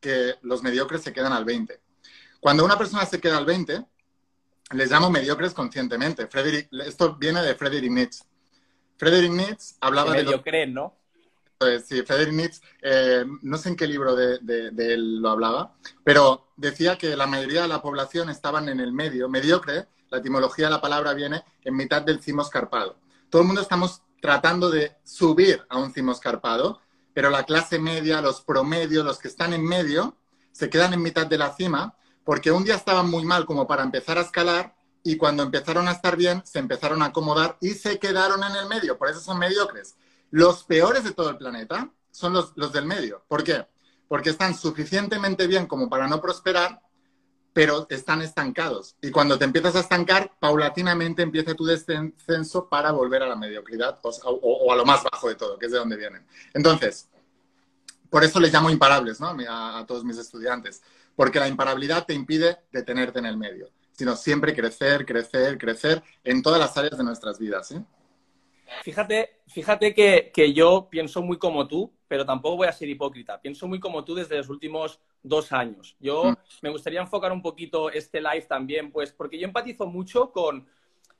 que 0.00 0.34
los 0.42 0.62
mediocres 0.62 1.02
se 1.02 1.12
quedan 1.12 1.32
al 1.32 1.44
20%. 1.44 1.78
Cuando 2.40 2.64
una 2.64 2.78
persona 2.78 3.04
se 3.04 3.20
queda 3.20 3.38
al 3.38 3.46
20%, 3.46 3.86
les 4.72 4.90
llamo 4.90 5.10
mediocres 5.10 5.54
conscientemente. 5.54 6.26
Frederick, 6.26 6.68
esto 6.84 7.16
viene 7.16 7.42
de 7.42 7.54
Frederick 7.54 7.90
Nietzsche. 7.90 8.24
Frederick 8.96 9.32
Nietzsche 9.32 9.76
hablaba 9.80 10.12
de... 10.12 10.24
Mediocres, 10.24 10.68
¿no? 10.68 10.94
Pues, 11.58 11.86
sí, 11.88 12.02
Frederick 12.02 12.34
Nietzsche, 12.34 12.60
eh, 12.82 13.24
no 13.42 13.58
sé 13.58 13.70
en 13.70 13.74
qué 13.76 13.88
libro 13.88 14.14
de, 14.14 14.38
de, 14.38 14.94
él 14.94 15.20
lo 15.20 15.30
hablaba, 15.30 15.74
pero 16.04 16.52
decía 16.56 16.96
que 16.96 17.16
la 17.16 17.26
mayoría 17.26 17.62
de 17.62 17.68
la 17.68 17.82
población 17.82 18.30
estaban 18.30 18.68
en 18.68 18.78
el 18.78 18.92
medio, 18.92 19.28
mediocre, 19.28 19.88
la 20.08 20.18
etimología 20.18 20.66
de 20.66 20.70
la 20.70 20.80
palabra 20.80 21.14
viene 21.14 21.42
en 21.64 21.74
mitad 21.74 22.02
del 22.02 22.22
cimo 22.22 22.42
escarpado. 22.42 23.00
Todo 23.28 23.42
el 23.42 23.48
mundo 23.48 23.60
estamos 23.60 24.02
tratando 24.22 24.70
de 24.70 24.98
subir 25.02 25.60
a 25.68 25.78
un 25.78 25.92
cimo 25.92 26.12
escarpado, 26.12 26.80
pero 27.12 27.28
la 27.28 27.42
clase 27.42 27.80
media, 27.80 28.22
los 28.22 28.40
promedios, 28.40 29.04
los 29.04 29.18
que 29.18 29.26
están 29.26 29.52
en 29.52 29.64
medio, 29.64 30.16
se 30.52 30.70
quedan 30.70 30.92
en 30.92 31.02
mitad 31.02 31.26
de 31.26 31.38
la 31.38 31.52
cima 31.54 31.96
porque 32.22 32.52
un 32.52 32.62
día 32.62 32.76
estaban 32.76 33.10
muy 33.10 33.24
mal 33.24 33.46
como 33.46 33.66
para 33.66 33.82
empezar 33.82 34.16
a 34.16 34.22
escalar 34.22 34.76
y 35.02 35.16
cuando 35.16 35.42
empezaron 35.42 35.88
a 35.88 35.92
estar 35.92 36.16
bien 36.16 36.40
se 36.46 36.60
empezaron 36.60 37.02
a 37.02 37.06
acomodar 37.06 37.56
y 37.60 37.70
se 37.70 37.98
quedaron 37.98 38.44
en 38.44 38.54
el 38.54 38.68
medio, 38.68 38.96
por 38.96 39.08
eso 39.08 39.18
son 39.18 39.40
mediocres. 39.40 39.96
Los 40.30 40.64
peores 40.64 41.04
de 41.04 41.12
todo 41.12 41.30
el 41.30 41.36
planeta 41.36 41.90
son 42.10 42.32
los, 42.32 42.52
los 42.56 42.72
del 42.72 42.86
medio. 42.86 43.24
¿Por 43.28 43.44
qué? 43.44 43.66
Porque 44.08 44.30
están 44.30 44.54
suficientemente 44.54 45.46
bien 45.46 45.66
como 45.66 45.88
para 45.88 46.08
no 46.08 46.20
prosperar, 46.20 46.80
pero 47.52 47.86
están 47.90 48.22
estancados. 48.22 48.96
Y 49.02 49.10
cuando 49.10 49.38
te 49.38 49.44
empiezas 49.44 49.76
a 49.76 49.80
estancar, 49.80 50.32
paulatinamente 50.38 51.22
empieza 51.22 51.54
tu 51.54 51.64
descenso 51.64 52.68
para 52.68 52.92
volver 52.92 53.22
a 53.22 53.26
la 53.26 53.36
mediocridad 53.36 53.98
o, 54.02 54.72
a 54.72 54.76
lo 54.76 54.84
más 54.84 55.02
bajo 55.02 55.28
de 55.28 55.34
todo, 55.34 55.58
que 55.58 55.66
es 55.66 55.72
de 55.72 55.78
donde 55.78 55.96
vienen. 55.96 56.26
Entonces, 56.54 57.08
por 58.10 58.24
eso 58.24 58.40
les 58.40 58.52
llamo 58.52 58.70
imparables 58.70 59.20
¿no? 59.20 59.36
a, 59.48 59.78
a 59.78 59.86
todos 59.86 60.04
mis 60.04 60.18
estudiantes 60.18 60.82
porque 61.18 61.40
la 61.40 61.48
imparabilidad 61.48 62.06
te 62.06 62.14
impide 62.14 62.58
detenerte 62.70 63.18
en 63.18 63.26
el 63.26 63.36
medio, 63.36 63.72
sino 63.90 64.14
siempre 64.14 64.54
crecer, 64.54 65.04
crecer, 65.04 65.58
crecer 65.58 66.00
en 66.22 66.42
todas 66.42 66.60
las 66.60 66.76
áreas 66.76 66.96
de 66.96 67.02
nuestras 67.02 67.40
vidas. 67.40 67.74
Fíjate, 68.82 69.40
fíjate 69.46 69.94
que, 69.94 70.30
que, 70.32 70.52
yo 70.52 70.88
pienso 70.90 71.22
muy 71.22 71.38
como 71.38 71.66
tú, 71.66 71.92
pero 72.06 72.24
tampoco 72.24 72.58
voy 72.58 72.68
a 72.68 72.72
ser 72.72 72.88
hipócrita. 72.88 73.40
Pienso 73.40 73.66
muy 73.66 73.80
como 73.80 74.04
tú 74.04 74.14
desde 74.14 74.36
los 74.36 74.48
últimos 74.48 75.00
dos 75.22 75.52
años. 75.52 75.96
Yo 76.00 76.24
mm. 76.24 76.36
me 76.62 76.70
gustaría 76.70 77.00
enfocar 77.00 77.32
un 77.32 77.42
poquito 77.42 77.90
este 77.90 78.20
live 78.20 78.42
también, 78.42 78.92
pues 78.92 79.12
porque 79.12 79.38
yo 79.38 79.46
empatizo 79.46 79.86
mucho 79.86 80.32
con, 80.32 80.66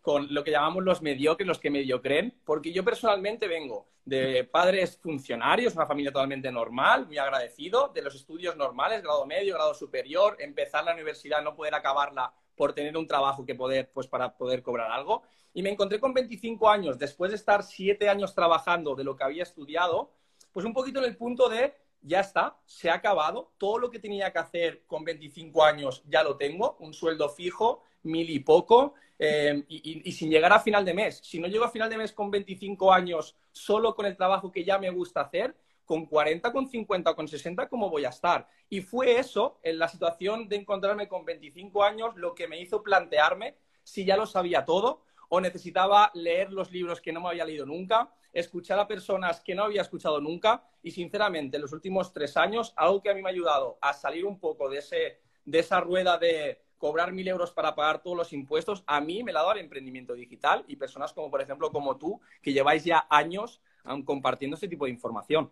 con 0.00 0.32
lo 0.32 0.44
que 0.44 0.50
llamamos 0.50 0.84
los 0.84 1.02
mediocres, 1.02 1.46
los 1.46 1.58
que 1.58 1.70
medio 1.70 2.00
creen, 2.00 2.34
porque 2.44 2.72
yo 2.72 2.84
personalmente 2.84 3.48
vengo 3.48 3.88
de 4.04 4.44
padres 4.44 4.96
funcionarios, 4.96 5.74
una 5.74 5.84
familia 5.84 6.10
totalmente 6.10 6.50
normal, 6.50 7.06
muy 7.06 7.18
agradecido, 7.18 7.92
de 7.94 8.00
los 8.00 8.14
estudios 8.14 8.56
normales, 8.56 9.02
grado 9.02 9.26
medio, 9.26 9.54
grado 9.54 9.74
superior, 9.74 10.36
empezar 10.40 10.84
la 10.84 10.94
universidad, 10.94 11.42
no 11.42 11.54
poder 11.54 11.74
acabarla 11.74 12.32
por 12.58 12.74
tener 12.74 12.94
un 12.98 13.06
trabajo 13.06 13.46
que 13.46 13.54
poder, 13.54 13.90
pues 13.94 14.06
para 14.06 14.36
poder 14.36 14.62
cobrar 14.62 14.90
algo. 14.90 15.22
Y 15.54 15.62
me 15.62 15.70
encontré 15.70 15.98
con 15.98 16.12
25 16.12 16.68
años, 16.68 16.98
después 16.98 17.30
de 17.30 17.36
estar 17.36 17.62
siete 17.62 18.10
años 18.10 18.34
trabajando 18.34 18.94
de 18.94 19.04
lo 19.04 19.16
que 19.16 19.24
había 19.24 19.44
estudiado, 19.44 20.10
pues 20.52 20.66
un 20.66 20.74
poquito 20.74 20.98
en 20.98 21.06
el 21.06 21.16
punto 21.16 21.48
de, 21.48 21.74
ya 22.02 22.20
está, 22.20 22.58
se 22.66 22.90
ha 22.90 22.94
acabado, 22.94 23.52
todo 23.56 23.78
lo 23.78 23.90
que 23.90 23.98
tenía 23.98 24.30
que 24.32 24.38
hacer 24.38 24.82
con 24.86 25.04
25 25.04 25.64
años 25.64 26.02
ya 26.06 26.22
lo 26.22 26.36
tengo, 26.36 26.76
un 26.80 26.92
sueldo 26.92 27.30
fijo, 27.30 27.82
mil 28.02 28.28
y 28.28 28.40
poco, 28.40 28.94
eh, 29.18 29.64
y, 29.68 30.12
sin 30.12 30.30
llegar 30.30 30.52
a 30.52 30.60
final 30.60 30.84
de 30.84 30.94
mes. 30.94 31.20
Si 31.24 31.38
no 31.38 31.48
llego 31.48 31.64
a 31.64 31.70
final 31.70 31.90
de 31.90 31.96
mes 31.96 32.12
con 32.12 32.30
25 32.30 32.92
años, 32.92 33.36
solo 33.52 33.94
con 33.94 34.06
el 34.06 34.16
trabajo 34.16 34.52
que 34.52 34.64
ya 34.64 34.78
me 34.78 34.90
gusta 34.90 35.22
hacer, 35.22 35.56
con 35.88 36.04
40, 36.04 36.52
con 36.52 36.68
50, 36.68 37.14
con 37.14 37.26
60, 37.26 37.66
¿cómo 37.70 37.88
voy 37.88 38.04
a 38.04 38.10
estar? 38.10 38.46
Y 38.68 38.82
fue 38.82 39.18
eso, 39.18 39.58
en 39.62 39.78
la 39.78 39.88
situación 39.88 40.46
de 40.46 40.56
encontrarme 40.56 41.08
con 41.08 41.24
25 41.24 41.82
años, 41.82 42.14
lo 42.16 42.34
que 42.34 42.46
me 42.46 42.60
hizo 42.60 42.82
plantearme 42.82 43.56
si 43.84 44.04
ya 44.04 44.14
lo 44.18 44.26
sabía 44.26 44.66
todo 44.66 45.00
o 45.30 45.40
necesitaba 45.40 46.10
leer 46.12 46.52
los 46.52 46.70
libros 46.70 47.00
que 47.00 47.10
no 47.10 47.22
me 47.22 47.30
había 47.30 47.46
leído 47.46 47.64
nunca, 47.64 48.12
escuchar 48.34 48.78
a 48.78 48.86
personas 48.86 49.40
que 49.40 49.54
no 49.54 49.64
había 49.64 49.80
escuchado 49.80 50.20
nunca 50.20 50.62
y 50.82 50.90
sinceramente 50.90 51.56
en 51.56 51.62
los 51.62 51.72
últimos 51.72 52.12
tres 52.12 52.36
años 52.36 52.74
algo 52.76 53.00
que 53.00 53.08
a 53.08 53.14
mí 53.14 53.22
me 53.22 53.30
ha 53.30 53.32
ayudado 53.32 53.78
a 53.80 53.94
salir 53.94 54.26
un 54.26 54.38
poco 54.38 54.68
de, 54.68 54.80
ese, 54.80 55.20
de 55.46 55.58
esa 55.58 55.80
rueda 55.80 56.18
de, 56.18 56.60
cobrar 56.78 57.12
mil 57.12 57.26
euros 57.26 57.50
para 57.50 57.74
pagar 57.74 58.02
todos 58.02 58.16
los 58.16 58.32
impuestos, 58.32 58.84
a 58.86 59.00
mí 59.00 59.22
me 59.22 59.32
la 59.32 59.40
ha 59.40 59.42
dado 59.42 59.54
el 59.54 59.64
emprendimiento 59.64 60.14
digital 60.14 60.64
y 60.68 60.76
personas 60.76 61.12
como, 61.12 61.30
por 61.30 61.42
ejemplo, 61.42 61.70
como 61.70 61.96
tú, 61.96 62.20
que 62.40 62.52
lleváis 62.52 62.84
ya 62.84 63.06
años 63.10 63.60
compartiendo 64.04 64.54
este 64.54 64.68
tipo 64.68 64.84
de 64.84 64.92
información. 64.92 65.50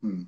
Mm. 0.00 0.22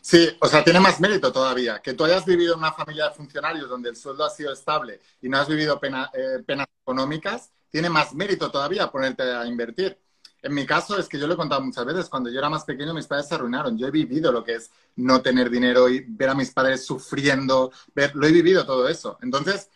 Sí, 0.00 0.28
o 0.40 0.46
sea, 0.46 0.62
tiene 0.62 0.78
más 0.78 1.00
mérito 1.00 1.32
todavía. 1.32 1.80
Que 1.80 1.94
tú 1.94 2.04
hayas 2.04 2.24
vivido 2.24 2.54
en 2.54 2.60
una 2.60 2.72
familia 2.72 3.08
de 3.08 3.14
funcionarios 3.14 3.68
donde 3.68 3.90
el 3.90 3.96
sueldo 3.96 4.24
ha 4.24 4.30
sido 4.30 4.52
estable 4.52 5.00
y 5.20 5.28
no 5.28 5.38
has 5.38 5.48
vivido 5.48 5.80
eh, 5.82 6.42
penas 6.46 6.66
económicas, 6.82 7.50
tiene 7.70 7.90
más 7.90 8.14
mérito 8.14 8.50
todavía 8.50 8.90
ponerte 8.90 9.22
a 9.24 9.44
invertir. 9.46 9.98
En 10.42 10.54
mi 10.54 10.64
caso 10.64 10.96
es 10.96 11.08
que 11.08 11.18
yo 11.18 11.26
lo 11.26 11.34
he 11.34 11.36
contado 11.36 11.60
muchas 11.60 11.84
veces, 11.84 12.08
cuando 12.08 12.30
yo 12.30 12.38
era 12.38 12.48
más 12.48 12.64
pequeño 12.64 12.94
mis 12.94 13.08
padres 13.08 13.26
se 13.26 13.34
arruinaron. 13.34 13.76
Yo 13.76 13.88
he 13.88 13.90
vivido 13.90 14.30
lo 14.30 14.44
que 14.44 14.54
es 14.54 14.70
no 14.94 15.20
tener 15.20 15.50
dinero 15.50 15.88
y 15.88 16.04
ver 16.06 16.28
a 16.28 16.34
mis 16.34 16.52
padres 16.52 16.86
sufriendo, 16.86 17.72
ver, 17.94 18.14
lo 18.14 18.26
he 18.28 18.32
vivido 18.32 18.64
todo 18.64 18.88
eso. 18.88 19.18
Entonces, 19.22 19.70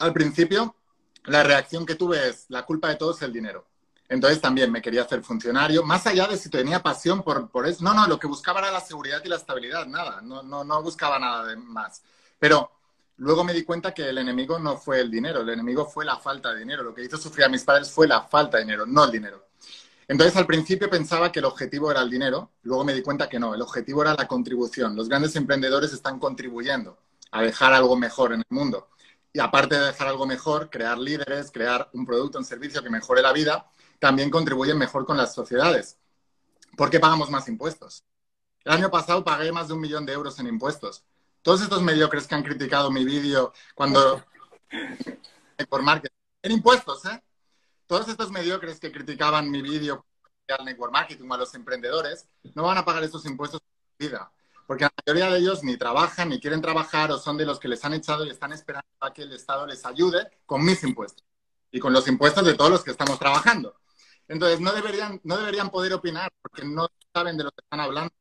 al 0.00 0.12
principio, 0.12 0.74
la 1.26 1.44
reacción 1.44 1.86
que 1.86 1.94
tuve 1.94 2.28
es, 2.28 2.46
la 2.48 2.64
culpa 2.64 2.88
de 2.88 2.96
todo 2.96 3.14
es 3.14 3.22
el 3.22 3.32
dinero. 3.32 3.68
Entonces 4.12 4.42
también 4.42 4.70
me 4.70 4.82
quería 4.82 5.04
hacer 5.04 5.22
funcionario, 5.22 5.82
más 5.84 6.06
allá 6.06 6.26
de 6.26 6.36
si 6.36 6.50
tenía 6.50 6.82
pasión 6.82 7.22
por, 7.22 7.48
por 7.48 7.66
eso. 7.66 7.82
No, 7.82 7.94
no, 7.94 8.06
lo 8.06 8.18
que 8.18 8.26
buscaba 8.26 8.60
era 8.60 8.70
la 8.70 8.82
seguridad 8.82 9.22
y 9.24 9.28
la 9.28 9.36
estabilidad, 9.36 9.86
nada, 9.86 10.20
no, 10.20 10.42
no, 10.42 10.62
no 10.64 10.82
buscaba 10.82 11.18
nada 11.18 11.46
de 11.46 11.56
más. 11.56 12.02
Pero 12.38 12.70
luego 13.16 13.42
me 13.42 13.54
di 13.54 13.62
cuenta 13.64 13.94
que 13.94 14.06
el 14.06 14.18
enemigo 14.18 14.58
no 14.58 14.76
fue 14.76 15.00
el 15.00 15.10
dinero, 15.10 15.40
el 15.40 15.48
enemigo 15.48 15.86
fue 15.86 16.04
la 16.04 16.18
falta 16.18 16.52
de 16.52 16.58
dinero. 16.58 16.82
Lo 16.82 16.94
que 16.94 17.02
hizo 17.02 17.16
sufrir 17.16 17.46
a 17.46 17.48
mis 17.48 17.64
padres 17.64 17.90
fue 17.90 18.06
la 18.06 18.20
falta 18.20 18.58
de 18.58 18.64
dinero, 18.64 18.84
no 18.84 19.02
el 19.02 19.12
dinero. 19.12 19.46
Entonces, 20.06 20.36
al 20.36 20.44
principio 20.44 20.90
pensaba 20.90 21.32
que 21.32 21.38
el 21.38 21.46
objetivo 21.46 21.90
era 21.90 22.02
el 22.02 22.10
dinero, 22.10 22.50
luego 22.64 22.84
me 22.84 22.92
di 22.92 23.00
cuenta 23.00 23.30
que 23.30 23.38
no, 23.38 23.54
el 23.54 23.62
objetivo 23.62 24.02
era 24.02 24.12
la 24.12 24.28
contribución. 24.28 24.94
Los 24.94 25.08
grandes 25.08 25.34
emprendedores 25.36 25.90
están 25.94 26.18
contribuyendo 26.18 26.98
a 27.30 27.40
dejar 27.40 27.72
algo 27.72 27.96
mejor 27.96 28.34
en 28.34 28.40
el 28.40 28.46
mundo. 28.50 28.90
Y 29.32 29.40
aparte 29.40 29.76
de 29.76 29.86
dejar 29.86 30.08
algo 30.08 30.26
mejor, 30.26 30.68
crear 30.68 30.98
líderes, 30.98 31.50
crear 31.50 31.88
un 31.94 32.04
producto, 32.04 32.36
un 32.36 32.44
servicio 32.44 32.82
que 32.82 32.90
mejore 32.90 33.22
la 33.22 33.32
vida, 33.32 33.71
también 34.02 34.30
contribuyen 34.30 34.76
mejor 34.76 35.06
con 35.06 35.16
las 35.16 35.32
sociedades. 35.32 35.96
¿Por 36.76 36.90
qué 36.90 36.98
pagamos 36.98 37.30
más 37.30 37.46
impuestos? 37.46 38.02
El 38.64 38.72
año 38.72 38.90
pasado 38.90 39.22
pagué 39.22 39.52
más 39.52 39.68
de 39.68 39.74
un 39.74 39.80
millón 39.80 40.04
de 40.04 40.12
euros 40.12 40.40
en 40.40 40.48
impuestos. 40.48 41.04
Todos 41.40 41.62
estos 41.62 41.82
mediocres 41.82 42.26
que 42.26 42.34
han 42.34 42.42
criticado 42.42 42.90
mi 42.90 43.04
vídeo 43.04 43.52
cuando... 43.76 44.24
por 45.70 45.82
marketing. 45.82 46.16
En 46.42 46.50
impuestos, 46.50 47.04
¿eh? 47.04 47.22
todos 47.86 48.08
estos 48.08 48.32
mediocres 48.32 48.80
que 48.80 48.90
criticaban 48.90 49.48
mi 49.48 49.62
vídeo 49.62 50.04
al 50.48 50.64
network 50.64 50.92
marketing 50.92 51.30
o 51.30 51.34
a 51.34 51.38
los 51.38 51.54
emprendedores, 51.54 52.28
no 52.56 52.64
van 52.64 52.78
a 52.78 52.84
pagar 52.84 53.04
estos 53.04 53.24
impuestos 53.24 53.60
en 54.00 54.08
vida. 54.08 54.32
Porque 54.66 54.82
la 54.82 54.92
mayoría 55.06 55.32
de 55.32 55.38
ellos 55.38 55.62
ni 55.62 55.76
trabajan, 55.76 56.30
ni 56.30 56.40
quieren 56.40 56.60
trabajar, 56.60 57.12
o 57.12 57.18
son 57.18 57.36
de 57.36 57.46
los 57.46 57.60
que 57.60 57.68
les 57.68 57.84
han 57.84 57.94
echado 57.94 58.26
y 58.26 58.30
están 58.30 58.52
esperando 58.52 58.88
a 58.98 59.12
que 59.12 59.22
el 59.22 59.32
Estado 59.32 59.64
les 59.64 59.86
ayude 59.86 60.28
con 60.44 60.64
mis 60.64 60.82
impuestos 60.82 61.24
y 61.70 61.78
con 61.78 61.92
los 61.92 62.08
impuestos 62.08 62.44
de 62.44 62.54
todos 62.54 62.70
los 62.72 62.82
que 62.82 62.90
estamos 62.90 63.16
trabajando. 63.20 63.76
Entonces, 64.28 64.60
no 64.60 64.72
deberían, 64.72 65.20
no 65.24 65.36
deberían 65.36 65.70
poder 65.70 65.92
opinar 65.92 66.30
porque 66.40 66.64
no 66.64 66.88
saben 67.12 67.36
de 67.36 67.44
lo 67.44 67.50
que 67.50 67.60
están 67.62 67.80
hablando. 67.80 68.12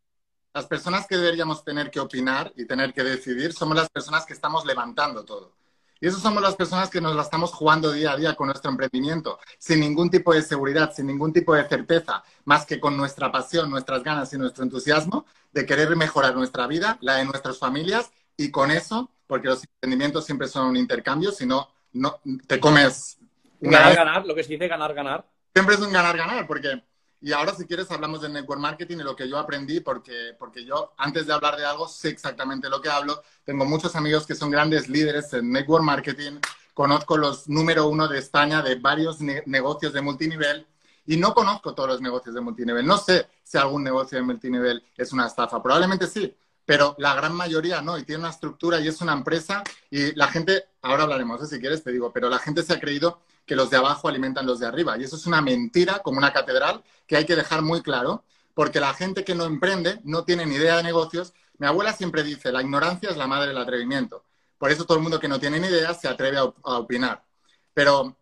Las 0.54 0.66
personas 0.66 1.08
que 1.08 1.18
deberíamos 1.18 1.64
tener 1.64 1.90
que 1.90 2.00
opinar 2.00 2.52
y 2.58 2.66
tener 2.66 2.94
que 2.94 3.04
decidir 3.04 3.54
somos 3.54 3.76
las 3.76 3.90
personas 3.90 4.26
que 4.26 4.34
estamos 4.34 4.66
levantando 4.66 5.24
todo. 5.24 5.54
Y 6.02 6.08
esas 6.08 6.22
somos 6.22 6.42
las 6.42 6.56
personas 6.56 6.90
que 6.90 7.00
nos 7.00 7.16
la 7.16 7.22
estamos 7.22 7.54
jugando 7.54 7.92
día 7.92 8.14
a 8.14 8.18
día 8.18 8.34
con 8.34 8.48
nuestro 8.48 8.72
emprendimiento, 8.72 9.38
sin 9.60 9.80
ningún 9.80 10.10
tipo 10.10 10.34
de 10.34 10.42
seguridad, 10.42 10.92
sin 10.92 11.06
ningún 11.06 11.32
tipo 11.32 11.54
de 11.54 11.64
certeza, 11.70 12.24
más 12.44 12.66
que 12.66 12.80
con 12.80 12.98
nuestra 12.98 13.32
pasión, 13.32 13.70
nuestras 13.70 14.02
ganas 14.04 14.34
y 14.34 14.38
nuestro 14.40 14.64
entusiasmo 14.64 15.28
de 15.52 15.64
querer 15.64 15.96
mejorar 15.96 16.36
nuestra 16.36 16.66
vida, 16.66 16.98
la 17.02 17.18
de 17.18 17.26
nuestras 17.26 17.60
familias, 17.60 18.12
y 18.36 18.50
con 18.50 18.72
eso, 18.72 19.12
porque 19.28 19.50
los 19.50 19.64
emprendimientos 19.64 20.26
siempre 20.26 20.48
son 20.48 20.70
un 20.70 20.76
intercambio, 20.76 21.32
si 21.32 21.46
no, 21.46 21.70
no 21.94 22.20
te 22.48 22.60
comes... 22.60 23.20
Ganar, 23.60 23.96
ganar, 23.96 24.26
lo 24.26 24.34
que 24.34 24.44
se 24.44 24.54
dice 24.54 24.68
ganar, 24.68 24.96
ganar. 24.96 25.24
Siempre 25.54 25.76
es 25.76 25.82
un 25.82 25.92
ganar, 25.92 26.18
ganar, 26.18 26.48
porque 26.48 26.82
Y 27.24 27.34
ahora, 27.34 27.54
si 27.54 27.66
quieres, 27.66 27.92
hablamos 27.92 28.22
del 28.22 28.34
network 28.34 28.60
marketing 28.60 28.98
y 28.98 29.04
lo 29.04 29.16
que 29.16 29.30
yo 29.30 29.38
aprendí, 29.38 29.80
porque, 29.80 30.36
porque 30.40 30.66
yo, 30.66 30.94
antes 30.98 31.28
de 31.28 31.34
hablar 31.34 31.56
de 31.56 31.66
algo, 31.66 31.88
sé 31.88 32.10
exactamente 32.10 32.68
lo 32.70 32.82
que 32.82 32.90
hablo. 32.90 33.22
Tengo 33.44 33.64
muchos 33.66 33.96
amigos 33.96 34.26
que 34.26 34.34
son 34.34 34.50
grandes 34.50 34.90
líderes 34.90 35.32
en 35.34 35.52
network 35.52 35.84
marketing. 35.84 36.40
Conozco 36.74 37.18
los 37.18 37.48
número 37.48 37.88
uno 37.88 38.08
de 38.08 38.18
España 38.18 38.62
de 38.64 38.76
varios 38.76 39.20
negocios 39.20 39.94
de 39.94 40.02
multinivel 40.02 40.66
y 41.06 41.18
no 41.18 41.34
conozco 41.34 41.76
todos 41.76 41.90
los 41.90 42.02
negocios 42.02 42.34
de 42.34 42.42
multinivel. 42.42 42.86
No 42.86 42.98
sé 42.98 43.28
si 43.44 43.58
algún 43.58 43.84
negocio 43.84 44.18
de 44.18 44.24
multinivel 44.24 44.84
es 44.98 45.12
una 45.12 45.28
estafa. 45.28 45.62
Probablemente 45.62 46.08
sí, 46.08 46.34
pero 46.66 46.96
la 46.98 47.14
gran 47.14 47.34
mayoría 47.36 47.82
no. 47.82 47.98
Y 47.98 48.04
tiene 48.04 48.22
una 48.22 48.30
estructura 48.30 48.80
y 48.80 48.88
es 48.88 49.02
una 49.02 49.14
empresa. 49.14 49.64
Y 49.90 50.16
la 50.16 50.28
gente, 50.28 50.70
ahora 50.82 51.04
hablaremos, 51.04 51.44
¿eh? 51.44 51.48
si 51.48 51.60
quieres 51.60 51.84
te 51.84 51.92
digo, 51.92 52.12
pero 52.12 52.30
la 52.30 52.40
gente 52.40 52.64
se 52.64 52.74
ha 52.74 52.80
creído 52.80 53.20
que 53.52 53.58
los 53.58 53.70
de 53.70 53.76
abajo 53.76 54.08
alimentan 54.08 54.46
los 54.46 54.60
de 54.60 54.66
arriba. 54.66 54.98
Y 54.98 55.04
eso 55.04 55.18
es 55.18 55.26
una 55.26 55.42
mentira, 55.42 56.00
como 56.00 56.20
una 56.20 56.32
catedral, 56.32 56.82
que 57.06 57.18
hay 57.18 57.26
que 57.26 57.36
dejar 57.36 57.62
muy 57.62 57.82
claro, 57.82 58.24
porque 58.54 58.80
la 58.80 58.94
gente 58.94 59.26
que 59.26 59.36
no 59.36 59.44
emprende 59.44 60.00
no 60.06 60.24
tiene 60.24 60.46
ni 60.46 60.56
idea 60.56 60.78
de 60.78 60.84
negocios. 60.84 61.34
Mi 61.58 61.68
abuela 61.68 61.92
siempre 61.92 62.24
dice, 62.24 62.54
la 62.54 62.62
ignorancia 62.62 63.10
es 63.10 63.18
la 63.18 63.28
madre 63.28 63.50
del 63.50 63.58
atrevimiento. 63.58 64.24
Por 64.58 64.72
eso 64.72 64.86
todo 64.86 64.96
el 64.96 65.04
mundo 65.04 65.20
que 65.20 65.28
no 65.28 65.38
tiene 65.38 65.60
ni 65.60 65.68
idea 65.68 65.94
se 65.94 66.08
atreve 66.08 66.38
a, 66.38 66.46
opinar. 66.46 67.26
Pero 67.74 68.16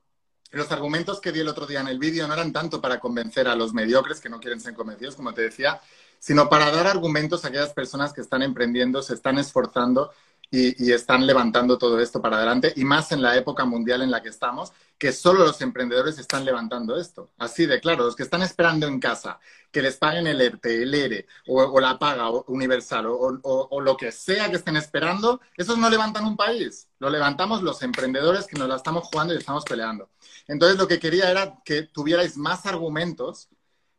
los 0.49 0.71
argumentos 0.71 1.21
que 1.21 1.31
di 1.31 1.41
el 1.41 1.47
otro 1.47 1.67
día 1.67 1.81
en 1.81 1.89
el 1.89 1.99
vídeo 1.99 2.27
no 2.27 2.33
eran 2.33 2.51
tanto 2.51 2.81
para 2.81 2.99
convencer 2.99 3.47
a 3.47 3.55
los 3.55 3.71
mediocres 3.71 4.19
que 4.19 4.29
no 4.29 4.39
quieren 4.39 4.59
ser 4.59 4.73
convencidos, 4.73 5.15
como 5.15 5.35
te 5.35 5.43
decía, 5.43 5.79
sino 6.17 6.49
para 6.49 6.71
dar 6.71 6.87
argumentos 6.87 7.45
a 7.45 7.49
aquellas 7.49 7.73
personas 7.73 8.13
que 8.13 8.21
están 8.21 8.41
emprendiendo, 8.41 9.03
se 9.03 9.13
están 9.13 9.37
esforzando 9.37 10.11
y, 10.51 10.91
están 10.91 11.27
levantando 11.27 11.77
todo 11.77 11.99
esto 11.99 12.21
para 12.21 12.38
adelante, 12.38 12.73
y 12.75 12.83
más 12.83 13.12
en 13.12 13.21
la 13.21 13.38
época 13.38 13.65
mundial 13.65 14.01
en 14.01 14.12
la 14.12 14.21
que 14.21 14.29
estamos, 14.29 14.71
que 14.97 15.12
solo 15.12 15.45
los 15.45 15.62
emprendedores 15.62 16.17
están 16.17 16.43
levantando 16.43 16.99
esto. 16.99 17.29
Así 17.38 17.65
de 17.65 17.79
claro, 17.79 18.05
los 18.05 18.15
que 18.15 18.23
están 18.23 18.41
esperando 18.41 18.88
en 18.88 18.99
casa 18.99 19.39
que 19.71 19.81
les 19.81 19.97
paguen 19.97 20.25
el 20.27 20.41
ERTE, 20.41 20.83
el 20.83 20.93
ERE, 20.93 21.27
o, 21.47 21.79
la 21.79 21.99
paga 21.99 22.29
universal, 22.47 23.05
o, 23.07 23.39
o, 23.43 23.81
lo 23.81 23.95
que 23.95 24.12
sea 24.12 24.49
que 24.49 24.55
estén 24.57 24.75
esperando, 24.75 25.39
esos 25.55 25.77
no 25.77 25.89
levantan 25.89 26.25
un 26.25 26.35
país. 26.35 26.88
Lo 26.99 27.09
levantamos 27.09 27.62
los 27.62 27.81
emprendedores 27.83 28.47
que 28.47 28.57
nos 28.57 28.67
la 28.67 28.75
estamos 28.75 29.07
jugando 29.07 29.33
y 29.33 29.38
estamos 29.38 29.63
peleando. 29.65 30.09
Entonces, 30.47 30.77
lo 30.77 30.88
que 30.88 30.99
quería 30.99 31.29
era 31.29 31.57
que 31.63 31.83
tuvierais 31.83 32.35
más 32.38 32.65
argumentos 32.65 33.49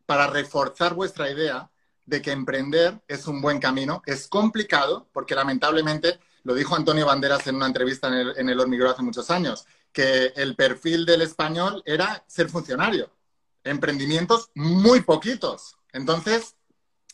para 0.07 0.27
reforzar 0.27 0.95
vuestra 0.95 1.31
idea 1.31 1.71
de 2.07 2.21
que 2.21 2.33
emprender 2.33 3.01
es 3.07 3.29
un 3.29 3.41
buen 3.41 3.61
camino. 3.61 4.03
Es 4.07 4.27
complicado 4.27 5.07
porque 5.13 5.37
lamentablemente 5.37 6.19
lo 6.45 6.55
dijo 6.55 6.75
Antonio 6.75 7.07
Banderas 7.07 7.47
en 7.47 7.57
una 7.57 7.67
entrevista 7.67 8.09
en 8.09 8.15
el, 8.15 8.35
en 8.37 8.59
Hormiguero 8.59 8.91
hace 8.91 9.03
muchos 9.03 9.31
años, 9.31 9.67
que 9.93 10.33
el 10.37 10.57
perfil 10.57 11.05
del 11.05 11.23
español 11.23 11.83
era 11.85 12.25
ser 12.27 12.49
funcionario. 12.49 13.11
Emprendimientos 13.65 14.51
muy 14.55 15.03
poquitos. 15.03 15.77
Entonces, 15.93 16.57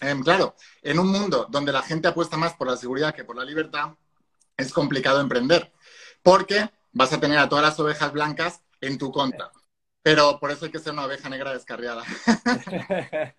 em, 0.01 0.23
claro, 0.23 0.55
en 0.83 0.99
un 0.99 1.09
mundo 1.09 1.47
donde 1.51 1.73
la 1.73 1.83
gente 1.83 2.09
apuesta 2.09 2.37
más 2.37 2.55
por 2.55 2.69
la 2.69 2.77
seguridad 2.77 3.15
que 3.15 3.25
por 3.25 3.37
la 3.37 3.45
libertad, 3.45 3.95
es 4.57 4.73
complicado 4.73 5.21
emprender, 5.21 5.73
porque 6.23 6.71
vas 6.93 7.13
a 7.13 7.21
tener 7.21 7.39
a 7.39 7.49
todas 7.49 7.65
las 7.65 7.79
ovejas 7.79 8.13
blancas 8.13 8.63
en 8.81 8.97
tu 8.99 9.13
contra. 9.13 9.51
Pero 10.03 10.39
por 10.39 10.51
eso 10.51 10.65
hay 10.65 10.71
que 10.71 10.79
ser 10.79 10.93
una 10.93 11.05
oveja 11.05 11.29
negra 11.29 11.53
descarriada. 11.53 12.05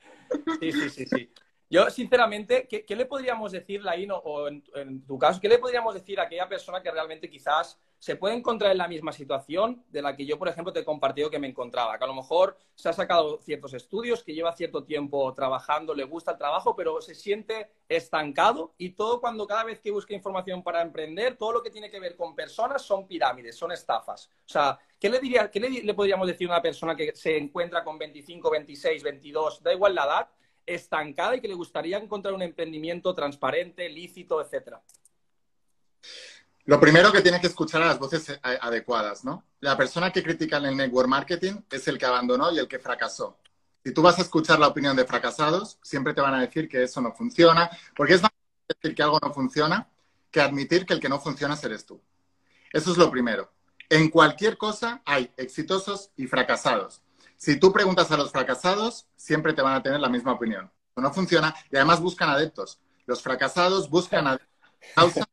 Sí, 0.60 0.74
sí, 0.74 0.90
sí, 0.90 1.06
sí. 1.06 1.34
Yo, 1.70 1.90
sinceramente, 1.90 2.66
¿qué, 2.66 2.96
le 2.96 3.06
podríamos 3.06 3.52
decir, 3.52 3.84
Laín, 3.84 4.10
o 4.12 4.48
en, 4.48 5.06
tu 5.06 5.20
caso, 5.20 5.42
qué 5.42 5.50
le 5.50 5.60
podríamos 5.60 5.94
decir 5.94 6.18
a 6.18 6.24
aquella 6.24 6.48
persona 6.48 6.82
que 6.82 6.90
realmente 6.90 7.30
quizás 7.30 7.78
se 8.00 8.16
puede 8.16 8.36
encontrar 8.36 8.72
en 8.72 8.78
la 8.78 8.88
misma 8.88 9.12
situación 9.12 9.84
de 9.90 10.02
la 10.02 10.16
que 10.16 10.26
yo, 10.26 10.40
por 10.40 10.48
ejemplo, 10.48 10.72
te 10.72 10.80
he 10.80 10.86
compartido 10.86 11.30
que 11.30 11.40
me 11.40 11.48
encontraba? 11.48 11.98
Que 11.98 12.06
a 12.06 12.08
lo 12.08 12.14
mejor 12.14 12.58
se 12.74 12.88
ha 12.88 12.94
sacado 12.94 13.40
ciertos 13.42 13.74
estudios, 13.74 14.24
que 14.24 14.34
lleva 14.34 14.56
cierto 14.56 14.86
tiempo 14.86 15.34
trabajando, 15.34 15.94
le 15.94 16.06
gusta 16.06 16.32
el 16.32 16.38
trabajo, 16.38 16.74
pero 16.74 17.02
se 17.02 17.14
siente 17.14 17.70
estancado 17.90 18.74
y 18.78 18.92
todo 18.92 19.20
cuando 19.20 19.46
cada 19.46 19.66
vez 19.66 19.82
que 19.82 19.92
busca 19.92 20.14
información 20.14 20.64
para 20.64 20.82
emprender, 20.82 21.36
todo 21.36 21.52
lo 21.52 21.64
que 21.64 21.70
tiene 21.70 21.90
que 21.90 22.00
ver 22.00 22.16
con 22.16 22.34
personas 22.34 22.82
son 22.82 23.08
pirámides, 23.08 23.58
son 23.58 23.74
estafas. 23.74 24.30
O 24.46 24.50
sea, 24.50 24.80
¿qué 24.98 25.10
le, 25.10 25.20
diría, 25.20 25.52
qué 25.52 25.60
le, 25.60 25.70
le 25.70 25.94
podríamos 25.94 26.28
decir 26.28 26.48
a 26.48 26.54
una 26.54 26.62
persona 26.62 26.96
que 26.96 27.14
se 27.14 27.36
encuentra 27.36 27.84
con 27.84 27.98
25, 27.98 28.50
26, 28.52 29.04
22, 29.04 29.64
da 29.64 29.74
igual 29.74 29.94
la 29.94 30.06
edad? 30.06 30.30
Estancada 30.68 31.36
y 31.36 31.42
que 31.42 31.48
le 31.48 31.56
gustaría 31.56 31.98
encontrar 31.98 32.34
un 32.36 32.44
emprendimiento 32.44 33.16
transparente, 33.16 33.90
lícito, 33.90 34.40
etcétera? 34.42 34.82
Lo 36.66 36.80
primero 36.80 37.12
que 37.12 37.22
tiene 37.22 37.40
que 37.40 37.48
escuchar 37.48 37.82
a 37.82 37.88
las 37.88 37.98
voces 37.98 38.30
eh, 38.30 38.40
adecuadas, 38.44 39.24
¿no? 39.24 39.46
La 39.62 39.78
persona 39.78 40.12
que 40.12 40.22
critica 40.22 40.58
en 40.58 40.66
el 40.66 40.78
network 40.78 41.08
marketing 41.08 41.54
es 41.72 41.88
el 41.88 41.98
que 41.98 42.06
abandonó 42.06 42.52
y 42.52 42.60
el 42.60 42.68
que 42.68 42.78
fracasó. 42.78 43.38
Si 43.84 43.94
tú 43.94 44.02
vas 44.02 44.20
a 44.20 44.22
escuchar 44.22 44.60
la 44.60 44.68
opinión 44.68 44.96
de 44.98 45.06
fracasados, 45.06 45.80
siempre 45.82 46.14
te 46.14 46.20
van 46.20 46.34
a 46.34 46.42
decir 46.42 46.68
que 46.68 46.84
eso 46.84 47.00
no 47.00 47.14
funciona, 47.14 47.70
porque 47.96 48.16
es 48.16 48.22
más 48.22 48.32
decir 48.68 48.94
que 48.94 49.02
algo 49.02 49.18
no 49.22 49.34
funciona 49.34 49.90
que 50.30 50.42
admitir 50.42 50.86
que 50.86 50.94
el 50.94 51.00
que 51.00 51.08
no 51.08 51.20
funciona 51.20 51.58
eres 51.64 51.86
tú. 51.86 52.02
Eso 52.74 52.92
es 52.92 52.98
lo 52.98 53.10
primero. 53.10 53.50
En 53.90 54.10
cualquier 54.10 54.58
cosa 54.58 55.02
hay 55.06 55.32
exitosos 55.38 56.12
y 56.18 56.28
fracasados. 56.28 57.02
Si 57.38 57.60
tú 57.60 57.72
preguntas 57.72 58.12
a 58.12 58.18
los 58.18 58.32
fracasados, 58.32 59.08
siempre 59.16 59.54
te 59.54 59.62
van 59.62 59.76
a 59.76 59.84
tener 59.84 60.00
la 60.00 60.10
misma 60.10 60.34
opinión. 60.34 60.72
No 60.96 61.14
funciona 61.14 61.56
y 61.72 61.76
además 61.76 62.02
buscan 62.02 62.30
adeptos. 62.30 62.80
Los 63.06 63.22
fracasados 63.22 63.90
buscan 63.90 64.28
adeptos 64.28 65.26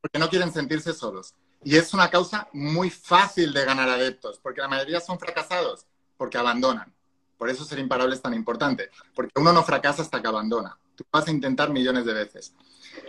porque 0.00 0.18
no 0.18 0.28
quieren 0.30 0.52
sentirse 0.52 0.92
solos. 0.94 1.34
Y 1.62 1.76
es 1.76 1.92
una 1.92 2.08
causa 2.08 2.48
muy 2.52 2.88
fácil 2.88 3.52
de 3.52 3.64
ganar 3.66 3.88
adeptos, 3.88 4.38
porque 4.38 4.62
la 4.62 4.68
mayoría 4.68 5.00
son 5.00 5.18
fracasados, 5.18 5.86
porque 6.16 6.38
abandonan. 6.38 6.94
Por 7.36 7.50
eso 7.50 7.64
ser 7.64 7.78
imparable 7.78 8.14
es 8.14 8.22
tan 8.22 8.32
importante, 8.32 8.90
porque 9.14 9.32
uno 9.36 9.52
no 9.52 9.62
fracasa 9.62 10.00
hasta 10.02 10.22
que 10.22 10.28
abandona. 10.28 10.78
Tú 10.94 11.04
vas 11.12 11.28
a 11.28 11.30
intentar 11.30 11.70
millones 11.70 12.06
de 12.06 12.14
veces. 12.14 12.54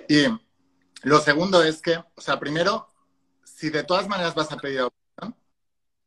Y 0.09 0.25
lo 1.03 1.19
segundo 1.19 1.63
es 1.63 1.81
que, 1.81 1.95
o 1.95 2.21
sea, 2.21 2.39
primero, 2.39 2.89
si 3.43 3.69
de 3.69 3.83
todas 3.83 4.07
maneras 4.07 4.35
vas 4.35 4.51
a 4.51 4.57
pedir 4.57 4.81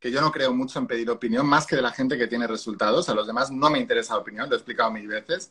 que 0.04 0.10
yo 0.10 0.20
no 0.20 0.30
creo 0.30 0.52
mucho 0.52 0.78
en 0.78 0.86
pedir 0.86 1.08
opinión, 1.08 1.46
más 1.46 1.66
que 1.66 1.76
de 1.76 1.80
la 1.80 1.90
gente 1.90 2.18
que 2.18 2.26
tiene 2.26 2.46
resultados. 2.46 3.08
A 3.08 3.14
los 3.14 3.26
demás 3.26 3.50
no 3.50 3.70
me 3.70 3.78
interesa 3.78 4.12
la 4.12 4.20
opinión, 4.20 4.50
lo 4.50 4.54
he 4.54 4.58
explicado 4.58 4.90
mil 4.90 5.08
veces, 5.08 5.50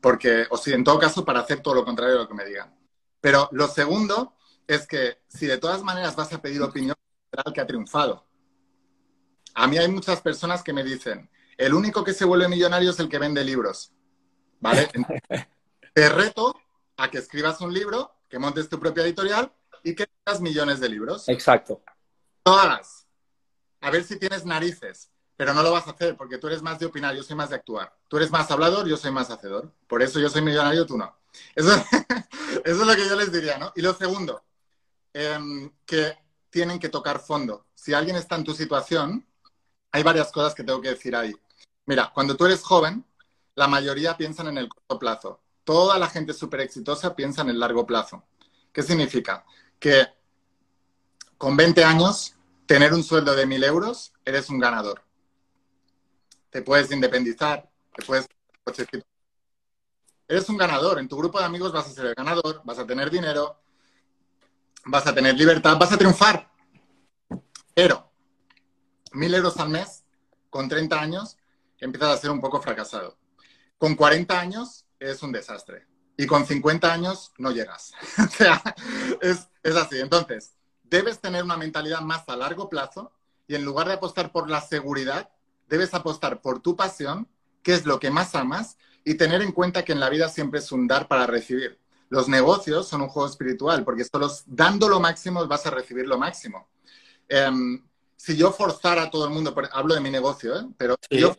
porque, 0.00 0.44
o 0.50 0.56
si 0.56 0.72
en 0.72 0.82
todo 0.82 0.98
caso, 0.98 1.24
para 1.24 1.38
hacer 1.38 1.60
todo 1.60 1.74
lo 1.74 1.84
contrario 1.84 2.14
de 2.14 2.22
lo 2.22 2.28
que 2.28 2.34
me 2.34 2.44
digan. 2.44 2.74
Pero 3.20 3.48
lo 3.52 3.68
segundo 3.68 4.34
es 4.66 4.88
que 4.88 5.18
si 5.28 5.46
de 5.46 5.56
todas 5.58 5.84
maneras 5.84 6.16
vas 6.16 6.32
a 6.32 6.42
pedir 6.42 6.60
opinión, 6.62 6.96
será 7.30 7.44
el 7.46 7.52
que 7.52 7.60
ha 7.60 7.66
triunfado. 7.68 8.26
A 9.54 9.68
mí 9.68 9.78
hay 9.78 9.86
muchas 9.86 10.20
personas 10.20 10.64
que 10.64 10.72
me 10.72 10.82
dicen, 10.82 11.30
el 11.56 11.72
único 11.72 12.02
que 12.02 12.12
se 12.12 12.24
vuelve 12.24 12.48
millonario 12.48 12.90
es 12.90 12.98
el 12.98 13.08
que 13.08 13.20
vende 13.20 13.44
libros. 13.44 13.92
¿Vale? 14.58 14.90
Te 15.94 16.08
reto 16.08 16.56
a 16.96 17.08
que 17.08 17.18
escribas 17.18 17.60
un 17.60 17.72
libro, 17.72 18.16
que 18.28 18.40
montes 18.40 18.68
tu 18.68 18.80
propia 18.80 19.04
editorial 19.04 19.52
y 19.84 19.94
que 19.94 20.08
tengas 20.08 20.40
millones 20.40 20.80
de 20.80 20.88
libros. 20.88 21.28
Exacto. 21.28 21.84
Todas 22.42 23.01
a 23.82 23.90
ver 23.90 24.04
si 24.04 24.16
tienes 24.16 24.46
narices, 24.46 25.10
pero 25.36 25.52
no 25.52 25.62
lo 25.62 25.72
vas 25.72 25.86
a 25.88 25.90
hacer 25.90 26.16
porque 26.16 26.38
tú 26.38 26.46
eres 26.46 26.62
más 26.62 26.78
de 26.78 26.86
opinar, 26.86 27.14
yo 27.14 27.22
soy 27.22 27.36
más 27.36 27.50
de 27.50 27.56
actuar. 27.56 27.92
Tú 28.08 28.16
eres 28.16 28.30
más 28.30 28.50
hablador, 28.50 28.86
yo 28.86 28.96
soy 28.96 29.10
más 29.10 29.28
hacedor. 29.28 29.72
Por 29.88 30.02
eso 30.02 30.20
yo 30.20 30.30
soy 30.30 30.40
millonario, 30.40 30.86
tú 30.86 30.96
no. 30.96 31.14
Eso, 31.54 31.74
es 32.64 32.76
lo 32.76 32.94
que 32.94 33.08
yo 33.08 33.16
les 33.16 33.32
diría, 33.32 33.56
¿no? 33.58 33.72
Y 33.74 33.80
lo 33.80 33.94
segundo, 33.94 34.44
em, 35.14 35.72
que 35.86 36.18
tienen 36.50 36.78
que 36.78 36.90
tocar 36.90 37.20
fondo. 37.20 37.66
Si 37.74 37.94
alguien 37.94 38.16
está 38.16 38.36
en 38.36 38.44
tu 38.44 38.54
situación, 38.54 39.26
hay 39.90 40.02
varias 40.02 40.30
cosas 40.30 40.54
que 40.54 40.62
tengo 40.62 40.80
que 40.80 40.90
decir 40.90 41.16
ahí. 41.16 41.34
Mira, 41.86 42.12
cuando 42.14 42.36
tú 42.36 42.44
eres 42.44 42.62
joven, 42.62 43.04
la 43.54 43.66
mayoría 43.66 44.16
piensan 44.16 44.48
en 44.48 44.58
el 44.58 44.68
corto 44.68 44.98
plazo. 44.98 45.40
Toda 45.64 45.98
la 45.98 46.08
gente 46.08 46.34
súper 46.34 46.60
exitosa 46.60 47.16
piensa 47.16 47.42
en 47.42 47.48
el 47.48 47.58
largo 47.58 47.86
plazo. 47.86 48.24
¿Qué 48.72 48.82
significa? 48.82 49.44
Que 49.78 50.06
con 51.38 51.56
20 51.56 51.82
años 51.82 52.36
tener 52.72 52.94
un 52.94 53.04
sueldo 53.04 53.36
de 53.36 53.44
mil 53.44 53.62
euros, 53.64 54.14
eres 54.24 54.48
un 54.48 54.58
ganador. 54.58 55.04
Te 56.48 56.62
puedes 56.62 56.90
independizar, 56.90 57.70
te 57.94 58.02
puedes... 58.02 58.26
Eres 60.26 60.48
un 60.48 60.56
ganador. 60.56 60.98
En 60.98 61.06
tu 61.06 61.18
grupo 61.18 61.38
de 61.38 61.44
amigos 61.44 61.70
vas 61.70 61.86
a 61.86 61.90
ser 61.90 62.06
el 62.06 62.14
ganador, 62.14 62.62
vas 62.64 62.78
a 62.78 62.86
tener 62.86 63.10
dinero, 63.10 63.60
vas 64.86 65.06
a 65.06 65.14
tener 65.14 65.34
libertad, 65.34 65.76
vas 65.78 65.92
a 65.92 65.98
triunfar. 65.98 66.50
Pero 67.74 68.10
mil 69.12 69.34
euros 69.34 69.58
al 69.58 69.68
mes, 69.68 70.04
con 70.48 70.66
30 70.66 70.98
años, 70.98 71.36
empiezas 71.78 72.08
a 72.08 72.20
ser 72.22 72.30
un 72.30 72.40
poco 72.40 72.62
fracasado. 72.62 73.18
Con 73.76 73.96
40 73.96 74.40
años, 74.40 74.86
es 74.98 75.22
un 75.22 75.30
desastre. 75.30 75.86
Y 76.16 76.26
con 76.26 76.46
50 76.46 76.90
años, 76.90 77.32
no 77.36 77.50
llegas. 77.50 77.92
o 78.18 78.28
sea, 78.28 78.62
es, 79.20 79.46
es 79.62 79.76
así. 79.76 80.00
Entonces, 80.00 80.54
debes 80.92 81.20
tener 81.20 81.42
una 81.42 81.56
mentalidad 81.56 82.02
más 82.02 82.28
a 82.28 82.36
largo 82.36 82.68
plazo 82.68 83.12
y 83.48 83.54
en 83.54 83.64
lugar 83.64 83.88
de 83.88 83.94
apostar 83.94 84.30
por 84.30 84.50
la 84.50 84.60
seguridad, 84.60 85.30
debes 85.66 85.94
apostar 85.94 86.42
por 86.42 86.60
tu 86.60 86.76
pasión, 86.76 87.26
que 87.62 87.72
es 87.72 87.86
lo 87.86 87.98
que 87.98 88.10
más 88.10 88.34
amas, 88.34 88.76
y 89.02 89.14
tener 89.14 89.40
en 89.40 89.52
cuenta 89.52 89.84
que 89.86 89.92
en 89.92 90.00
la 90.00 90.10
vida 90.10 90.28
siempre 90.28 90.60
es 90.60 90.70
un 90.70 90.86
dar 90.86 91.08
para 91.08 91.26
recibir. 91.26 91.78
Los 92.10 92.28
negocios 92.28 92.86
son 92.86 93.00
un 93.00 93.08
juego 93.08 93.26
espiritual, 93.26 93.84
porque 93.84 94.04
solo 94.04 94.30
dando 94.46 94.86
lo 94.86 95.00
máximo 95.00 95.46
vas 95.46 95.64
a 95.64 95.70
recibir 95.70 96.06
lo 96.06 96.18
máximo. 96.18 96.68
Em, 97.26 97.82
si 98.14 98.36
yo 98.36 98.52
forzara 98.52 99.04
a 99.04 99.10
todo 99.10 99.24
el 99.24 99.30
mundo, 99.30 99.54
hablo 99.72 99.94
de 99.94 100.00
mi 100.00 100.10
negocio, 100.10 100.54
¿eh? 100.54 100.66
pero 100.76 100.96
si 101.08 101.18
yo 101.18 101.34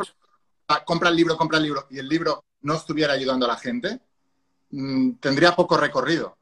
ah, 0.68 0.84
compra 0.84 1.10
el 1.10 1.16
libro, 1.16 1.38
compra 1.38 1.60
el 1.60 1.66
libro, 1.66 1.86
y 1.92 2.00
el 2.00 2.10
libro 2.10 2.44
no 2.62 2.74
estuviera 2.74 3.14
ayudando 3.14 3.46
a 3.46 3.50
la 3.50 3.58
gente, 3.58 4.00
mm, 4.72 5.12
tendría 5.20 5.56
poco 5.56 5.78
recorrido. 5.78 6.38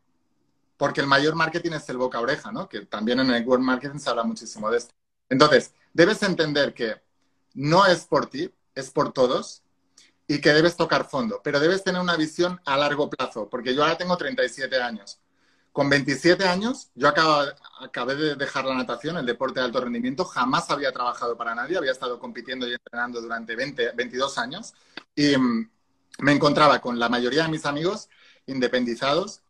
Porque 0.82 1.00
el 1.00 1.06
mayor 1.06 1.36
marketing 1.36 1.74
es 1.74 1.88
el 1.90 1.98
boca 1.98 2.18
a 2.18 2.22
oreja, 2.22 2.52
¿no? 2.52 2.68
Que 2.68 2.88
también 2.88 3.20
en 3.20 3.28
el 3.28 3.34
network 3.34 3.62
marketing 3.62 4.00
se 4.00 4.10
habla 4.10 4.24
muchísimo 4.24 4.72
de 4.72 4.80
esto. 4.80 4.96
Entonces, 5.30 5.76
debes 5.94 6.24
entender 6.24 6.74
que 6.74 7.00
no 7.54 7.86
es 7.86 8.06
por 8.06 8.26
ti, 8.26 8.52
es 8.74 8.90
por 8.90 9.14
todos 9.14 9.62
y 10.26 10.42
que 10.42 10.52
debes 10.54 10.76
tocar 10.76 11.08
fondo, 11.08 11.40
pero 11.44 11.60
debes 11.60 11.84
tener 11.84 12.02
una 12.02 12.18
visión 12.18 12.60
a 12.66 12.78
largo 12.78 13.12
plazo, 13.12 13.48
porque 13.48 13.76
yo 13.76 13.84
ahora 13.84 13.96
tengo 13.96 14.18
37 14.18 14.82
años. 14.82 15.20
Con 15.72 15.88
27 15.88 16.46
años, 16.46 16.90
yo 16.96 17.10
acabé 17.10 18.16
de 18.16 18.34
dejar 18.34 18.66
la 18.66 18.74
natación, 18.74 19.18
el 19.18 19.26
deporte 19.28 19.60
de 19.60 19.68
alto 19.68 19.82
rendimiento, 19.82 20.26
jamás 20.26 20.72
había 20.72 20.92
trabajado 20.92 21.38
para 21.38 21.54
nadie, 21.54 21.78
había 21.78 21.92
estado 21.92 22.18
compitiendo 22.18 22.68
y 22.68 22.74
entrenando 22.74 23.22
durante 23.22 23.56
20, 23.56 23.92
22 23.92 24.36
años 24.40 24.74
y 25.14 25.38
mm, 25.38 25.70
me 26.22 26.32
encontraba 26.32 26.82
con 26.82 26.98
la 26.98 27.08
mayoría 27.08 27.44
de 27.44 27.50
mis 27.50 27.68
amigos 27.68 28.10
independizados, 28.48 29.44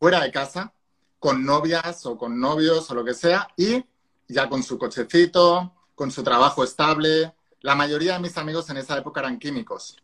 fuera 0.00 0.22
de 0.22 0.32
casa, 0.32 0.72
con 1.18 1.44
novias 1.44 2.06
o 2.06 2.16
con 2.16 2.40
novios 2.40 2.90
o 2.90 2.94
lo 2.94 3.04
que 3.04 3.14
sea, 3.14 3.46
y 3.56 3.84
ya 4.26 4.48
con 4.48 4.62
su 4.62 4.78
cochecito, 4.78 5.74
con 5.94 6.10
su 6.10 6.24
trabajo 6.24 6.64
estable. 6.64 7.34
La 7.60 7.74
mayoría 7.74 8.14
de 8.14 8.20
mis 8.20 8.36
amigos 8.38 8.70
en 8.70 8.78
esa 8.78 8.96
época 8.96 9.20
eran 9.20 9.38
químicos 9.38 9.96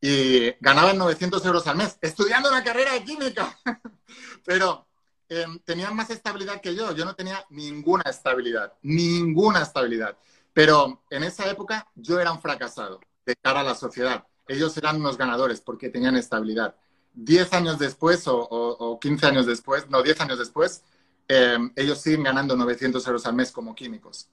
y 0.00 0.52
ganaban 0.60 0.98
900 0.98 1.44
euros 1.46 1.66
al 1.66 1.76
mes 1.76 1.98
estudiando 2.00 2.50
una 2.50 2.62
carrera 2.62 2.92
de 2.92 3.02
química. 3.02 3.58
Pero 4.44 4.86
em, 5.30 5.58
tenían 5.60 5.96
más 5.96 6.10
estabilidad 6.10 6.60
que 6.60 6.74
yo. 6.74 6.94
Yo 6.94 7.06
no 7.06 7.14
tenía 7.14 7.44
ninguna 7.48 8.04
estabilidad, 8.10 8.74
ninguna 8.82 9.62
estabilidad. 9.62 10.18
Pero 10.52 11.02
en 11.08 11.24
esa 11.24 11.48
época 11.50 11.88
yo 11.94 12.20
era 12.20 12.32
un 12.32 12.42
fracasado 12.42 13.00
de 13.24 13.34
cara 13.36 13.60
a 13.60 13.64
la 13.64 13.74
sociedad. 13.74 14.26
Ellos 14.46 14.76
eran 14.76 14.96
unos 14.96 15.16
ganadores 15.16 15.62
porque 15.62 15.88
tenían 15.88 16.16
estabilidad. 16.16 16.74
Diez 17.20 17.52
años 17.52 17.80
después 17.80 18.22
o, 18.26 18.96
quince 19.00 19.22
15 19.22 19.26
años 19.26 19.46
después, 19.46 19.90
no, 19.90 20.02
10 20.04 20.20
años 20.20 20.38
después, 20.38 20.84
em, 21.26 21.72
ellos 21.74 22.00
siguen 22.00 22.22
ganando 22.22 22.56
900 22.56 23.04
euros 23.08 23.26
al 23.26 23.34
mes 23.34 23.50
como 23.50 23.74
químicos. 23.74 24.28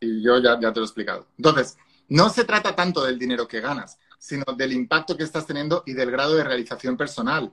Y 0.00 0.22
yo 0.22 0.38
ya, 0.38 0.58
ya 0.58 0.72
te 0.72 0.80
lo 0.80 0.84
he 0.84 0.86
explicado. 0.86 1.26
Entonces, 1.36 1.76
no 2.08 2.30
se 2.30 2.44
trata 2.44 2.74
tanto 2.74 3.04
del 3.04 3.18
dinero 3.18 3.46
que 3.46 3.60
ganas, 3.60 3.98
sino 4.18 4.44
del 4.56 4.72
impacto 4.72 5.14
que 5.14 5.24
estás 5.24 5.46
teniendo 5.46 5.82
y 5.84 5.92
del 5.92 6.10
grado 6.10 6.34
de 6.34 6.44
realización 6.44 6.96
personal. 6.96 7.52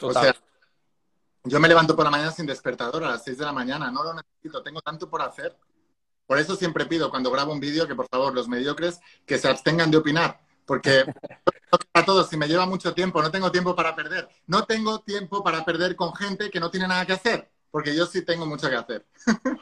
O 0.00 0.12
sea, 0.12 0.36
yo 1.42 1.58
me 1.58 1.66
levanto 1.66 1.96
por 1.96 2.04
la 2.04 2.12
mañana 2.12 2.30
sin 2.30 2.46
despertador 2.46 3.02
a 3.02 3.10
las 3.10 3.24
6 3.24 3.38
de 3.38 3.44
la 3.44 3.52
mañana, 3.52 3.90
no 3.90 4.04
lo 4.04 4.14
necesito, 4.14 4.62
tengo 4.62 4.80
tanto 4.82 5.10
por 5.10 5.20
hacer. 5.20 5.56
Por 6.28 6.38
eso 6.38 6.54
siempre 6.54 6.86
pido 6.86 7.10
cuando 7.10 7.32
grabo 7.32 7.52
un 7.52 7.58
vídeo 7.58 7.88
que 7.88 7.96
por 7.96 8.06
favor 8.08 8.32
los 8.32 8.46
mediocres 8.46 9.00
que 9.26 9.38
se 9.38 9.48
abstengan 9.48 9.90
de 9.90 9.96
opinar, 9.96 10.40
porque 10.64 11.04
a 11.94 12.04
todos, 12.04 12.28
si 12.28 12.36
me 12.36 12.46
lleva 12.46 12.66
mucho 12.66 12.92
tiempo, 12.94 13.22
no 13.22 13.30
tengo 13.30 13.50
tiempo 13.50 13.74
para 13.74 13.94
perder. 13.94 14.28
No 14.46 14.64
tengo 14.64 15.00
tiempo 15.00 15.42
para 15.42 15.64
perder 15.64 15.96
con 15.96 16.14
gente 16.14 16.50
que 16.50 16.60
no 16.60 16.70
tiene 16.70 16.88
nada 16.88 17.06
que 17.06 17.14
hacer, 17.14 17.48
porque 17.70 17.96
yo 17.96 18.06
sí 18.06 18.24
tengo 18.24 18.46
mucho 18.46 18.68
que 18.68 18.76
hacer. 18.76 19.06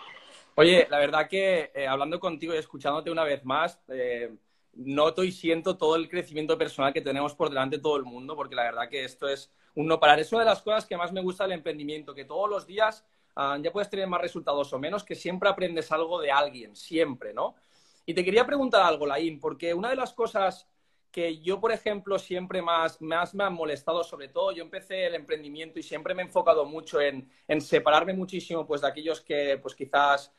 Oye, 0.56 0.86
la 0.90 0.98
verdad 0.98 1.28
que 1.28 1.70
eh, 1.74 1.86
hablando 1.86 2.18
contigo 2.18 2.54
y 2.54 2.58
escuchándote 2.58 3.10
una 3.10 3.24
vez 3.24 3.44
más, 3.44 3.80
eh, 3.88 4.34
noto 4.74 5.24
y 5.24 5.32
siento 5.32 5.76
todo 5.76 5.96
el 5.96 6.08
crecimiento 6.08 6.58
personal 6.58 6.92
que 6.92 7.00
tenemos 7.00 7.34
por 7.34 7.48
delante 7.48 7.78
todo 7.78 7.96
el 7.96 8.04
mundo, 8.04 8.34
porque 8.34 8.54
la 8.54 8.64
verdad 8.64 8.88
que 8.88 9.04
esto 9.04 9.28
es 9.28 9.50
un 9.74 9.86
no 9.86 10.00
parar. 10.00 10.18
Es 10.18 10.32
una 10.32 10.42
de 10.42 10.50
las 10.50 10.62
cosas 10.62 10.86
que 10.86 10.96
más 10.96 11.12
me 11.12 11.22
gusta 11.22 11.44
del 11.44 11.52
emprendimiento, 11.52 12.14
que 12.14 12.24
todos 12.24 12.50
los 12.50 12.66
días 12.66 13.04
ah, 13.36 13.58
ya 13.62 13.72
puedes 13.72 13.88
tener 13.88 14.06
más 14.08 14.20
resultados 14.20 14.72
o 14.72 14.78
menos, 14.78 15.04
que 15.04 15.14
siempre 15.14 15.48
aprendes 15.48 15.90
algo 15.92 16.20
de 16.20 16.30
alguien, 16.30 16.74
siempre, 16.74 17.32
¿no? 17.32 17.54
Y 18.04 18.14
te 18.14 18.24
quería 18.24 18.44
preguntar 18.44 18.82
algo, 18.82 19.06
Laín, 19.06 19.38
porque 19.38 19.72
una 19.72 19.90
de 19.90 19.96
las 19.96 20.12
cosas 20.12 20.66
que 21.10 21.38
yo, 21.40 21.60
por 21.60 21.72
ejemplo, 21.72 22.18
siempre 22.18 22.62
más, 22.62 23.00
más 23.00 23.34
me 23.34 23.44
han 23.44 23.54
molestado, 23.54 24.04
sobre 24.04 24.28
todo, 24.28 24.52
yo 24.52 24.62
empecé 24.62 25.06
el 25.06 25.14
emprendimiento 25.14 25.78
y 25.78 25.82
siempre 25.82 26.14
me 26.14 26.22
he 26.22 26.26
enfocado 26.26 26.64
mucho 26.64 27.00
en, 27.00 27.30
en 27.48 27.60
separarme 27.60 28.12
muchísimo 28.12 28.66
pues, 28.66 28.80
de 28.80 28.88
aquellos 28.88 29.20
que 29.20 29.58
pues, 29.62 29.74
quizás 29.74 30.32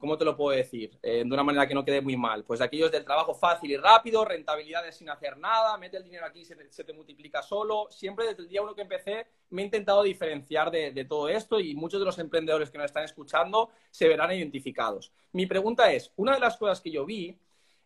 ¿cómo 0.00 0.16
te 0.16 0.24
lo 0.24 0.36
puedo 0.36 0.56
decir? 0.56 0.98
Eh, 1.02 1.18
de 1.18 1.34
una 1.34 1.42
manera 1.42 1.66
que 1.66 1.74
no 1.74 1.84
quede 1.84 2.00
muy 2.00 2.16
mal. 2.16 2.44
Pues 2.44 2.60
aquellos 2.60 2.90
del 2.90 3.04
trabajo 3.04 3.34
fácil 3.34 3.70
y 3.70 3.76
rápido, 3.76 4.24
rentabilidades 4.24 4.96
sin 4.96 5.10
hacer 5.10 5.36
nada, 5.36 5.76
mete 5.76 5.98
el 5.98 6.04
dinero 6.04 6.24
aquí 6.24 6.40
y 6.40 6.44
se, 6.44 6.84
te 6.84 6.92
multiplica 6.92 7.42
solo. 7.42 7.86
Siempre 7.90 8.26
desde 8.26 8.42
el 8.42 8.48
día 8.48 8.62
uno 8.62 8.74
que 8.74 8.82
empecé 8.82 9.26
me 9.50 9.62
he 9.62 9.64
intentado 9.66 10.02
diferenciar 10.02 10.70
de, 10.70 11.04
todo 11.04 11.28
esto 11.28 11.60
y 11.60 11.74
muchos 11.74 12.00
de 12.00 12.06
los 12.06 12.18
emprendedores 12.18 12.70
que 12.70 12.78
nos 12.78 12.86
están 12.86 13.04
escuchando 13.04 13.70
se 13.90 14.08
verán 14.08 14.32
identificados. 14.32 15.12
Mi 15.32 15.46
pregunta 15.46 15.92
es, 15.92 16.12
una 16.16 16.34
de 16.34 16.40
las 16.40 16.56
cosas 16.56 16.80
que 16.80 16.90
yo 16.90 17.04
vi 17.04 17.38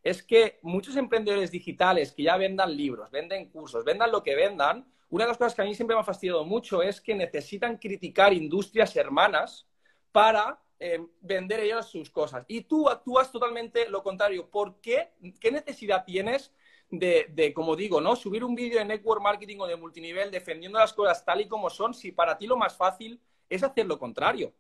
es 0.05 0.23
que 0.23 0.61
muchos 0.63 0.97
emprendedores 0.97 1.51
digitales 1.51 2.13
que 2.13 2.23
ya 2.25 2.37
vendan 2.37 2.77
libros, 2.77 3.11
venden 3.11 3.51
cursos, 3.51 3.85
vendan 3.85 4.13
lo 4.13 4.23
que 4.23 4.37
vendan, 4.37 4.87
una 5.09 5.25
de 5.25 5.29
las 5.29 5.39
cosas 5.39 5.55
que 5.55 5.63
a 5.63 5.65
mí 5.65 5.75
siempre 5.75 5.97
me 5.97 6.03
ha 6.03 6.05
fastidiado 6.05 6.45
mucho 6.45 6.83
es 6.83 7.01
que 7.01 7.15
necesitan 7.15 7.79
criticar 7.79 8.33
industrias 8.33 8.95
hermanas 8.97 9.67
para 10.13 10.61
eh, 10.79 11.01
vender 11.21 11.61
ellos 11.61 11.89
sus 11.89 12.11
cosas. 12.11 12.45
Y 12.49 12.63
tú 12.63 12.89
actúas 12.89 13.31
totalmente 13.31 13.89
lo 13.89 14.03
contrario. 14.03 14.51
¿Por 14.51 14.81
qué? 14.81 15.13
¿Qué 15.41 15.51
necesidad 15.51 16.05
tienes 16.05 16.53
de, 16.91 17.53
como 17.55 17.77
digo, 17.77 18.01
¿no? 18.01 18.17
Subir 18.17 18.45
un 18.45 18.55
vídeo 18.55 18.79
de 18.79 18.85
network 18.85 19.23
marketing 19.23 19.59
o 19.61 19.67
de 19.67 19.77
multinivel 19.77 20.31
defendiendo 20.31 20.79
las 20.79 20.93
cosas 20.93 21.25
tal 21.25 21.41
y 21.41 21.49
como 21.49 21.71
son, 21.71 21.95
si 21.95 22.13
para 22.13 22.37
ti 22.37 22.47
lo 22.47 22.57
más 22.57 22.77
fácil 22.77 23.21
es 23.49 23.63
hacer 23.63 23.87
lo 23.87 23.99
contrario? 23.99 24.53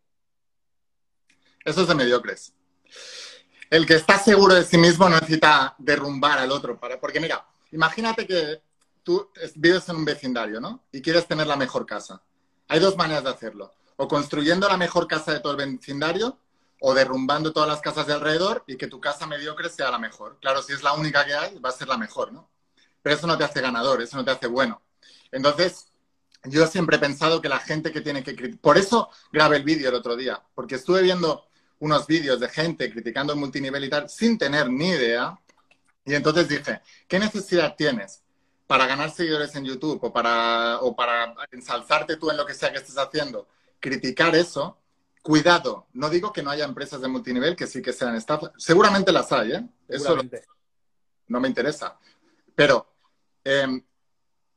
Eso 1.64 1.82
es 1.82 1.88
de 1.88 1.94
mediocres. 1.94 2.54
El 3.74 3.86
que 3.86 3.94
está 3.94 4.20
seguro 4.20 4.54
de 4.54 4.62
sí 4.62 4.78
mismo 4.78 5.08
no 5.08 5.16
necesita 5.16 5.74
derrumbar 5.78 6.38
al 6.38 6.52
otro. 6.52 6.78
Para, 6.78 7.00
porque 7.00 7.18
mira, 7.18 7.44
imagínate 7.72 8.24
que 8.24 8.62
tú 9.02 9.28
vives 9.56 9.88
en 9.88 9.96
un 9.96 10.04
vecindario, 10.04 10.60
¿no? 10.60 10.84
Y 10.92 11.02
quieres 11.02 11.26
tener 11.26 11.48
la 11.48 11.56
mejor 11.56 11.84
casa. 11.84 12.22
Hay 12.68 12.78
dos 12.78 12.96
maneras 12.96 13.24
de 13.24 13.30
hacerlo 13.30 13.74
o 13.96 14.06
construyendo 14.06 14.68
la 14.68 14.76
mejor 14.76 15.08
casa 15.08 15.32
de 15.32 15.40
todo 15.40 15.58
el 15.58 15.76
vecindario 15.76 16.38
o 16.82 16.94
derrumbando 16.94 17.52
todas 17.52 17.68
las 17.68 17.80
casas 17.80 18.06
de 18.06 18.12
alrededor 18.12 18.62
y 18.68 18.76
que 18.76 18.86
tu 18.86 19.00
casa 19.00 19.26
mediocre 19.26 19.68
sea 19.68 19.90
la 19.90 19.98
mejor. 19.98 20.38
Claro, 20.40 20.62
si 20.62 20.72
es 20.72 20.84
la 20.84 20.92
única 20.92 21.24
que 21.24 21.34
hay, 21.34 21.58
va 21.58 21.70
a 21.70 21.72
ser 21.72 21.88
la 21.88 21.98
mejor, 21.98 22.32
¿no? 22.32 22.48
Pero 23.02 23.16
eso 23.16 23.26
no 23.26 23.36
te 23.36 23.42
hace 23.42 23.60
ganador, 23.60 24.00
eso 24.00 24.16
no 24.16 24.24
te 24.24 24.30
hace 24.30 24.46
bueno. 24.46 24.82
Entonces, 25.32 25.88
yo 26.44 26.64
siempre 26.68 26.98
he 26.98 27.00
pensado 27.00 27.42
que 27.42 27.48
la 27.48 27.58
gente 27.58 27.90
que 27.90 28.02
tiene 28.02 28.22
que... 28.22 28.34
Por 28.50 28.78
eso 28.78 29.10
grabé 29.32 29.56
el 29.56 29.64
vídeo 29.64 29.88
el 29.88 29.96
otro 29.96 30.14
día, 30.14 30.40
porque 30.54 30.76
estuve 30.76 31.02
viendo 31.02 31.48
unos 31.84 32.06
vídeos 32.06 32.40
de 32.40 32.48
gente 32.48 32.90
criticando 32.90 33.32
el 33.32 33.38
multinivel 33.38 33.84
y 33.84 33.90
tal 33.90 34.08
sin 34.08 34.38
tener 34.38 34.70
ni 34.70 34.88
idea. 34.88 35.38
Y 36.04 36.14
entonces 36.14 36.48
dije, 36.48 36.80
¿qué 37.08 37.18
necesidad 37.18 37.74
tienes 37.76 38.22
para 38.66 38.86
ganar 38.86 39.10
seguidores 39.10 39.54
en 39.56 39.64
YouTube 39.64 39.98
o 40.02 40.12
para, 40.12 40.78
o 40.80 40.94
para 40.94 41.34
ensalzarte 41.52 42.16
tú 42.16 42.30
en 42.30 42.36
lo 42.36 42.46
que 42.46 42.54
sea 42.54 42.72
que 42.72 42.78
estés 42.78 42.98
haciendo? 42.98 43.46
criticar 43.84 44.34
eso, 44.34 44.78
cuidado, 45.20 45.88
no 45.92 46.08
digo 46.08 46.32
que 46.32 46.42
no 46.42 46.48
haya 46.48 46.64
empresas 46.64 47.02
de 47.02 47.08
multinivel 47.08 47.54
que 47.54 47.66
sí 47.66 47.82
que 47.82 47.92
sean 47.92 48.16
estafas, 48.16 48.52
seguramente 48.56 49.12
las 49.12 49.30
hay, 49.30 49.52
¿eh? 49.52 49.68
Eso 49.86 50.16
no 51.28 51.38
me 51.38 51.48
interesa. 51.48 51.98
Pero 52.54 52.86
em, 53.44 53.84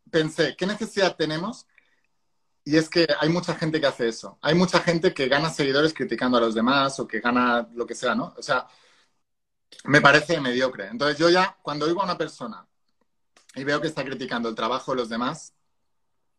pensé, 0.10 0.56
¿qué 0.56 0.66
necesidad 0.66 1.18
tenemos? 1.18 1.68
Y 2.68 2.78
es 2.78 2.90
que 2.90 3.08
hay 3.20 3.30
mucha 3.30 3.56
gente 3.56 3.80
que 3.80 3.88
hace 3.88 4.10
eso. 4.10 4.38
Hay 4.42 4.54
mucha 4.54 4.80
gente 4.82 5.14
que 5.14 5.28
gana 5.30 5.50
seguidores 5.50 5.94
criticando 5.94 6.38
a 6.38 6.42
los 6.42 6.54
demás 6.54 7.00
o 7.00 7.08
que 7.08 7.22
gana 7.22 7.68
lo 7.74 7.88
que 7.88 7.96
sea, 7.96 8.14
¿no? 8.14 8.34
O 8.38 8.44
sea, 8.44 8.68
me 9.86 10.02
parece 10.02 10.42
mediocre. 10.42 10.88
Entonces 10.88 11.18
yo 11.18 11.30
ya, 11.30 11.58
cuando 11.62 11.86
oigo 11.86 12.02
a 12.02 12.06
una 12.06 12.18
persona 12.18 12.68
y 13.56 13.64
veo 13.64 13.80
que 13.80 13.88
está 13.88 14.04
criticando 14.04 14.50
el 14.50 14.56
trabajo 14.56 14.92
de 14.92 14.98
los 14.98 15.10
demás, 15.10 15.54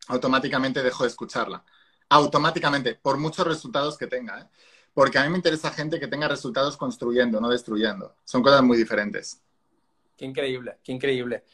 automáticamente 0.07 0.83
dejo 0.83 1.03
de 1.03 1.09
escucharla 1.09 1.63
automáticamente, 2.09 2.95
por 2.95 3.17
muchos 3.17 3.45
resultados 3.47 3.97
que 3.97 4.07
tenga. 4.07 4.41
¿eh? 4.41 4.45
Porque 4.93 5.17
a 5.17 5.23
mí 5.23 5.29
me 5.29 5.37
interesa 5.37 5.71
gente 5.71 5.99
que 5.99 6.07
tenga 6.07 6.27
resultados 6.27 6.75
construyendo, 6.75 7.39
no 7.39 7.49
destruyendo. 7.49 8.15
Son 8.23 8.41
cosas 8.41 8.63
muy 8.63 8.77
diferentes. 8.77 9.41
Qué 10.17 10.25
increíble, 10.25 10.77
qué 10.83 10.91
increíble. 10.91 11.45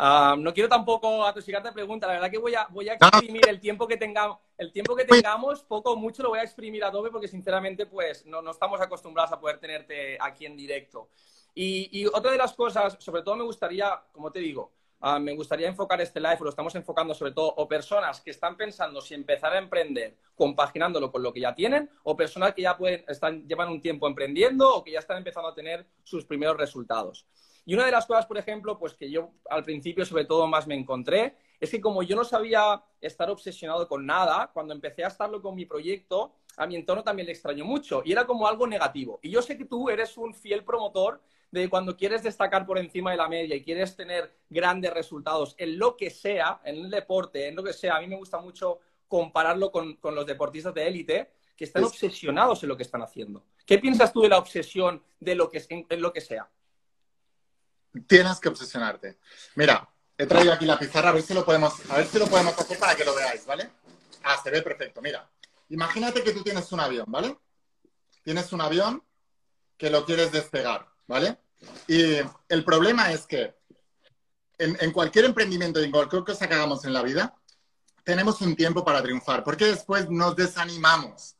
Ah, 0.00 0.36
no 0.38 0.54
quiero 0.54 0.68
tampoco 0.68 1.24
atosigarte 1.24 1.72
pregunta, 1.72 2.06
la 2.06 2.14
verdad 2.14 2.30
que 2.30 2.38
voy 2.38 2.54
a, 2.54 2.68
voy 2.70 2.88
a 2.88 2.94
exprimir 2.94 3.48
el 3.48 3.58
tiempo 3.58 3.88
que 3.88 3.96
tengamos, 3.96 4.38
el 4.56 4.70
tiempo 4.70 4.94
que 4.94 5.04
tengamos, 5.04 5.64
poco 5.64 5.92
o 5.92 5.96
mucho 5.96 6.22
lo 6.22 6.28
voy 6.28 6.38
a 6.38 6.44
exprimir 6.44 6.84
a 6.84 6.90
doble 6.90 7.10
porque 7.10 7.26
sinceramente 7.26 7.84
pues 7.86 8.24
no, 8.24 8.40
no 8.40 8.52
estamos 8.52 8.80
acostumbrados 8.80 9.32
a 9.32 9.40
poder 9.40 9.58
tenerte 9.58 10.16
aquí 10.20 10.46
en 10.46 10.56
directo. 10.56 11.08
Y, 11.52 11.88
y, 11.90 12.06
otra 12.06 12.30
de 12.30 12.38
las 12.38 12.52
cosas, 12.52 12.96
sobre 13.00 13.22
todo 13.22 13.34
me 13.34 13.42
gustaría, 13.42 14.00
como 14.12 14.30
te 14.30 14.38
digo, 14.38 14.70
Ah, 15.00 15.20
me 15.20 15.32
gustaría 15.32 15.68
enfocar 15.68 16.00
este 16.00 16.18
live, 16.18 16.38
lo 16.40 16.50
estamos 16.50 16.74
enfocando 16.74 17.14
sobre 17.14 17.30
todo, 17.30 17.54
o 17.56 17.68
personas 17.68 18.20
que 18.20 18.32
están 18.32 18.56
pensando 18.56 19.00
si 19.00 19.14
empezar 19.14 19.52
a 19.52 19.58
emprender 19.58 20.16
compaginándolo 20.34 21.12
con 21.12 21.22
lo 21.22 21.32
que 21.32 21.40
ya 21.40 21.54
tienen, 21.54 21.88
o 22.02 22.16
personas 22.16 22.52
que 22.52 22.62
ya 22.62 22.76
pueden, 22.76 23.04
están, 23.06 23.46
llevan 23.46 23.68
un 23.68 23.80
tiempo 23.80 24.08
emprendiendo 24.08 24.68
o 24.74 24.82
que 24.82 24.92
ya 24.92 24.98
están 24.98 25.18
empezando 25.18 25.50
a 25.50 25.54
tener 25.54 25.86
sus 26.02 26.24
primeros 26.24 26.56
resultados. 26.56 27.26
Y 27.68 27.74
una 27.74 27.84
de 27.84 27.92
las 27.92 28.06
cosas, 28.06 28.24
por 28.24 28.38
ejemplo, 28.38 28.78
pues 28.78 28.94
que 28.94 29.10
yo 29.10 29.30
al 29.50 29.62
principio 29.62 30.06
sobre 30.06 30.24
todo 30.24 30.46
más 30.46 30.66
me 30.66 30.74
encontré, 30.74 31.36
es 31.60 31.70
que 31.70 31.82
como 31.82 32.02
yo 32.02 32.16
no 32.16 32.24
sabía 32.24 32.82
estar 32.98 33.28
obsesionado 33.28 33.86
con 33.86 34.06
nada, 34.06 34.50
cuando 34.54 34.72
empecé 34.72 35.04
a 35.04 35.08
estarlo 35.08 35.42
con 35.42 35.54
mi 35.54 35.66
proyecto, 35.66 36.32
a 36.56 36.66
mi 36.66 36.76
entorno 36.76 37.04
también 37.04 37.26
le 37.26 37.32
extrañó 37.32 37.66
mucho 37.66 38.00
y 38.06 38.12
era 38.12 38.26
como 38.26 38.48
algo 38.48 38.66
negativo. 38.66 39.20
Y 39.22 39.28
yo 39.28 39.42
sé 39.42 39.58
que 39.58 39.66
tú 39.66 39.90
eres 39.90 40.16
un 40.16 40.32
fiel 40.32 40.64
promotor 40.64 41.20
de 41.50 41.68
cuando 41.68 41.94
quieres 41.94 42.22
destacar 42.22 42.64
por 42.64 42.78
encima 42.78 43.10
de 43.10 43.18
la 43.18 43.28
media 43.28 43.54
y 43.56 43.62
quieres 43.62 43.94
tener 43.94 44.34
grandes 44.48 44.94
resultados 44.94 45.54
en 45.58 45.78
lo 45.78 45.94
que 45.94 46.08
sea, 46.08 46.62
en 46.64 46.76
el 46.76 46.90
deporte, 46.90 47.48
en 47.48 47.56
lo 47.56 47.62
que 47.62 47.74
sea, 47.74 47.96
a 47.96 48.00
mí 48.00 48.06
me 48.06 48.16
gusta 48.16 48.40
mucho 48.40 48.78
compararlo 49.06 49.70
con, 49.70 49.98
los 50.02 50.24
deportistas 50.24 50.72
de 50.72 50.88
élite 50.88 51.32
que 51.54 51.64
están 51.64 51.84
obsesionados 51.84 52.62
en 52.62 52.70
lo 52.70 52.78
que 52.78 52.84
están 52.84 53.02
haciendo. 53.02 53.44
¿Qué 53.66 53.76
piensas 53.76 54.10
tú 54.10 54.22
de 54.22 54.30
la 54.30 54.38
obsesión 54.38 55.02
de 55.20 55.34
lo 55.34 55.50
que, 55.50 55.62
en 55.68 56.00
lo 56.00 56.14
que 56.14 56.22
sea? 56.22 56.48
Tienes 58.06 58.38
que 58.38 58.48
obsesionarte. 58.48 59.18
Mira, 59.54 59.88
he 60.16 60.26
traído 60.26 60.52
aquí 60.52 60.66
la 60.66 60.78
pizarra, 60.78 61.10
a 61.10 61.12
ver 61.12 61.22
si 61.22 61.34
lo 61.34 61.44
podemos, 61.44 61.74
a 61.90 61.96
ver 61.96 62.06
si 62.06 62.18
lo 62.18 62.26
podemos 62.26 62.58
hacer 62.58 62.78
para 62.78 62.94
que 62.94 63.04
lo 63.04 63.14
veáis, 63.14 63.46
¿vale? 63.46 63.70
Ah, 64.24 64.38
se 64.42 64.50
ve 64.50 64.62
perfecto. 64.62 65.00
Mira, 65.00 65.28
imagínate 65.70 66.22
que 66.22 66.32
tú 66.32 66.42
tienes 66.42 66.70
un 66.72 66.80
avión, 66.80 67.06
¿vale? 67.08 67.36
Tienes 68.22 68.52
un 68.52 68.60
avión 68.60 69.02
que 69.76 69.90
lo 69.90 70.04
quieres 70.04 70.32
despegar, 70.32 70.86
¿vale? 71.06 71.38
Y 71.86 72.16
el 72.48 72.64
problema 72.64 73.12
es 73.12 73.26
que 73.26 73.56
en, 74.58 74.92
cualquier 74.92 75.24
emprendimiento, 75.24 75.80
en 75.80 75.90
cualquier 75.90 76.24
cosa 76.24 76.48
que 76.48 76.54
hagamos 76.54 76.84
en 76.84 76.92
la 76.92 77.02
vida, 77.02 77.34
tenemos 78.02 78.40
un 78.40 78.56
tiempo 78.56 78.84
para 78.84 79.02
triunfar, 79.02 79.44
porque 79.44 79.66
después 79.66 80.10
nos 80.10 80.34
desanimamos. 80.34 81.36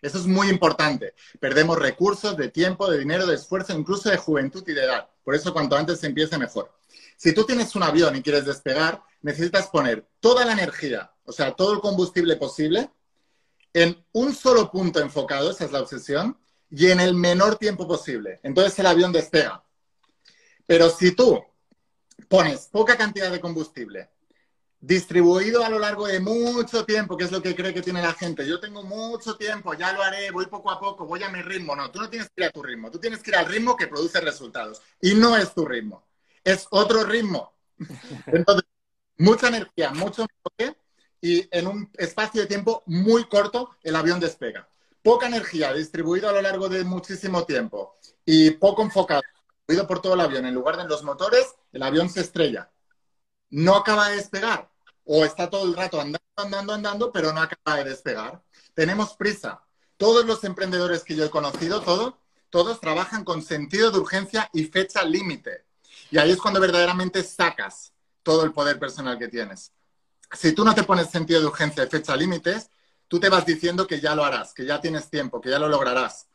Eso 0.00 0.18
es 0.18 0.26
muy 0.26 0.48
importante. 0.48 1.14
Perdemos 1.40 1.78
recursos 1.78 2.36
de 2.36 2.48
tiempo, 2.48 2.90
de 2.90 2.98
dinero, 2.98 3.26
de 3.26 3.34
esfuerzo, 3.34 3.72
incluso 3.72 4.10
de 4.10 4.16
juventud 4.16 4.62
y 4.66 4.72
de 4.72 4.84
edad. 4.84 5.08
Por 5.24 5.34
eso 5.34 5.52
cuanto 5.52 5.76
antes 5.76 6.00
se 6.00 6.06
empiece 6.06 6.38
mejor. 6.38 6.72
Si 7.16 7.32
tú 7.32 7.44
tienes 7.44 7.74
un 7.74 7.82
avión 7.82 8.14
y 8.14 8.22
quieres 8.22 8.44
despegar, 8.44 9.02
necesitas 9.22 9.66
poner 9.68 10.06
toda 10.20 10.44
la 10.44 10.52
energía, 10.52 11.10
o 11.24 11.32
sea, 11.32 11.52
todo 11.52 11.72
el 11.72 11.80
combustible 11.80 12.36
posible, 12.36 12.90
en 13.74 14.04
un 14.12 14.34
solo 14.34 14.70
punto 14.70 15.00
enfocado, 15.00 15.50
esa 15.50 15.64
es 15.64 15.72
la 15.72 15.80
obsesión, 15.80 16.38
y 16.70 16.90
en 16.90 17.00
el 17.00 17.14
menor 17.14 17.56
tiempo 17.56 17.88
posible. 17.88 18.40
Entonces 18.42 18.78
el 18.78 18.86
avión 18.86 19.12
despega. 19.12 19.64
Pero 20.66 20.90
si 20.90 21.12
tú 21.12 21.42
pones 22.28 22.68
poca 22.70 22.96
cantidad 22.96 23.30
de 23.30 23.40
combustible, 23.40 24.10
distribuido 24.80 25.64
a 25.64 25.68
lo 25.68 25.78
largo 25.78 26.06
de 26.06 26.20
mucho 26.20 26.84
tiempo, 26.84 27.16
que 27.16 27.24
es 27.24 27.32
lo 27.32 27.42
que 27.42 27.54
cree 27.54 27.74
que 27.74 27.82
tiene 27.82 28.00
la 28.00 28.14
gente, 28.14 28.46
yo 28.46 28.60
tengo 28.60 28.82
mucho 28.82 29.36
tiempo, 29.36 29.74
ya 29.74 29.92
lo 29.92 30.02
haré, 30.02 30.30
voy 30.30 30.46
poco 30.46 30.70
a 30.70 30.78
poco, 30.78 31.04
voy 31.06 31.22
a 31.22 31.28
mi 31.28 31.42
ritmo. 31.42 31.74
No, 31.74 31.90
tú 31.90 32.00
no 32.00 32.08
tienes 32.08 32.28
que 32.28 32.42
ir 32.42 32.48
a 32.48 32.50
tu 32.50 32.62
ritmo, 32.62 32.90
tú 32.90 32.98
tienes 32.98 33.22
que 33.22 33.30
ir 33.30 33.36
al 33.36 33.46
ritmo 33.46 33.76
que 33.76 33.88
produce 33.88 34.20
resultados. 34.20 34.80
Y 35.00 35.14
no 35.14 35.36
es 35.36 35.52
tu 35.54 35.66
ritmo, 35.66 36.06
es 36.44 36.66
otro 36.70 37.04
ritmo. 37.04 37.52
Entonces, 38.26 38.68
mucha 39.18 39.48
energía, 39.48 39.90
mucho 39.90 40.22
enfoque 40.22 40.76
y 41.20 41.48
en 41.50 41.66
un 41.66 41.90
espacio 41.94 42.42
de 42.42 42.46
tiempo 42.46 42.82
muy 42.86 43.24
corto 43.24 43.70
el 43.82 43.96
avión 43.96 44.20
despega 44.20 44.68
poca 45.02 45.26
energía 45.26 45.72
distribuida 45.72 46.28
a 46.28 46.32
lo 46.32 46.42
largo 46.42 46.68
de 46.68 46.84
muchísimo 46.84 47.44
tiempo 47.44 47.94
y 48.26 48.50
poco 48.50 48.82
enfocado, 48.82 49.22
distribuido 49.46 49.86
por 49.86 50.02
todo 50.02 50.14
el 50.14 50.20
avión, 50.20 50.44
en 50.44 50.54
lugar 50.54 50.76
de 50.76 50.82
en 50.82 50.88
los 50.88 51.02
motores, 51.02 51.54
el 51.72 51.82
avión 51.82 52.10
se 52.10 52.20
estrella. 52.20 52.70
No 53.50 53.76
acaba 53.76 54.08
de 54.08 54.16
despegar 54.16 54.70
o 55.04 55.24
está 55.24 55.48
todo 55.48 55.64
el 55.64 55.74
rato 55.74 56.00
andando, 56.00 56.20
andando, 56.36 56.72
andando, 56.74 57.12
pero 57.12 57.32
no 57.32 57.40
acaba 57.40 57.78
de 57.78 57.90
despegar. 57.90 58.42
Tenemos 58.74 59.16
prisa. 59.16 59.62
Todos 59.96 60.26
los 60.26 60.44
emprendedores 60.44 61.02
que 61.02 61.16
yo 61.16 61.24
he 61.24 61.30
conocido, 61.30 61.80
todos, 61.80 62.14
todos 62.50 62.80
trabajan 62.80 63.24
con 63.24 63.42
sentido 63.42 63.90
de 63.90 63.98
urgencia 63.98 64.48
y 64.52 64.64
fecha 64.64 65.02
límite. 65.02 65.64
Y 66.10 66.18
ahí 66.18 66.30
es 66.30 66.38
cuando 66.38 66.60
verdaderamente 66.60 67.22
sacas 67.22 67.92
todo 68.22 68.44
el 68.44 68.52
poder 68.52 68.78
personal 68.78 69.18
que 69.18 69.28
tienes. 69.28 69.72
Si 70.32 70.52
tú 70.52 70.64
no 70.64 70.74
te 70.74 70.84
pones 70.84 71.10
sentido 71.10 71.40
de 71.40 71.46
urgencia 71.46 71.84
y 71.84 71.88
fecha 71.88 72.14
límites, 72.14 72.70
tú 73.08 73.18
te 73.18 73.30
vas 73.30 73.46
diciendo 73.46 73.86
que 73.86 74.00
ya 74.00 74.14
lo 74.14 74.24
harás, 74.24 74.52
que 74.52 74.66
ya 74.66 74.80
tienes 74.80 75.08
tiempo, 75.08 75.40
que 75.40 75.48
ya 75.50 75.58
lo 75.58 75.68
lograrás. 75.68 76.28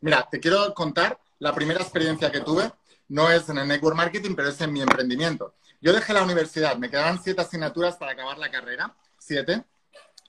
Mira, 0.00 0.28
te 0.30 0.38
quiero 0.38 0.72
contar 0.72 1.20
la 1.40 1.52
primera 1.52 1.80
experiencia 1.80 2.30
que 2.30 2.40
tuve. 2.40 2.72
No 3.08 3.28
es 3.28 3.48
en 3.48 3.58
el 3.58 3.66
network 3.66 3.96
marketing, 3.96 4.34
pero 4.36 4.48
es 4.48 4.60
en 4.60 4.72
mi 4.72 4.80
emprendimiento. 4.80 5.56
Yo 5.80 5.92
dejé 5.92 6.12
la 6.12 6.22
universidad, 6.22 6.76
me 6.76 6.90
quedaban 6.90 7.22
siete 7.22 7.40
asignaturas 7.40 7.96
para 7.96 8.12
acabar 8.12 8.38
la 8.38 8.50
carrera, 8.50 8.94
siete, 9.18 9.64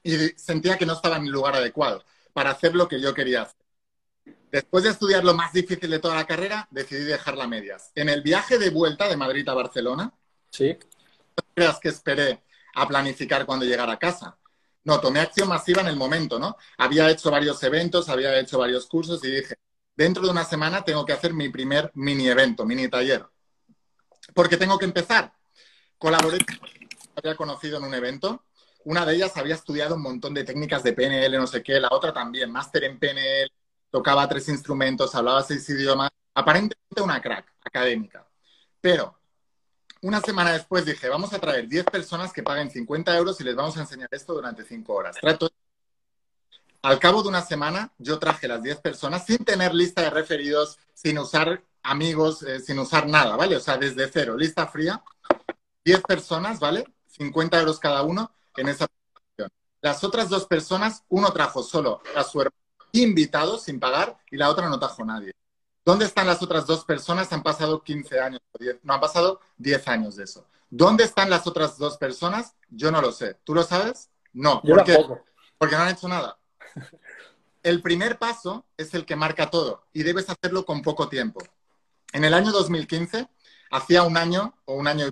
y 0.04 0.18
sentía 0.38 0.78
que 0.78 0.86
no 0.86 0.94
estaba 0.94 1.18
en 1.18 1.26
el 1.26 1.32
lugar 1.32 1.56
adecuado 1.56 2.04
para 2.34 2.52
hacer 2.52 2.76
lo 2.76 2.88
que 2.88 3.02
yo 3.02 3.14
quería 3.14 3.44
hacer. 3.44 3.62
Después 4.52 4.84
de 4.84 4.92
estudiar 4.92 5.24
lo 5.24 5.34
más 5.34 5.54
difícil 5.54 5.90
de 5.90 6.00
toda 6.00 6.16
la 6.16 6.26
carrera, 6.28 6.68
decidí 6.72 7.04
dejarla 7.04 7.46
a 7.46 7.48
medias. 7.48 7.92
En 7.96 8.10
el 8.10 8.22
viaje 8.22 8.58
de 8.58 8.70
vuelta 8.70 9.08
de 9.08 9.18
Madrid 9.18 9.48
a 9.48 9.54
Barcelona, 9.54 10.14
¿Sí? 10.50 10.78
no 11.38 11.44
creas 11.54 11.80
que 11.80 11.90
esperé 11.90 12.44
a 12.76 12.88
planificar 12.88 13.46
cuando 13.46 13.66
llegara 13.66 13.94
a 13.94 14.00
casa. 14.00 14.38
No, 14.84 15.00
tomé 15.00 15.20
acción 15.20 15.48
masiva 15.48 15.82
en 15.82 15.88
el 15.88 15.96
momento, 15.96 16.40
¿no? 16.40 16.58
Había 16.78 17.10
hecho 17.10 17.30
varios 17.30 17.62
eventos, 17.64 18.10
había 18.10 18.38
hecho 18.40 18.58
varios 18.58 18.88
cursos 18.88 19.24
y 19.24 19.32
dije, 19.32 19.56
dentro 19.96 20.24
de 20.24 20.32
una 20.32 20.44
semana 20.44 20.84
tengo 20.84 21.06
que 21.06 21.14
hacer 21.14 21.34
mi 21.34 21.50
primer 21.50 21.92
mini 21.94 22.28
evento, 22.28 22.66
mini 22.66 22.88
taller. 22.88 23.26
Porque 24.34 24.58
tengo 24.58 24.80
que 24.80 24.86
empezar. 24.86 25.34
Colaboré 26.02 26.40
había 27.16 27.36
conocido 27.36 27.78
en 27.78 27.84
un 27.84 27.94
evento. 27.94 28.44
Una 28.86 29.06
de 29.06 29.14
ellas 29.14 29.38
había 29.38 29.54
estudiado 29.54 29.94
un 29.94 30.02
montón 30.02 30.34
de 30.34 30.44
técnicas 30.44 30.82
de 30.82 30.94
PNL, 30.94 31.38
no 31.38 31.46
sé 31.46 31.62
qué. 31.62 31.80
La 31.80 31.90
otra 31.92 32.12
también, 32.12 32.52
máster 32.52 32.86
en 32.86 32.98
PNL, 32.98 33.52
tocaba 33.92 34.28
tres 34.28 34.50
instrumentos, 34.50 35.14
hablaba 35.14 35.44
seis 35.44 35.70
idiomas. 35.70 36.10
Aparentemente 36.34 37.04
una 37.04 37.22
crack 37.22 37.54
académica. 37.64 38.28
Pero 38.82 39.16
una 40.02 40.22
semana 40.22 40.54
después 40.54 40.86
dije, 40.86 41.08
vamos 41.08 41.34
a 41.34 41.40
traer 41.40 41.68
10 41.68 41.86
personas 41.86 42.34
que 42.34 42.42
paguen 42.42 42.72
50 42.72 43.16
euros 43.16 43.40
y 43.40 43.44
les 43.44 43.56
vamos 43.56 43.78
a 43.78 43.82
enseñar 43.82 44.10
esto 44.12 44.34
durante 44.34 44.64
5 44.64 44.92
horas. 44.92 45.18
Al 46.82 46.98
cabo 46.98 47.22
de 47.22 47.30
una 47.30 47.44
semana, 47.44 47.94
yo 48.00 48.18
traje 48.18 48.48
las 48.48 48.64
10 48.64 48.80
personas 48.80 49.24
sin 49.24 49.46
tener 49.46 49.76
lista 49.76 50.02
de 50.02 50.10
referidos, 50.10 50.80
sin 50.96 51.20
usar 51.20 51.62
amigos, 51.84 52.42
eh, 52.42 52.60
sin 52.60 52.80
usar 52.80 53.08
nada, 53.08 53.36
¿vale? 53.36 53.56
O 53.56 53.60
sea, 53.60 53.78
desde 53.78 54.08
cero, 54.08 54.36
lista 54.36 54.66
fría. 54.66 55.04
10 55.84 56.02
personas, 56.04 56.60
¿vale? 56.60 56.86
50 57.08 57.60
euros 57.60 57.80
cada 57.80 58.04
uno 58.04 58.32
en 58.58 58.70
esa 58.70 58.88
presentación. 58.88 59.50
Las 59.82 60.04
otras 60.04 60.30
dos 60.30 60.46
personas, 60.46 61.04
uno 61.10 61.32
trajo 61.32 61.64
solo 61.64 62.02
a 62.16 62.24
su 62.24 62.42
hermano 62.42 62.62
invitado 62.94 63.58
sin 63.58 63.80
pagar 63.80 64.18
y 64.30 64.38
la 64.38 64.50
otra 64.50 64.70
no 64.70 64.80
trajo 64.80 65.06
nadie. 65.06 65.34
¿Dónde 65.84 66.06
están 66.06 66.28
las 66.28 66.42
otras 66.42 66.68
dos 66.68 66.86
personas? 66.86 67.32
Han 67.34 67.42
pasado 67.42 67.84
15 67.84 68.20
años, 68.20 68.42
no, 68.84 68.94
han 68.94 69.00
pasado 69.00 69.40
10 69.58 69.88
años 69.88 70.16
de 70.16 70.26
eso. 70.26 70.46
¿Dónde 70.70 71.04
están 71.04 71.30
las 71.30 71.48
otras 71.48 71.78
dos 71.78 71.98
personas? 71.98 72.56
Yo 72.70 72.92
no 72.92 73.02
lo 73.02 73.12
sé. 73.12 73.36
¿Tú 73.44 73.54
lo 73.54 73.64
sabes? 73.64 74.10
No. 74.32 74.62
¿Por 74.62 74.84
qué? 74.84 74.98
Porque 75.58 75.76
no 75.76 75.82
han 75.82 75.90
hecho 75.90 76.08
nada. 76.08 76.38
El 77.64 77.82
primer 77.82 78.18
paso 78.18 78.66
es 78.76 78.96
el 78.96 79.06
que 79.06 79.16
marca 79.16 79.52
todo 79.52 79.84
y 79.94 80.02
debes 80.02 80.28
hacerlo 80.30 80.66
con 80.66 80.82
poco 80.82 81.10
tiempo. 81.10 81.42
En 82.12 82.24
el 82.24 82.34
año 82.34 82.52
2015, 82.52 83.30
hacía 83.72 84.04
un 84.04 84.18
año 84.18 84.54
o 84.66 84.76
un 84.76 84.88
año 84.88 85.12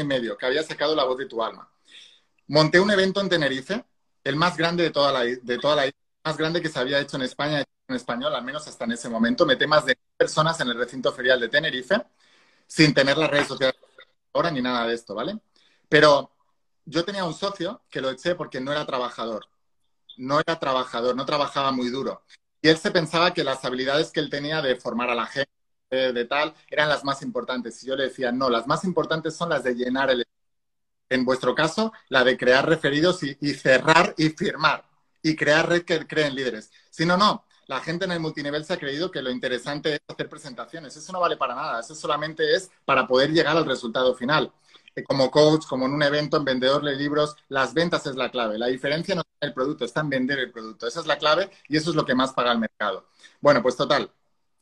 y 0.00 0.04
medio, 0.04 0.36
que 0.38 0.46
había 0.46 0.62
sacado 0.62 0.94
La 0.94 1.04
Voz 1.04 1.18
de 1.18 1.26
tu 1.26 1.42
Alma. 1.42 1.68
Monté 2.48 2.80
un 2.80 2.90
evento 2.90 3.20
en 3.20 3.28
Tenerife, 3.28 3.84
el 4.24 4.36
más 4.36 4.56
grande 4.56 4.84
de 4.84 4.90
toda 4.90 5.12
la, 5.12 5.24
de 5.24 5.58
toda 5.58 5.76
la 5.76 5.90
más 6.24 6.36
grande 6.36 6.60
que 6.60 6.68
se 6.68 6.78
había 6.78 7.00
hecho 7.00 7.16
en 7.16 7.22
España 7.22 7.64
en 7.88 7.96
español, 7.96 8.34
al 8.34 8.44
menos 8.44 8.66
hasta 8.68 8.84
en 8.84 8.92
ese 8.92 9.08
momento. 9.08 9.44
Metí 9.46 9.66
más 9.66 9.84
de 9.84 9.98
personas 10.16 10.60
en 10.60 10.68
el 10.68 10.78
recinto 10.78 11.12
ferial 11.12 11.40
de 11.40 11.48
Tenerife, 11.48 12.02
sin 12.66 12.94
tener 12.94 13.18
las 13.18 13.30
redes 13.30 13.48
sociales 13.48 13.76
ahora 14.32 14.50
ni 14.50 14.62
nada 14.62 14.86
de 14.86 14.94
esto, 14.94 15.14
¿vale? 15.14 15.38
Pero 15.88 16.30
yo 16.84 17.04
tenía 17.04 17.24
un 17.24 17.34
socio 17.34 17.82
que 17.90 18.00
lo 18.00 18.10
eché 18.10 18.34
porque 18.34 18.60
no 18.60 18.72
era 18.72 18.86
trabajador. 18.86 19.46
No 20.18 20.38
era 20.40 20.58
trabajador, 20.58 21.16
no 21.16 21.24
trabajaba 21.24 21.72
muy 21.72 21.88
duro. 21.88 22.22
Y 22.62 22.68
él 22.68 22.78
se 22.78 22.90
pensaba 22.90 23.32
que 23.32 23.44
las 23.44 23.64
habilidades 23.64 24.12
que 24.12 24.20
él 24.20 24.30
tenía 24.30 24.62
de 24.62 24.76
formar 24.76 25.10
a 25.10 25.14
la 25.14 25.26
gente, 25.26 25.50
de, 25.90 26.24
tal, 26.24 26.54
eran 26.68 26.88
las 26.88 27.04
más 27.04 27.22
importantes. 27.22 27.82
Y 27.82 27.88
yo 27.88 27.96
le 27.96 28.04
decía, 28.04 28.32
no, 28.32 28.48
las 28.48 28.66
más 28.66 28.84
importantes 28.84 29.36
son 29.36 29.48
las 29.48 29.64
de 29.64 29.74
llenar 29.74 30.10
el... 30.10 30.24
En 31.08 31.24
vuestro 31.24 31.54
caso, 31.56 31.92
la 32.08 32.22
de 32.22 32.36
crear 32.36 32.68
referidos 32.68 33.22
y, 33.24 33.36
y 33.40 33.54
cerrar 33.54 34.14
y 34.16 34.30
firmar 34.30 34.84
y 35.22 35.34
crear 35.36 35.68
red 35.68 35.82
que 35.84 36.06
creen 36.06 36.34
líderes. 36.34 36.70
Si 36.90 37.04
no, 37.04 37.16
no. 37.16 37.44
La 37.66 37.80
gente 37.80 38.04
en 38.04 38.12
el 38.12 38.20
multinivel 38.20 38.64
se 38.64 38.74
ha 38.74 38.78
creído 38.78 39.10
que 39.10 39.22
lo 39.22 39.30
interesante 39.30 39.94
es 39.94 40.00
hacer 40.08 40.28
presentaciones. 40.28 40.96
Eso 40.96 41.12
no 41.12 41.20
vale 41.20 41.36
para 41.36 41.54
nada. 41.54 41.80
Eso 41.80 41.94
solamente 41.94 42.54
es 42.54 42.70
para 42.84 43.06
poder 43.06 43.30
llegar 43.30 43.56
al 43.56 43.66
resultado 43.66 44.14
final. 44.14 44.52
Eh, 44.94 45.04
como 45.04 45.30
coach, 45.30 45.66
como 45.66 45.86
en 45.86 45.92
un 45.92 46.02
evento, 46.02 46.36
en 46.36 46.44
vendedor 46.44 46.82
de 46.84 46.96
libros, 46.96 47.36
las 47.48 47.74
ventas 47.74 48.06
es 48.06 48.16
la 48.16 48.30
clave. 48.30 48.58
La 48.58 48.66
diferencia 48.66 49.14
no 49.14 49.22
está 49.22 49.32
en 49.42 49.48
el 49.48 49.54
producto, 49.54 49.84
está 49.84 50.00
en 50.00 50.10
vender 50.10 50.38
el 50.40 50.52
producto. 50.52 50.86
Esa 50.86 51.00
es 51.00 51.06
la 51.06 51.18
clave 51.18 51.50
y 51.68 51.76
eso 51.76 51.90
es 51.90 51.96
lo 51.96 52.04
que 52.04 52.14
más 52.14 52.32
paga 52.32 52.52
el 52.52 52.58
mercado. 52.58 53.08
Bueno, 53.40 53.62
pues 53.62 53.76
total. 53.76 54.10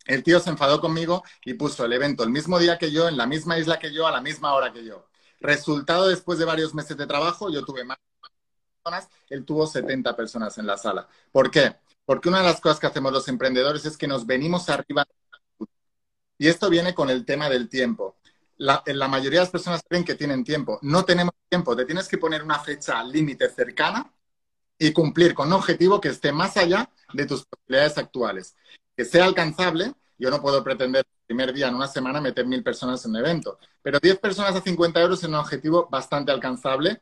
El 0.09 0.25
tío 0.25 0.41
se 0.41 0.51
enfadó 0.51 0.81
conmigo 0.81 1.23
y 1.45 1.55
puso 1.55 1.85
el 1.85 1.93
evento 1.93 2.25
el 2.25 2.31
mismo 2.31 2.59
día 2.59 2.79
que 2.79 2.91
yo, 2.91 3.09
en 3.09 3.17
la 3.17 3.27
misma 3.27 3.59
isla 3.59 3.79
que 3.79 3.93
yo, 3.93 4.09
a 4.09 4.11
la 4.11 4.21
misma 4.21 4.55
hora 4.55 4.73
que 4.73 4.85
yo. 4.85 5.07
Resultado, 5.41 6.09
después 6.09 6.41
de 6.41 6.45
varios 6.45 6.75
meses 6.75 6.97
de 6.97 7.07
trabajo, 7.07 7.51
yo 7.51 7.65
tuve 7.65 7.85
más 7.85 7.99
él 9.29 9.45
tuvo 9.45 9.67
70 9.67 10.17
personas 10.17 10.57
en 10.59 10.67
la 10.67 10.77
sala. 10.77 11.07
¿Por 11.31 11.51
qué? 11.51 11.77
Porque 12.05 12.29
una 12.29 12.39
de 12.39 12.45
las 12.45 12.61
cosas 12.61 12.81
que 12.81 12.87
hacemos 12.87 13.13
los 13.13 13.29
emprendedores 13.29 13.85
es 13.85 13.97
que 13.97 14.09
nos 14.09 14.27
venimos 14.27 14.69
arriba. 14.69 15.07
Y 16.39 16.49
esto 16.49 16.71
viene 16.71 16.95
con 16.95 17.11
el 17.11 17.25
tema 17.25 17.49
del 17.49 17.69
tiempo. 17.69 18.17
La, 18.57 18.83
la 18.87 19.09
mayoría 19.09 19.41
de 19.41 19.45
las 19.45 19.53
personas 19.53 19.83
creen 19.87 20.05
que 20.05 20.15
tienen 20.15 20.45
tiempo. 20.45 20.79
No 20.83 21.05
tenemos 21.05 21.35
tiempo. 21.49 21.77
Te 21.77 21.85
tienes 21.85 22.09
que 22.09 22.19
poner 22.19 22.43
una 22.43 22.59
fecha 22.61 23.03
límite 23.05 23.49
cercana 23.51 24.11
y 24.79 24.93
cumplir 24.93 25.35
con 25.35 25.49
un 25.49 25.55
objetivo 25.55 26.01
que 26.01 26.09
esté 26.09 26.33
más 26.33 26.57
allá 26.57 26.91
de 27.13 27.27
tus 27.27 27.45
posibilidades 27.45 27.99
actuales. 27.99 28.57
Que 28.99 29.05
sea 29.05 29.27
alcanzable, 29.27 29.95
Yo 30.19 30.29
no 30.29 30.43
puedo 30.43 30.65
pretender 30.65 31.07
el 31.07 31.27
primer 31.29 31.53
día 31.53 31.69
en 31.69 31.77
una 31.77 31.87
semana 31.87 32.21
meter 32.21 32.45
mil 32.45 32.65
personas 32.65 33.05
en 33.05 33.13
un 33.13 33.19
evento, 33.19 33.57
pero 33.81 34.01
10 34.01 34.19
personas 34.19 34.57
a 34.57 34.61
50 34.61 35.01
euros 35.01 35.21
es 35.21 35.29
un 35.29 35.37
objetivo 35.37 35.89
bastante 35.89 36.33
alcanzable, 36.33 37.01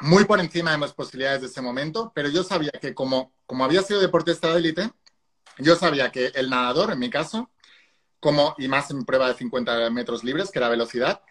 muy 0.00 0.26
por 0.26 0.38
encima 0.38 0.72
de 0.72 0.76
mis 0.76 0.92
posibilidades 0.92 1.40
de 1.40 1.46
ese 1.46 1.62
momento, 1.62 2.12
pero 2.14 2.28
yo 2.28 2.44
sabía 2.44 2.72
que 2.72 2.92
como, 2.92 3.32
como 3.46 3.64
había 3.64 3.80
sido 3.80 4.02
deportista 4.02 4.52
de 4.52 4.58
élite, 4.58 4.90
yo 5.56 5.76
sabía 5.76 6.12
que 6.12 6.26
el 6.34 6.50
nadador, 6.50 6.92
en 6.92 6.98
mi 6.98 7.08
caso, 7.08 7.48
como, 8.20 8.54
y 8.58 8.68
más 8.68 8.90
en 8.90 9.06
prueba 9.06 9.28
de 9.28 9.34
50 9.34 9.88
metros 9.88 10.22
libres, 10.22 10.50
que 10.50 10.58
era 10.58 10.68
velocidad, 10.68 11.22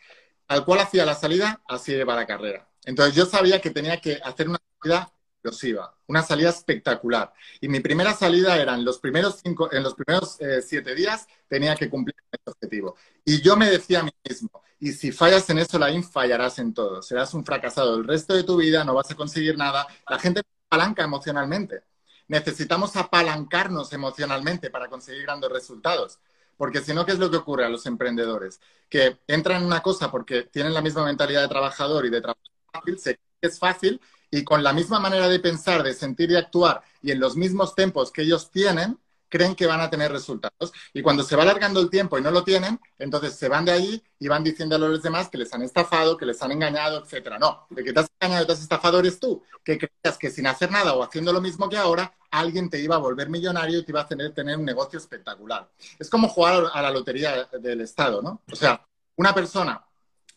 al 0.47 0.65
cual 0.65 0.79
hacía 0.79 1.05
la 1.05 1.13
salida, 1.13 1.61
así 1.67 1.93
iba 1.93 2.15
la 2.15 2.25
carrera. 2.25 2.67
Entonces 2.83 3.13
yo 3.13 3.27
sabía 3.27 3.61
que 3.61 3.69
tenía 3.69 4.01
que 4.01 4.19
hacer 4.23 4.49
una 4.49 4.57
salida 4.81 5.13
explosiva, 5.41 5.93
una 6.07 6.21
salida 6.21 6.49
espectacular. 6.49 7.33
Y 7.59 7.67
mi 7.67 7.79
primera 7.79 8.13
salida 8.13 8.57
era 8.57 8.75
en 8.75 8.85
los 8.85 8.99
primeros, 8.99 9.39
cinco, 9.43 9.71
en 9.71 9.81
los 9.83 9.95
primeros 9.95 10.39
eh, 10.39 10.61
siete 10.61 10.93
días, 10.93 11.27
tenía 11.47 11.75
que 11.75 11.89
cumplir 11.89 12.15
ese 12.31 12.43
objetivo. 12.45 12.95
Y 13.25 13.41
yo 13.41 13.57
me 13.57 13.69
decía 13.69 14.01
a 14.01 14.03
mí 14.03 14.11
mismo, 14.27 14.63
y 14.79 14.91
si 14.93 15.11
fallas 15.11 15.49
en 15.49 15.59
eso, 15.59 15.79
la 15.79 15.89
fallarás 16.03 16.59
en 16.59 16.73
todo. 16.73 17.01
Serás 17.01 17.33
un 17.33 17.43
fracasado 17.45 17.95
el 17.95 18.05
resto 18.05 18.35
de 18.35 18.43
tu 18.43 18.57
vida, 18.57 18.83
no 18.83 18.93
vas 18.93 19.09
a 19.11 19.15
conseguir 19.15 19.57
nada. 19.57 19.87
La 20.07 20.19
gente 20.19 20.41
palanca 20.69 21.03
emocionalmente. 21.03 21.83
Necesitamos 22.27 22.95
apalancarnos 22.95 23.91
emocionalmente 23.93 24.69
para 24.69 24.87
conseguir 24.87 25.23
grandes 25.23 25.51
resultados. 25.51 26.19
Porque 26.57 26.81
si 26.81 26.93
no, 26.93 27.05
¿qué 27.05 27.13
es 27.13 27.19
lo 27.19 27.29
que 27.29 27.37
ocurre 27.37 27.65
a 27.65 27.69
los 27.69 27.85
emprendedores? 27.85 28.59
Que 28.89 29.17
entran 29.27 29.61
en 29.61 29.67
una 29.67 29.81
cosa 29.81 30.09
porque 30.11 30.43
tienen 30.43 30.73
la 30.73 30.81
misma 30.81 31.03
mentalidad 31.05 31.41
de 31.41 31.47
trabajador 31.47 32.05
y 32.05 32.09
de 32.09 32.21
trabajo 32.21 32.41
fácil, 32.71 32.99
se 32.99 33.19
es 33.41 33.59
fácil 33.59 33.99
y 34.31 34.43
con 34.43 34.63
la 34.63 34.73
misma 34.73 34.99
manera 34.99 35.27
de 35.27 35.39
pensar, 35.39 35.83
de 35.83 35.93
sentir 35.93 36.31
y 36.31 36.37
actuar 36.37 36.81
y 37.01 37.11
en 37.11 37.19
los 37.19 37.35
mismos 37.35 37.75
tempos 37.75 38.11
que 38.11 38.21
ellos 38.21 38.49
tienen, 38.49 38.97
creen 39.31 39.55
que 39.55 39.65
van 39.65 39.79
a 39.79 39.89
tener 39.89 40.11
resultados. 40.11 40.73
Y 40.93 41.01
cuando 41.01 41.23
se 41.23 41.35
va 41.35 41.43
alargando 41.43 41.79
el 41.79 41.89
tiempo 41.89 42.17
y 42.17 42.21
no 42.21 42.31
lo 42.31 42.43
tienen, 42.43 42.79
entonces 42.99 43.35
se 43.35 43.47
van 43.47 43.65
de 43.65 43.71
allí 43.71 44.03
y 44.19 44.27
van 44.27 44.43
diciendo 44.43 44.75
a 44.75 44.79
los 44.79 45.01
demás 45.01 45.29
que 45.29 45.37
les 45.37 45.53
han 45.53 45.61
estafado, 45.63 46.17
que 46.17 46.25
les 46.25 46.41
han 46.41 46.51
engañado, 46.51 47.03
etcétera. 47.03 47.39
No, 47.39 47.65
de 47.69 47.83
que 47.83 47.93
te 47.93 48.01
has 48.01 48.11
engañado, 48.19 48.45
te 48.45 48.51
has 48.53 48.61
estafado 48.61 48.99
eres 48.99 49.19
tú, 49.19 49.41
que 49.63 49.77
creías 49.77 50.17
que 50.17 50.29
sin 50.29 50.47
hacer 50.47 50.69
nada 50.69 50.93
o 50.93 51.01
haciendo 51.01 51.31
lo 51.31 51.41
mismo 51.41 51.69
que 51.69 51.77
ahora, 51.77 52.13
alguien 52.29 52.69
te 52.69 52.79
iba 52.79 52.95
a 52.95 52.99
volver 52.99 53.29
millonario 53.29 53.79
y 53.79 53.83
te 53.83 53.91
iba 53.91 54.01
a 54.01 54.07
tener, 54.07 54.33
tener 54.33 54.57
un 54.57 54.65
negocio 54.65 54.99
espectacular. 54.99 55.69
Es 55.97 56.09
como 56.09 56.27
jugar 56.27 56.65
a 56.73 56.81
la 56.81 56.91
lotería 56.91 57.45
del 57.45 57.81
Estado, 57.81 58.21
¿no? 58.21 58.41
O 58.51 58.55
sea, 58.55 58.85
una 59.15 59.33
persona 59.33 59.85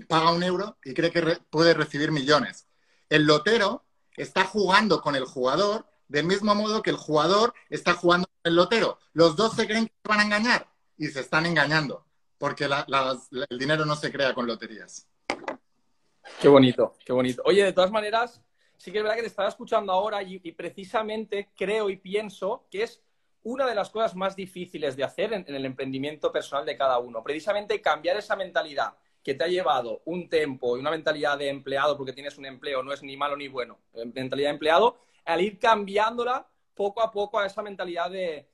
paga 0.08 0.32
un 0.32 0.42
euro 0.42 0.78
y 0.84 0.94
cree 0.94 1.10
que 1.10 1.38
puede 1.50 1.74
recibir 1.74 2.10
millones. 2.10 2.63
El 3.14 3.26
lotero 3.26 3.84
está 4.16 4.42
jugando 4.42 5.00
con 5.00 5.14
el 5.14 5.24
jugador 5.24 5.86
del 6.08 6.26
mismo 6.26 6.52
modo 6.56 6.82
que 6.82 6.90
el 6.90 6.96
jugador 6.96 7.54
está 7.70 7.94
jugando 7.94 8.26
con 8.26 8.50
el 8.50 8.56
lotero. 8.56 8.98
Los 9.12 9.36
dos 9.36 9.54
se 9.54 9.68
creen 9.68 9.86
que 9.86 9.92
van 10.02 10.18
a 10.18 10.24
engañar 10.24 10.66
y 10.98 11.06
se 11.06 11.20
están 11.20 11.46
engañando, 11.46 12.04
porque 12.38 12.64
el 12.64 13.56
dinero 13.56 13.84
no 13.84 13.94
se 13.94 14.10
crea 14.10 14.34
con 14.34 14.48
loterías. 14.48 15.06
Qué 16.40 16.48
bonito, 16.48 16.96
qué 17.06 17.12
bonito. 17.12 17.40
Oye, 17.44 17.62
de 17.62 17.72
todas 17.72 17.92
maneras, 17.92 18.42
sí 18.78 18.90
que 18.90 18.98
es 18.98 19.04
verdad 19.04 19.14
que 19.14 19.22
te 19.22 19.28
estaba 19.28 19.48
escuchando 19.48 19.92
ahora 19.92 20.20
y, 20.20 20.40
precisamente 20.50 21.50
creo 21.56 21.90
y 21.90 21.98
pienso 21.98 22.66
que 22.68 22.82
es 22.82 23.00
una 23.44 23.64
de 23.64 23.76
las 23.76 23.90
cosas 23.90 24.16
más 24.16 24.34
difíciles 24.34 24.96
de 24.96 25.04
hacer 25.04 25.32
en, 25.34 25.44
el 25.46 25.64
emprendimiento 25.64 26.32
personal 26.32 26.66
de 26.66 26.76
cada 26.76 26.98
uno. 26.98 27.22
Precisamente 27.22 27.80
cambiar 27.80 28.16
esa 28.16 28.34
mentalidad 28.34 28.96
que 29.24 29.34
te 29.34 29.42
ha 29.42 29.48
llevado 29.48 30.02
un 30.04 30.28
tiempo 30.28 30.76
y 30.76 30.80
una 30.80 30.90
mentalidad 30.90 31.38
de 31.38 31.48
empleado, 31.48 31.96
porque 31.96 32.12
tienes 32.12 32.36
un 32.36 32.44
empleo, 32.44 32.82
no 32.82 32.92
es 32.92 33.02
ni 33.02 33.16
malo 33.16 33.36
ni 33.36 33.48
bueno, 33.48 33.78
mentalidad 34.14 34.50
de 34.50 34.54
empleado, 34.54 34.98
al 35.24 35.40
ir 35.40 35.58
cambiándola 35.58 36.46
poco 36.74 37.00
a 37.00 37.10
poco 37.10 37.38
a 37.38 37.46
esa 37.46 37.62
mentalidad 37.62 38.10
de, 38.10 38.46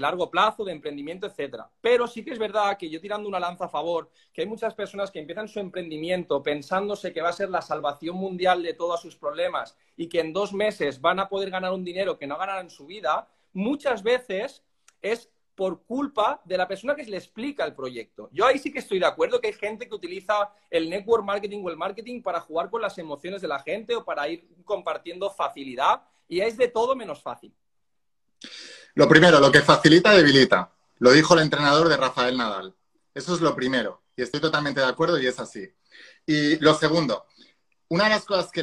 largo 0.00 0.30
plazo, 0.30 0.64
de 0.64 0.72
emprendimiento, 0.72 1.26
etcétera. 1.26 1.68
Pero 1.82 2.06
sí 2.06 2.24
que 2.24 2.30
es 2.30 2.38
verdad 2.38 2.78
que 2.78 2.88
yo 2.88 2.98
tirando 2.98 3.28
una 3.28 3.38
lanza 3.38 3.66
a 3.66 3.68
favor, 3.68 4.10
que 4.32 4.40
hay 4.40 4.46
muchas 4.46 4.74
personas 4.74 5.10
que 5.10 5.18
empiezan 5.18 5.48
su 5.48 5.60
emprendimiento 5.60 6.42
pensándose 6.42 7.12
que 7.12 7.20
va 7.20 7.28
a 7.28 7.34
ser 7.34 7.50
la 7.50 7.60
salvación 7.60 8.16
mundial 8.16 8.62
de 8.62 8.72
todos 8.72 9.02
sus 9.02 9.16
problemas 9.16 9.76
y 9.98 10.08
que 10.08 10.20
en 10.20 10.32
dos 10.32 10.54
meses 10.54 11.02
van 11.02 11.20
a 11.20 11.28
poder 11.28 11.50
ganar 11.50 11.72
un 11.72 11.84
dinero 11.84 12.16
que 12.16 12.26
no 12.26 12.38
ganarán 12.38 12.66
en 12.66 12.70
su 12.70 12.86
vida, 12.86 13.28
muchas 13.52 14.02
veces 14.02 14.64
es 15.02 15.30
por 15.56 15.82
culpa 15.84 16.40
de 16.44 16.58
la 16.58 16.68
persona 16.68 16.94
que 16.94 17.04
le 17.04 17.16
explica 17.16 17.64
el 17.64 17.74
proyecto. 17.74 18.28
Yo 18.32 18.46
ahí 18.46 18.58
sí 18.58 18.72
que 18.72 18.80
estoy 18.80 18.98
de 18.98 19.06
acuerdo 19.06 19.40
que 19.40 19.48
hay 19.48 19.52
gente 19.54 19.88
que 19.88 19.94
utiliza 19.94 20.52
el 20.70 20.88
network 20.90 21.24
marketing 21.24 21.62
o 21.64 21.70
el 21.70 21.76
marketing 21.76 22.22
para 22.22 22.40
jugar 22.40 22.70
con 22.70 22.82
las 22.82 22.98
emociones 22.98 23.40
de 23.40 23.48
la 23.48 23.58
gente 23.60 23.96
o 23.96 24.04
para 24.04 24.28
ir 24.28 24.46
compartiendo 24.64 25.30
facilidad 25.30 26.02
y 26.28 26.40
es 26.40 26.56
de 26.56 26.68
todo 26.68 26.94
menos 26.94 27.22
fácil. 27.22 27.52
Lo 28.94 29.08
primero, 29.08 29.40
lo 29.40 29.50
que 29.50 29.60
facilita 29.60 30.14
debilita. 30.14 30.70
Lo 30.98 31.10
dijo 31.12 31.34
el 31.34 31.40
entrenador 31.40 31.88
de 31.88 31.96
Rafael 31.96 32.36
Nadal. 32.36 32.74
Eso 33.14 33.34
es 33.34 33.40
lo 33.40 33.54
primero 33.54 34.02
y 34.16 34.22
estoy 34.22 34.40
totalmente 34.40 34.80
de 34.80 34.86
acuerdo 34.86 35.20
y 35.20 35.26
es 35.26 35.38
así. 35.38 35.70
Y 36.26 36.56
lo 36.58 36.74
segundo, 36.74 37.26
una 37.88 38.04
de 38.04 38.10
las 38.10 38.24
cosas 38.24 38.50
que, 38.50 38.62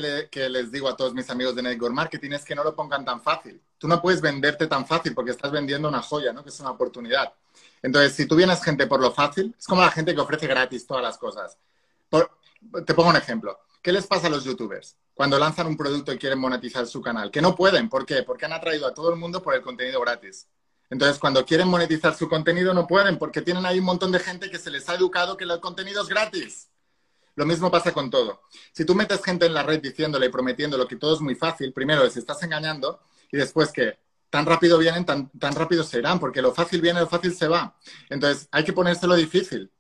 les 0.50 0.72
digo 0.72 0.90
a 0.90 0.98
todos 0.98 1.14
mis 1.14 1.30
amigos 1.30 1.56
de 1.56 1.64
Network 1.64 1.94
Marketing 1.94 2.32
es 2.32 2.44
que 2.44 2.56
no 2.56 2.64
lo 2.64 2.76
pongan 2.76 3.06
tan 3.06 3.22
fácil. 3.22 3.62
Tú 3.78 3.88
no 3.88 4.02
puedes 4.02 4.22
venderte 4.22 4.68
tan 4.68 4.86
fácil 4.86 5.14
porque 5.14 5.32
estás 5.32 5.52
vendiendo 5.52 5.88
una 5.88 6.02
joya, 6.02 6.34
¿no? 6.34 6.44
Que 6.44 6.50
es 6.50 6.60
una 6.60 6.72
oportunidad. 6.72 7.34
Entonces, 7.82 8.14
si 8.14 8.26
tú 8.26 8.36
vienes 8.36 8.62
gente 8.64 8.86
por 8.88 9.00
lo 9.00 9.12
fácil, 9.12 9.56
es 9.58 9.66
como 9.66 9.82
la 9.82 9.92
gente 9.92 10.14
que 10.14 10.22
ofrece 10.22 10.48
gratis 10.48 10.86
todas 10.86 11.04
las 11.04 11.18
cosas. 11.18 11.58
te 12.86 12.94
pongo 12.94 13.10
un 13.10 13.16
ejemplo. 13.16 13.60
¿Qué 13.82 13.92
les 13.92 14.08
pasa 14.08 14.28
a 14.28 14.30
los 14.30 14.44
youtubers 14.44 14.98
cuando 15.14 15.38
lanzan 15.38 15.68
un 15.68 15.78
producto 15.78 16.12
y 16.14 16.18
quieren 16.18 16.40
monetizar 16.40 16.86
su 16.88 17.02
canal? 17.02 17.32
Que 17.32 17.42
no 17.42 17.56
pueden. 17.56 17.90
¿Por 17.90 18.06
qué? 18.06 18.24
Porque 18.24 18.46
han 18.46 18.54
atraído 18.54 18.88
a 18.88 18.94
todo 18.94 19.10
el 19.10 19.18
mundo 19.18 19.42
por 19.42 19.54
el 19.54 19.62
contenido 19.62 20.02
gratis. 20.02 20.48
Entonces, 20.90 21.18
cuando 21.18 21.46
quieren 21.46 21.70
monetizar 21.70 22.14
su 22.14 22.28
contenido, 22.28 22.74
no 22.74 22.88
pueden 22.88 23.18
porque 23.18 23.42
tienen 23.42 23.66
ahí 23.66 23.80
un 23.80 23.86
montón 23.86 24.12
de 24.12 24.20
gente 24.20 24.50
que 24.50 24.60
se 24.60 24.70
les 24.70 24.88
ha 24.90 24.96
educado 24.96 25.38
que 25.38 25.46
el 25.46 25.60
contenido 25.60 26.02
es 26.02 26.10
gratis. 26.10 26.70
Lo 27.36 27.46
mismo 27.46 27.72
pasa 27.72 27.92
con 27.92 28.10
todo. 28.10 28.42
Si 28.72 28.86
tú 28.86 28.94
metes 28.94 29.24
gente 29.24 29.46
en 29.46 29.54
la 29.54 29.64
red 29.64 29.82
diciéndole 29.82 30.28
y 30.28 30.30
prometiéndole 30.30 30.88
que 30.88 30.98
todo 30.98 31.16
es 31.16 31.22
muy 31.22 31.36
fácil, 31.36 31.74
primero 31.74 32.04
les 32.04 32.16
estás 32.16 32.42
engañando 32.44 33.02
y 33.32 33.38
después 33.38 33.72
que 33.72 33.98
tan 34.30 34.46
rápido 34.46 34.78
vienen, 34.78 35.06
tan, 35.06 35.30
tan 35.30 35.54
rápido 35.54 35.84
se 35.84 36.00
irán, 36.00 36.20
porque 36.20 36.42
lo 36.42 36.54
fácil 36.54 36.82
viene, 36.82 37.00
lo 37.00 37.08
fácil 37.08 37.36
se 37.36 37.48
va. 37.48 37.76
Entonces, 38.10 38.48
hay 38.52 38.64
que 38.64 38.74
ponérselo 38.74 39.16
difícil, 39.16 39.72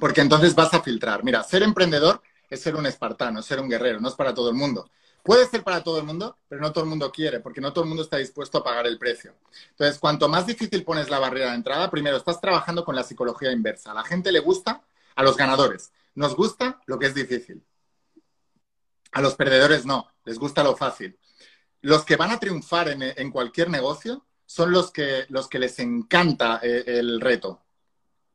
porque 0.00 0.20
entonces 0.20 0.54
vas 0.54 0.74
a 0.74 0.82
filtrar. 0.82 1.22
Mira, 1.24 1.42
ser 1.44 1.62
emprendedor 1.62 2.20
es 2.50 2.60
ser 2.60 2.76
un 2.76 2.86
espartano, 2.86 3.40
es 3.40 3.46
ser 3.46 3.60
un 3.60 3.68
guerrero, 3.68 4.00
no 4.00 4.08
es 4.08 4.14
para 4.14 4.34
todo 4.34 4.50
el 4.50 4.56
mundo. 4.56 4.90
Puede 5.22 5.46
ser 5.46 5.62
para 5.62 5.82
todo 5.82 5.98
el 5.98 6.04
mundo, 6.04 6.38
pero 6.48 6.60
no 6.60 6.72
todo 6.72 6.84
el 6.84 6.90
mundo 6.90 7.12
quiere, 7.12 7.40
porque 7.40 7.60
no 7.60 7.72
todo 7.72 7.84
el 7.84 7.88
mundo 7.88 8.02
está 8.02 8.16
dispuesto 8.16 8.58
a 8.58 8.64
pagar 8.64 8.86
el 8.86 8.98
precio. 8.98 9.34
Entonces, 9.70 9.98
cuanto 9.98 10.28
más 10.28 10.46
difícil 10.46 10.84
pones 10.84 11.10
la 11.10 11.18
barrera 11.18 11.50
de 11.50 11.56
entrada, 11.56 11.90
primero 11.90 12.16
estás 12.16 12.40
trabajando 12.40 12.84
con 12.84 12.96
la 12.96 13.02
psicología 13.02 13.52
inversa. 13.52 13.92
La 13.94 14.04
gente 14.04 14.32
le 14.32 14.40
gusta, 14.40 14.82
a 15.18 15.22
los 15.24 15.36
ganadores, 15.36 15.90
nos 16.18 16.34
gusta 16.34 16.82
lo 16.86 16.98
que 16.98 17.06
es 17.06 17.14
difícil. 17.14 17.64
A 19.12 19.22
los 19.22 19.36
perdedores 19.36 19.86
no, 19.86 20.12
les 20.24 20.36
gusta 20.36 20.64
lo 20.64 20.76
fácil. 20.76 21.16
Los 21.80 22.04
que 22.04 22.16
van 22.16 22.32
a 22.32 22.40
triunfar 22.40 22.88
en, 22.88 23.30
cualquier 23.30 23.70
negocio 23.70 24.26
son 24.44 24.72
los 24.72 24.90
que, 24.90 25.26
les 25.28 25.78
encanta 25.78 26.58
eh, 26.60 26.82
el 26.86 27.20
reto. 27.20 27.62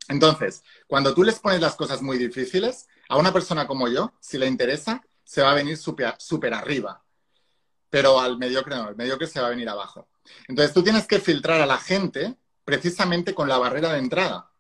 Entonces, 0.08 0.64
cuando 0.88 1.14
tú 1.14 1.24
les 1.24 1.40
pones 1.40 1.60
las 1.60 1.76
cosas 1.76 2.02
muy 2.02 2.18
difíciles, 2.18 2.88
a 3.10 3.18
una 3.18 3.34
persona 3.34 3.68
como 3.68 3.90
yo, 3.90 4.14
si 4.22 4.38
le 4.38 4.48
interesa, 4.48 5.04
se 5.26 5.42
va 5.42 5.52
a 5.52 5.56
venir 5.56 5.78
súper 5.78 6.54
arriba. 6.54 7.04
Pero 7.90 8.22
al 8.22 8.38
mediocre 8.38 8.78
no, 8.78 8.88
el 8.88 8.96
mediocre 8.96 9.28
se 9.28 9.42
va 9.42 9.48
a 9.48 9.50
venir 9.50 9.68
abajo. 9.68 10.08
Entonces, 10.48 10.74
tú 10.74 10.84
tienes 10.84 11.06
que 11.06 11.20
filtrar 11.20 11.60
a 11.60 11.66
la 11.66 11.78
gente 11.78 12.38
precisamente 12.64 13.36
con 13.36 13.50
la 13.50 13.58
barrera 13.58 13.92
de 13.92 14.00
entrada. 14.00 14.53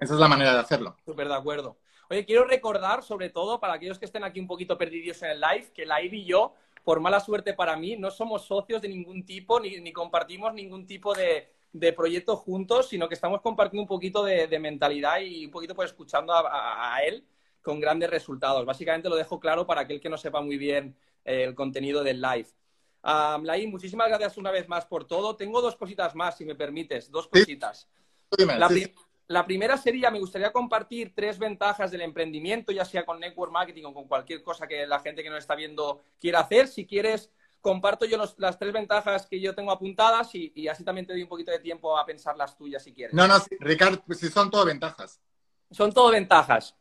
Esa 0.00 0.14
es 0.14 0.20
la 0.20 0.28
manera 0.28 0.52
de 0.52 0.60
hacerlo. 0.60 0.96
Súper 1.04 1.28
de 1.28 1.34
acuerdo. 1.34 1.78
Oye, 2.10 2.24
quiero 2.24 2.44
recordar, 2.44 3.02
sobre 3.02 3.28
todo, 3.28 3.60
para 3.60 3.74
aquellos 3.74 3.98
que 3.98 4.06
estén 4.06 4.24
aquí 4.24 4.40
un 4.40 4.46
poquito 4.46 4.78
perdidos 4.78 5.22
en 5.22 5.30
el 5.30 5.40
live, 5.40 5.70
que 5.74 5.84
la 5.84 6.00
y 6.00 6.24
yo, 6.24 6.54
por 6.82 7.00
mala 7.00 7.20
suerte 7.20 7.52
para 7.52 7.76
mí, 7.76 7.96
no 7.96 8.10
somos 8.10 8.46
socios 8.46 8.80
de 8.80 8.88
ningún 8.88 9.26
tipo, 9.26 9.60
ni, 9.60 9.92
compartimos 9.92 10.54
ningún 10.54 10.86
tipo 10.86 11.12
de, 11.14 11.52
proyecto 11.94 12.36
juntos, 12.36 12.88
sino 12.88 13.08
que 13.08 13.14
estamos 13.14 13.42
compartiendo 13.42 13.82
un 13.82 13.88
poquito 13.88 14.24
de, 14.24 14.58
mentalidad 14.58 15.20
y 15.20 15.44
un 15.44 15.50
poquito 15.50 15.74
pues 15.74 15.90
escuchando 15.90 16.32
a, 16.34 16.98
él 17.04 17.26
con 17.60 17.78
grandes 17.78 18.08
resultados. 18.08 18.64
Básicamente 18.64 19.10
lo 19.10 19.16
dejo 19.16 19.38
claro 19.38 19.66
para 19.66 19.82
aquel 19.82 20.00
que 20.00 20.08
no 20.08 20.16
sepa 20.16 20.40
muy 20.40 20.56
bien 20.56 20.96
eh, 21.26 21.44
el 21.44 21.54
contenido 21.54 22.02
del 22.02 22.22
live. 22.22 22.48
Um, 23.02 23.70
muchísimas 23.70 24.08
gracias 24.08 24.38
una 24.38 24.50
vez 24.50 24.66
más 24.68 24.86
por 24.86 25.04
todo. 25.04 25.36
Tengo 25.36 25.60
dos 25.60 25.76
cositas 25.76 26.14
más, 26.14 26.38
si 26.38 26.46
me 26.46 26.54
permites, 26.54 27.10
dos 27.10 27.28
cositas. 27.28 27.86
la, 28.38 28.68
la 29.28 29.44
primera 29.44 29.76
sería, 29.76 30.10
me 30.10 30.18
gustaría 30.18 30.50
compartir 30.50 31.12
tres 31.14 31.38
ventajas 31.38 31.90
del 31.90 32.00
emprendimiento, 32.00 32.72
ya 32.72 32.86
sea 32.86 33.04
con 33.04 33.20
network 33.20 33.52
marketing 33.52 33.84
o 33.84 33.94
con 33.94 34.08
cualquier 34.08 34.42
cosa 34.42 34.66
que 34.66 34.86
la 34.86 35.00
gente 35.00 35.22
que 35.22 35.28
nos 35.28 35.40
está 35.40 35.54
viendo 35.54 36.02
quiera 36.18 36.40
hacer. 36.40 36.66
Si 36.66 36.86
quieres, 36.86 37.30
comparto 37.60 38.06
yo 38.06 38.16
las 38.38 38.58
tres 38.58 38.72
ventajas 38.72 39.26
que 39.26 39.38
yo 39.38 39.54
tengo 39.54 39.70
apuntadas 39.70 40.34
y, 40.34 40.66
así 40.66 40.82
también 40.82 41.06
te 41.06 41.12
doy 41.12 41.22
un 41.22 41.28
poquito 41.28 41.50
de 41.50 41.58
tiempo 41.58 41.98
a 41.98 42.06
pensar 42.06 42.38
las 42.38 42.56
tuyas 42.56 42.82
si 42.82 42.94
quieres. 42.94 43.14
No, 43.14 43.28
no, 43.28 43.34
Ricardo, 43.60 44.02
pues 44.06 44.18
si 44.18 44.30
son 44.30 44.50
todo 44.50 44.64
ventajas. 44.64 45.20
Son 45.70 45.92
todo 45.92 46.10
ventajas. 46.10 46.74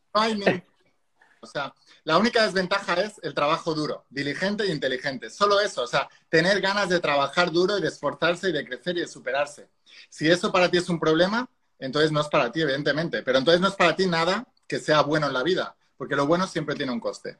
O 1.39 1.45
sea, 1.45 1.73
la 2.03 2.17
única 2.17 2.43
desventaja 2.43 2.95
es 2.95 3.19
el 3.23 3.33
trabajo 3.33 3.73
duro, 3.73 4.05
diligente 4.09 4.63
e 4.63 4.71
inteligente. 4.71 5.29
Solo 5.29 5.59
eso, 5.59 5.83
o 5.83 5.87
sea, 5.87 6.07
tener 6.29 6.61
ganas 6.61 6.87
de 6.89 6.99
trabajar 6.99 7.51
duro 7.51 7.77
y 7.77 7.81
de 7.81 7.89
esforzarse 7.89 8.49
y 8.49 8.53
de 8.53 8.65
crecer 8.65 8.97
y 8.97 9.01
de 9.01 9.07
superarse. 9.07 9.69
Si 10.09 10.29
eso 10.29 10.51
para 10.51 10.71
ti 10.71 10.77
es 10.77 10.89
un 10.89 10.99
problema, 10.99 11.47
entonces 11.79 12.11
no 12.11 12.21
es 12.21 12.27
para 12.27 12.51
ti, 12.51 12.61
evidentemente. 12.61 13.23
Pero 13.23 13.37
entonces 13.37 13.61
no 13.61 13.67
es 13.67 13.75
para 13.75 13.95
ti 13.95 14.05
nada 14.05 14.45
que 14.67 14.79
sea 14.79 15.01
bueno 15.01 15.27
en 15.27 15.33
la 15.33 15.43
vida, 15.43 15.75
porque 15.97 16.15
lo 16.15 16.25
bueno 16.25 16.47
siempre 16.47 16.75
tiene 16.75 16.91
un 16.91 16.99
coste. 16.99 17.37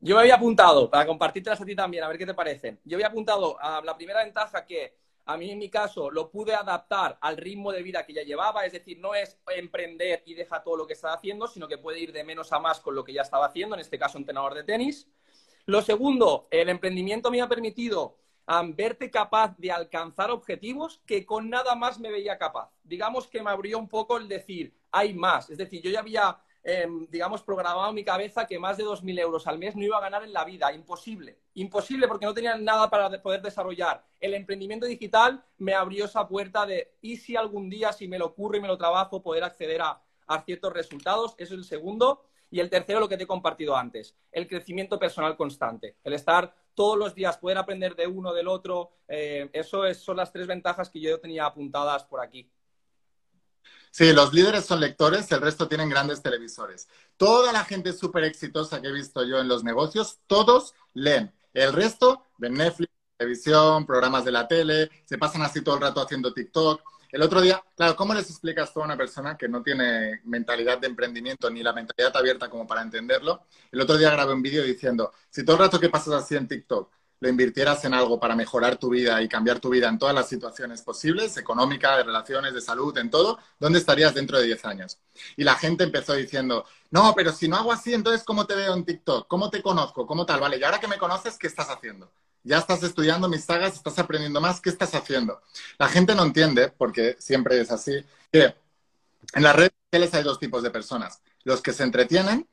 Yo 0.00 0.14
me 0.14 0.22
había 0.22 0.36
apuntado, 0.36 0.88
para 0.88 1.06
compartirte 1.06 1.50
a 1.50 1.56
ti 1.56 1.74
también, 1.74 2.04
a 2.04 2.08
ver 2.08 2.18
qué 2.18 2.26
te 2.26 2.34
parecen. 2.34 2.78
Yo 2.84 2.96
había 2.96 3.08
apuntado 3.08 3.60
a 3.60 3.82
la 3.82 3.96
primera 3.96 4.22
ventaja 4.22 4.64
que 4.64 4.96
a 5.28 5.36
mí 5.36 5.50
en 5.50 5.58
mi 5.58 5.68
caso 5.68 6.10
lo 6.10 6.30
pude 6.30 6.54
adaptar 6.54 7.18
al 7.20 7.36
ritmo 7.36 7.70
de 7.72 7.82
vida 7.82 8.06
que 8.06 8.14
ya 8.14 8.22
llevaba, 8.22 8.64
es 8.64 8.72
decir, 8.72 8.98
no 8.98 9.14
es 9.14 9.38
emprender 9.54 10.22
y 10.24 10.34
deja 10.34 10.62
todo 10.62 10.76
lo 10.76 10.86
que 10.86 10.94
estaba 10.94 11.14
haciendo, 11.14 11.46
sino 11.46 11.68
que 11.68 11.78
puede 11.78 12.00
ir 12.00 12.12
de 12.12 12.24
menos 12.24 12.52
a 12.52 12.60
más 12.60 12.80
con 12.80 12.94
lo 12.94 13.04
que 13.04 13.12
ya 13.12 13.22
estaba 13.22 13.46
haciendo, 13.46 13.74
en 13.74 13.80
este 13.80 13.98
caso 13.98 14.16
entrenador 14.16 14.54
de 14.54 14.64
tenis. 14.64 15.06
Lo 15.66 15.82
segundo, 15.82 16.48
el 16.50 16.70
emprendimiento 16.70 17.30
me 17.30 17.42
ha 17.42 17.48
permitido 17.48 18.16
verte 18.74 19.10
capaz 19.10 19.56
de 19.58 19.70
alcanzar 19.70 20.30
objetivos 20.30 21.02
que 21.06 21.26
con 21.26 21.50
nada 21.50 21.74
más 21.74 21.98
me 21.98 22.10
veía 22.10 22.38
capaz. 22.38 22.70
Digamos 22.82 23.26
que 23.26 23.42
me 23.42 23.50
abrió 23.50 23.78
un 23.78 23.88
poco 23.88 24.16
el 24.16 24.28
decir, 24.28 24.74
hay 24.90 25.14
más. 25.14 25.50
Es 25.50 25.58
decir, 25.58 25.82
yo 25.82 25.90
ya 25.90 26.00
había 26.00 26.38
Em, 26.70 27.06
digamos, 27.08 27.42
programado 27.42 27.88
en 27.88 27.94
mi 27.94 28.04
cabeza 28.04 28.46
que 28.46 28.58
más 28.58 28.76
de 28.76 28.84
2.000 28.84 29.18
euros 29.20 29.46
al 29.46 29.58
mes 29.58 29.74
no 29.74 29.82
iba 29.82 29.96
a 29.96 30.02
ganar 30.02 30.22
en 30.22 30.34
la 30.34 30.44
vida. 30.44 30.70
Imposible. 30.70 31.38
Imposible 31.54 32.06
porque 32.06 32.26
no 32.26 32.34
tenía 32.34 32.56
nada 32.56 32.90
para 32.90 33.22
poder 33.22 33.40
desarrollar. 33.40 34.04
El 34.20 34.34
emprendimiento 34.34 34.84
digital 34.84 35.42
me 35.56 35.72
abrió 35.72 36.04
esa 36.04 36.28
puerta 36.28 36.66
de, 36.66 36.92
¿y 37.00 37.16
si 37.16 37.36
algún 37.36 37.70
día, 37.70 37.92
si 37.92 38.06
me 38.06 38.18
lo 38.18 38.26
ocurre 38.26 38.58
y 38.58 38.60
me 38.60 38.68
lo 38.68 38.76
trabajo, 38.76 39.22
poder 39.22 39.44
acceder 39.44 39.80
a, 39.80 40.02
ciertos 40.44 40.74
resultados? 40.74 41.34
Eso 41.38 41.54
es 41.54 41.60
el 41.60 41.64
segundo. 41.64 42.24
Y 42.50 42.60
el 42.60 42.68
tercero, 42.68 43.00
lo 43.00 43.08
que 43.08 43.16
te 43.16 43.24
he 43.24 43.26
compartido 43.26 43.74
antes, 43.74 44.14
el 44.30 44.46
crecimiento 44.46 44.98
personal 44.98 45.38
constante. 45.38 45.96
El 46.04 46.12
estar 46.12 46.54
todos 46.78 46.96
los 46.96 47.12
días, 47.12 47.36
poder 47.38 47.58
aprender 47.58 47.96
de 47.96 48.06
uno, 48.06 48.32
del 48.32 48.46
otro. 48.46 48.92
Eh, 49.08 49.50
eso 49.52 49.92
son 49.94 50.16
las 50.16 50.30
tres 50.30 50.46
ventajas 50.46 50.88
que 50.88 51.00
yo 51.00 51.18
tenía 51.18 51.44
apuntadas 51.44 52.04
por 52.04 52.20
aquí. 52.20 52.48
Sí, 53.90 54.12
los 54.12 54.32
líderes 54.32 54.64
son 54.64 54.78
lectores, 54.78 55.32
el 55.32 55.40
resto 55.40 55.66
tienen 55.66 55.88
grandes 55.88 56.22
televisores. 56.22 56.88
Toda 57.16 57.52
la 57.52 57.64
gente 57.64 57.92
súper 57.92 58.22
exitosa 58.22 58.80
que 58.80 58.86
he 58.86 58.92
visto 58.92 59.24
yo 59.24 59.40
en 59.40 59.48
los 59.48 59.64
negocios, 59.64 60.20
todos 60.28 60.72
leen. 60.94 61.34
El 61.52 61.72
resto 61.72 62.22
ven 62.38 62.54
Netflix, 62.54 62.92
televisión, 63.16 63.84
programas 63.84 64.24
de 64.24 64.30
la 64.30 64.46
tele, 64.46 64.88
se 65.04 65.18
pasan 65.18 65.42
así 65.42 65.62
todo 65.62 65.74
el 65.74 65.80
rato 65.80 66.00
haciendo 66.00 66.32
TikTok. 66.32 66.80
El 67.10 67.22
otro 67.22 67.40
día, 67.40 67.62
claro, 67.74 67.96
¿cómo 67.96 68.12
les 68.14 68.28
explicas 68.28 68.72
tú 68.72 68.82
a 68.82 68.84
una 68.84 68.96
persona 68.96 69.36
que 69.36 69.48
no 69.48 69.62
tiene 69.62 70.20
mentalidad 70.24 70.78
de 70.78 70.88
emprendimiento 70.88 71.48
ni 71.50 71.62
la 71.62 71.72
mentalidad 71.72 72.14
abierta 72.16 72.50
como 72.50 72.66
para 72.66 72.82
entenderlo? 72.82 73.46
El 73.72 73.80
otro 73.80 73.96
día 73.96 74.10
grabé 74.10 74.34
un 74.34 74.42
vídeo 74.42 74.62
diciendo, 74.62 75.12
si 75.30 75.44
todo 75.44 75.56
el 75.56 75.62
rato 75.62 75.80
que 75.80 75.88
pasas 75.88 76.14
así 76.14 76.36
en 76.36 76.46
TikTok 76.48 76.90
lo 77.20 77.28
invirtieras 77.28 77.84
en 77.84 77.94
algo 77.94 78.20
para 78.20 78.36
mejorar 78.36 78.76
tu 78.76 78.90
vida 78.90 79.20
y 79.22 79.28
cambiar 79.28 79.58
tu 79.58 79.70
vida 79.70 79.88
en 79.88 79.98
todas 79.98 80.14
las 80.14 80.28
situaciones 80.28 80.82
posibles, 80.82 81.36
económica, 81.36 81.96
de 81.96 82.04
relaciones, 82.04 82.54
de 82.54 82.60
salud, 82.60 82.96
en 82.98 83.10
todo, 83.10 83.38
¿dónde 83.58 83.78
estarías 83.80 84.14
dentro 84.14 84.38
de 84.38 84.44
10 84.46 84.64
años? 84.66 84.98
Y 85.36 85.44
la 85.44 85.54
gente 85.56 85.84
empezó 85.84 86.12
diciendo, 86.14 86.64
no, 86.90 87.14
pero 87.16 87.32
si 87.32 87.48
no 87.48 87.56
hago 87.56 87.72
así, 87.72 87.92
entonces 87.94 88.22
¿cómo 88.22 88.46
te 88.46 88.54
veo 88.54 88.74
en 88.74 88.84
TikTok? 88.84 89.26
¿Cómo 89.26 89.50
te 89.50 89.62
conozco? 89.62 90.06
¿Cómo 90.06 90.24
tal? 90.26 90.40
Vale, 90.40 90.58
y 90.58 90.62
ahora 90.62 90.78
que 90.78 90.88
me 90.88 90.98
conoces, 90.98 91.38
¿qué 91.38 91.46
estás 91.48 91.68
haciendo? 91.70 92.12
Ya 92.44 92.58
estás 92.58 92.82
estudiando 92.82 93.28
mis 93.28 93.44
sagas, 93.44 93.74
estás 93.74 93.98
aprendiendo 93.98 94.40
más, 94.40 94.60
¿qué 94.60 94.70
estás 94.70 94.94
haciendo? 94.94 95.40
La 95.78 95.88
gente 95.88 96.14
no 96.14 96.22
entiende, 96.22 96.68
porque 96.68 97.16
siempre 97.18 97.60
es 97.60 97.70
así, 97.70 98.04
que 98.32 98.54
en 99.34 99.42
las 99.42 99.54
redes 99.54 99.72
sociales 99.84 100.14
hay 100.14 100.22
dos 100.22 100.38
tipos 100.38 100.62
de 100.62 100.70
personas, 100.70 101.20
los 101.44 101.60
que 101.60 101.72
se 101.72 101.82
entretienen 101.82 102.48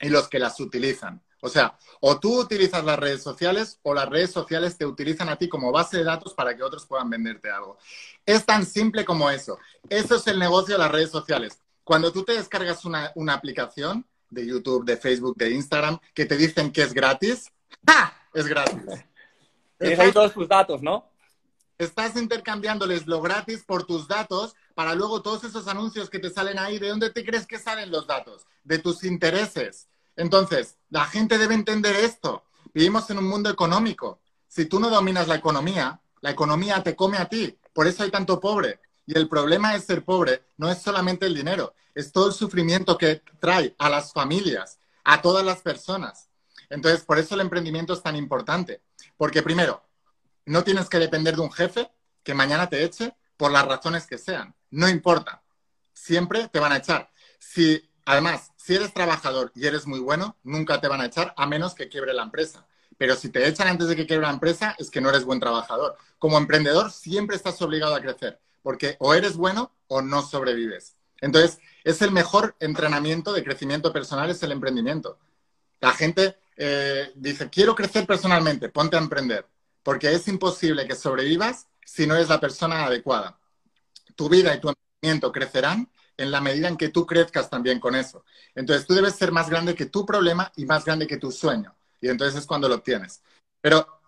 y 0.00 0.08
los 0.08 0.28
que 0.28 0.38
las 0.38 0.58
utilizan. 0.60 1.22
O 1.40 1.48
sea, 1.48 1.78
o 2.00 2.18
tú 2.18 2.40
utilizas 2.40 2.84
las 2.84 2.98
redes 2.98 3.22
sociales 3.22 3.78
o 3.82 3.94
las 3.94 4.08
redes 4.08 4.32
sociales 4.32 4.76
te 4.76 4.84
utilizan 4.84 5.28
a 5.28 5.36
ti 5.36 5.48
como 5.48 5.70
base 5.70 5.98
de 5.98 6.04
datos 6.04 6.34
para 6.34 6.56
que 6.56 6.62
otros 6.62 6.84
puedan 6.86 7.08
venderte 7.10 7.50
algo. 7.50 7.78
Es 8.26 8.44
tan 8.44 8.66
simple 8.66 9.04
como 9.04 9.30
eso. 9.30 9.58
Eso 9.88 10.16
es 10.16 10.26
el 10.26 10.38
negocio 10.38 10.74
de 10.74 10.80
las 10.80 10.90
redes 10.90 11.10
sociales. 11.10 11.60
Cuando 11.84 12.12
tú 12.12 12.24
te 12.24 12.32
descargas 12.32 12.84
una, 12.84 13.12
aplicación 13.32 14.04
de 14.30 14.46
YouTube, 14.46 14.84
de 14.84 14.96
Facebook, 14.96 15.36
de 15.36 15.50
Instagram, 15.50 15.98
que 16.12 16.26
te 16.26 16.36
dicen 16.36 16.72
que 16.72 16.82
es 16.82 16.92
gratis, 16.92 17.50
¡ja! 17.86 18.12
Es 18.34 18.46
gratis. 18.46 18.82
Tienes 19.78 19.98
ahí 19.98 20.12
todos 20.12 20.32
tus 20.32 20.48
datos, 20.48 20.82
¿no? 20.82 21.08
Estás 21.78 22.16
intercambiándoles 22.16 23.06
lo 23.06 23.20
gratis 23.20 23.62
por 23.64 23.84
tus 23.84 24.08
datos 24.08 24.56
para 24.74 24.94
luego 24.94 25.22
todos 25.22 25.44
esos 25.44 25.68
anuncios 25.68 26.10
que 26.10 26.18
te 26.18 26.30
salen 26.30 26.58
ahí. 26.58 26.78
¿De 26.78 26.88
dónde 26.88 27.10
te 27.10 27.24
crees 27.24 27.46
que 27.46 27.58
salen 27.58 27.90
los 27.90 28.06
datos? 28.06 28.46
De 28.64 28.78
tus 28.78 29.04
intereses. 29.04 29.88
Entonces, 30.16 30.76
la 30.90 31.04
gente 31.04 31.38
debe 31.38 31.54
entender 31.54 31.94
esto. 31.94 32.44
Vivimos 32.74 33.08
en 33.10 33.18
un 33.18 33.28
mundo 33.28 33.48
económico. 33.48 34.20
Si 34.48 34.66
tú 34.66 34.80
no 34.80 34.90
dominas 34.90 35.28
la 35.28 35.36
economía, 35.36 36.00
la 36.20 36.30
economía 36.30 36.82
te 36.82 36.96
come 36.96 37.18
a 37.18 37.28
ti. 37.28 37.56
Por 37.72 37.86
eso 37.86 38.02
hay 38.02 38.10
tanto 38.10 38.40
pobre. 38.40 38.80
Y 39.08 39.16
el 39.16 39.28
problema 39.28 39.72
de 39.72 39.80
ser 39.80 40.04
pobre 40.04 40.44
no 40.58 40.70
es 40.70 40.82
solamente 40.82 41.24
el 41.24 41.34
dinero, 41.34 41.74
es 41.94 42.12
todo 42.12 42.26
el 42.26 42.34
sufrimiento 42.34 42.98
que 42.98 43.22
trae 43.40 43.74
a 43.78 43.88
las 43.88 44.12
familias, 44.12 44.78
a 45.02 45.22
todas 45.22 45.46
las 45.46 45.62
personas. 45.62 46.28
Entonces, 46.68 47.06
por 47.06 47.18
eso 47.18 47.34
el 47.34 47.40
emprendimiento 47.40 47.94
es 47.94 48.02
tan 48.02 48.16
importante. 48.16 48.82
Porque 49.18 49.42
primero, 49.42 49.84
no 50.46 50.64
tienes 50.64 50.88
que 50.88 50.98
depender 50.98 51.36
de 51.36 51.42
un 51.42 51.52
jefe 51.52 51.90
que 52.22 52.32
mañana 52.32 52.70
te 52.70 52.82
eche 52.82 53.14
por 53.36 53.50
las 53.50 53.66
razones 53.66 54.06
que 54.06 54.16
sean. 54.16 54.54
No 54.70 54.88
importa. 54.88 55.42
Siempre 55.92 56.48
te 56.48 56.60
van 56.60 56.72
a 56.72 56.78
echar. 56.78 57.10
Si 57.38 57.88
Además, 58.08 58.52
si 58.56 58.74
eres 58.74 58.94
trabajador 58.94 59.52
y 59.54 59.66
eres 59.66 59.86
muy 59.86 60.00
bueno, 60.00 60.38
nunca 60.42 60.80
te 60.80 60.88
van 60.88 61.02
a 61.02 61.04
echar 61.04 61.34
a 61.36 61.46
menos 61.46 61.74
que 61.74 61.90
quiebre 61.90 62.14
la 62.14 62.22
empresa. 62.22 62.66
Pero 62.96 63.14
si 63.14 63.28
te 63.28 63.46
echan 63.46 63.68
antes 63.68 63.86
de 63.86 63.96
que 63.96 64.06
quiebre 64.06 64.26
la 64.26 64.32
empresa, 64.32 64.74
es 64.78 64.90
que 64.90 65.02
no 65.02 65.10
eres 65.10 65.24
buen 65.24 65.40
trabajador. 65.40 65.94
Como 66.18 66.38
emprendedor, 66.38 66.90
siempre 66.90 67.36
estás 67.36 67.60
obligado 67.60 67.94
a 67.94 68.00
crecer, 68.00 68.40
porque 68.62 68.96
o 68.98 69.12
eres 69.12 69.36
bueno 69.36 69.72
o 69.88 70.00
no 70.00 70.22
sobrevives. 70.22 70.96
Entonces, 71.20 71.58
es 71.84 72.00
el 72.00 72.10
mejor 72.10 72.56
entrenamiento 72.60 73.34
de 73.34 73.44
crecimiento 73.44 73.92
personal, 73.92 74.30
es 74.30 74.42
el 74.42 74.52
emprendimiento. 74.52 75.18
La 75.78 75.92
gente 75.92 76.38
eh, 76.60 77.12
dice, 77.14 77.48
quiero 77.48 77.74
crecer 77.76 78.04
personalmente, 78.04 78.68
ponte 78.68 78.96
a 78.96 79.00
emprender, 79.00 79.46
porque 79.84 80.12
es 80.12 80.26
imposible 80.26 80.88
que 80.88 80.96
sobrevivas 80.96 81.68
si 81.84 82.04
no 82.04 82.16
eres 82.16 82.28
la 82.28 82.40
persona 82.40 82.84
adecuada. 82.84 83.38
Tu 84.16 84.28
vida 84.28 84.52
y 84.54 84.60
tu 84.60 84.68
emprendimiento 84.68 85.30
crecerán 85.30 85.88
en 86.16 86.32
la 86.32 86.40
medida 86.40 86.66
en 86.66 86.76
que 86.76 86.88
tú 86.88 87.06
crezcas 87.06 87.48
también 87.48 87.78
con 87.78 87.94
eso. 87.94 88.24
Entonces 88.56 88.86
tú 88.86 88.94
debes 88.94 89.14
ser 89.14 89.30
más 89.30 89.48
grande 89.48 89.76
que 89.76 89.86
tu 89.86 90.04
problema 90.04 90.52
y 90.56 90.66
más 90.66 90.84
grande 90.84 91.06
que 91.06 91.16
tu 91.16 91.30
sueño. 91.30 91.74
Y 92.00 92.08
entonces 92.08 92.40
es 92.40 92.46
cuando 92.46 92.68
lo 92.68 92.74
obtienes. 92.74 93.22
Pero 93.60 94.00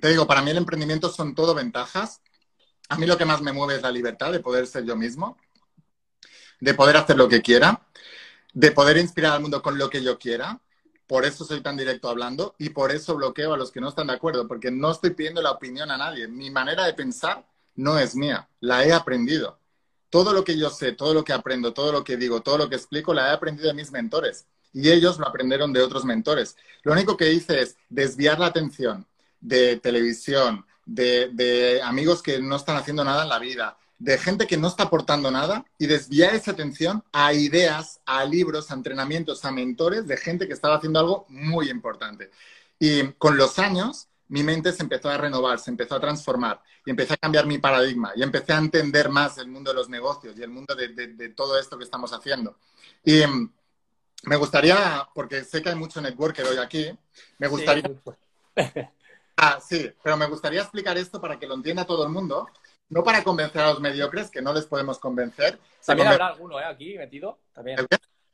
te 0.00 0.08
digo, 0.08 0.26
para 0.26 0.42
mí 0.42 0.50
el 0.50 0.56
emprendimiento 0.56 1.08
son 1.08 1.36
todo 1.36 1.54
ventajas. 1.54 2.20
A 2.88 2.98
mí 2.98 3.06
lo 3.06 3.16
que 3.16 3.24
más 3.24 3.40
me 3.40 3.52
mueve 3.52 3.76
es 3.76 3.82
la 3.82 3.92
libertad 3.92 4.32
de 4.32 4.40
poder 4.40 4.66
ser 4.66 4.84
yo 4.84 4.96
mismo, 4.96 5.38
de 6.58 6.74
poder 6.74 6.96
hacer 6.96 7.16
lo 7.16 7.28
que 7.28 7.42
quiera, 7.42 7.86
de 8.52 8.72
poder 8.72 8.96
inspirar 8.96 9.34
al 9.34 9.42
mundo 9.42 9.62
con 9.62 9.78
lo 9.78 9.88
que 9.88 10.02
yo 10.02 10.18
quiera. 10.18 10.60
Por 11.06 11.24
eso 11.24 11.44
soy 11.44 11.60
tan 11.60 11.76
directo 11.76 12.08
hablando 12.08 12.54
y 12.58 12.70
por 12.70 12.90
eso 12.90 13.14
bloqueo 13.14 13.54
a 13.54 13.56
los 13.56 13.70
que 13.70 13.80
no 13.80 13.88
están 13.88 14.08
de 14.08 14.14
acuerdo, 14.14 14.48
porque 14.48 14.70
no 14.70 14.90
estoy 14.90 15.10
pidiendo 15.10 15.42
la 15.42 15.52
opinión 15.52 15.90
a 15.90 15.96
nadie. 15.96 16.26
Mi 16.28 16.50
manera 16.50 16.84
de 16.84 16.94
pensar 16.94 17.46
no 17.74 17.98
es 17.98 18.14
mía, 18.16 18.48
la 18.60 18.84
he 18.84 18.92
aprendido 18.92 19.58
todo 20.10 20.32
lo 20.32 20.44
que 20.44 20.56
yo 20.56 20.70
sé, 20.70 20.92
todo 20.92 21.14
lo 21.14 21.24
que 21.24 21.32
aprendo, 21.32 21.72
todo 21.74 21.92
lo 21.92 22.04
que 22.04 22.16
digo, 22.16 22.40
todo 22.40 22.58
lo 22.58 22.68
que 22.68 22.76
explico, 22.76 23.12
la 23.12 23.28
he 23.28 23.32
aprendido 23.32 23.68
de 23.68 23.74
mis 23.74 23.90
mentores. 23.90 24.46
Y 24.72 24.90
ellos 24.90 25.18
lo 25.18 25.26
aprendieron 25.26 25.72
de 25.72 25.82
otros 25.82 26.04
mentores. 26.04 26.56
Lo 26.82 26.92
único 26.92 27.16
que 27.16 27.32
hice 27.32 27.60
es 27.60 27.76
desviar 27.88 28.38
la 28.38 28.46
atención 28.46 29.06
de 29.40 29.76
televisión, 29.76 30.64
de, 30.84 31.80
amigos 31.84 32.22
que 32.22 32.40
no 32.40 32.56
están 32.56 32.76
haciendo 32.76 33.04
nada 33.04 33.24
en 33.24 33.28
la 33.28 33.38
vida, 33.38 33.76
de 33.98 34.18
gente 34.18 34.46
que 34.46 34.56
no 34.56 34.68
está 34.68 34.84
aportando 34.84 35.30
nada 35.30 35.64
y 35.78 35.86
desviar 35.86 36.34
esa 36.34 36.50
atención 36.50 37.02
a 37.12 37.32
ideas, 37.32 38.00
a 38.04 38.24
libros, 38.24 38.70
a 38.70 38.74
entrenamientos, 38.74 39.44
a 39.44 39.50
mentores 39.50 40.06
de 40.06 40.16
gente 40.16 40.46
que 40.46 40.52
estaba 40.52 40.76
haciendo 40.76 41.00
algo 41.00 41.26
muy 41.28 41.70
importante. 41.70 42.30
Y 42.78 43.12
con 43.12 43.36
los 43.36 43.58
años 43.58 44.08
mi 44.28 44.42
mente 44.42 44.72
se 44.72 44.82
empezó 44.82 45.08
a 45.08 45.16
renovar, 45.16 45.58
se 45.58 45.70
empezó 45.70 45.94
a 45.94 46.00
transformar 46.00 46.60
y 46.84 46.90
empecé 46.90 47.14
a 47.14 47.16
cambiar 47.16 47.46
mi 47.46 47.58
paradigma 47.58 48.12
y 48.16 48.22
empecé 48.22 48.52
a 48.52 48.58
entender 48.58 49.08
más 49.08 49.38
el 49.38 49.48
mundo 49.48 49.70
de 49.70 49.76
los 49.76 49.88
negocios 49.88 50.36
y 50.36 50.42
el 50.42 50.50
mundo 50.50 50.74
de, 50.74 51.28
todo 51.30 51.58
esto 51.58 51.78
que 51.78 51.84
estamos 51.84 52.12
haciendo. 52.12 52.56
Y 53.04 53.24
mm, 53.26 53.52
me 54.24 54.36
gustaría, 54.36 55.08
porque 55.14 55.44
sé 55.44 55.62
que 55.62 55.70
hay 55.70 55.76
mucho 55.76 56.00
networker 56.00 56.44
hoy 56.46 56.58
aquí, 56.58 56.90
me 57.38 57.46
gustaría... 57.46 57.84
ah, 59.36 59.58
sí, 59.60 59.90
pero 60.02 60.16
me 60.16 60.26
gustaría 60.26 60.62
explicar 60.62 60.98
esto 60.98 61.20
para 61.20 61.38
que 61.38 61.46
lo 61.46 61.54
entienda 61.54 61.84
todo 61.84 62.04
el 62.04 62.10
mundo, 62.10 62.48
no 62.88 63.02
para 63.02 63.24
convencer 63.24 63.62
a 63.62 63.70
los 63.70 63.80
mediocres, 63.80 64.30
que 64.30 64.42
no 64.42 64.52
les 64.52 64.66
podemos 64.66 64.98
convencer. 64.98 65.58
También 65.84 66.08
habrá 66.08 66.28
alguno 66.28 66.60
¿eh? 66.60 66.64
aquí 66.64 66.96
metido, 66.96 67.40
también. 67.52 67.78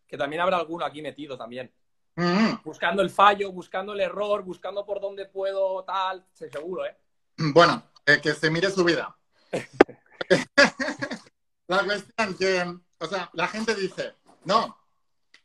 Que 0.07 0.17
también 0.17 0.43
habrá 0.43 0.59
alguno 0.59 0.85
aquí 0.85 1.01
metido 1.01 1.39
también. 1.39 1.73
Mm. 2.17 2.63
Buscando 2.63 3.03
el 3.03 3.11
fallo, 3.11 3.51
buscando 3.53 3.95
el 3.95 4.01
error, 4.01 4.43
buscando 4.43 4.85
por 4.85 5.01
dónde 5.01 5.27
puedo, 5.27 5.83
tal, 5.85 6.27
seguro, 6.33 6.85
¿eh? 6.85 6.97
Bueno, 7.39 7.83
que 8.05 8.35
se 8.35 8.51
mire 8.51 8.71
su 8.71 8.85
vida. 8.85 9.17
la 11.67 11.85
cuestión 11.85 12.35
que, 12.35 12.77
o 12.99 13.07
sea, 13.07 13.31
la 13.33 13.49
gente 13.49 13.75
dice, 13.75 14.15
no, 14.45 14.77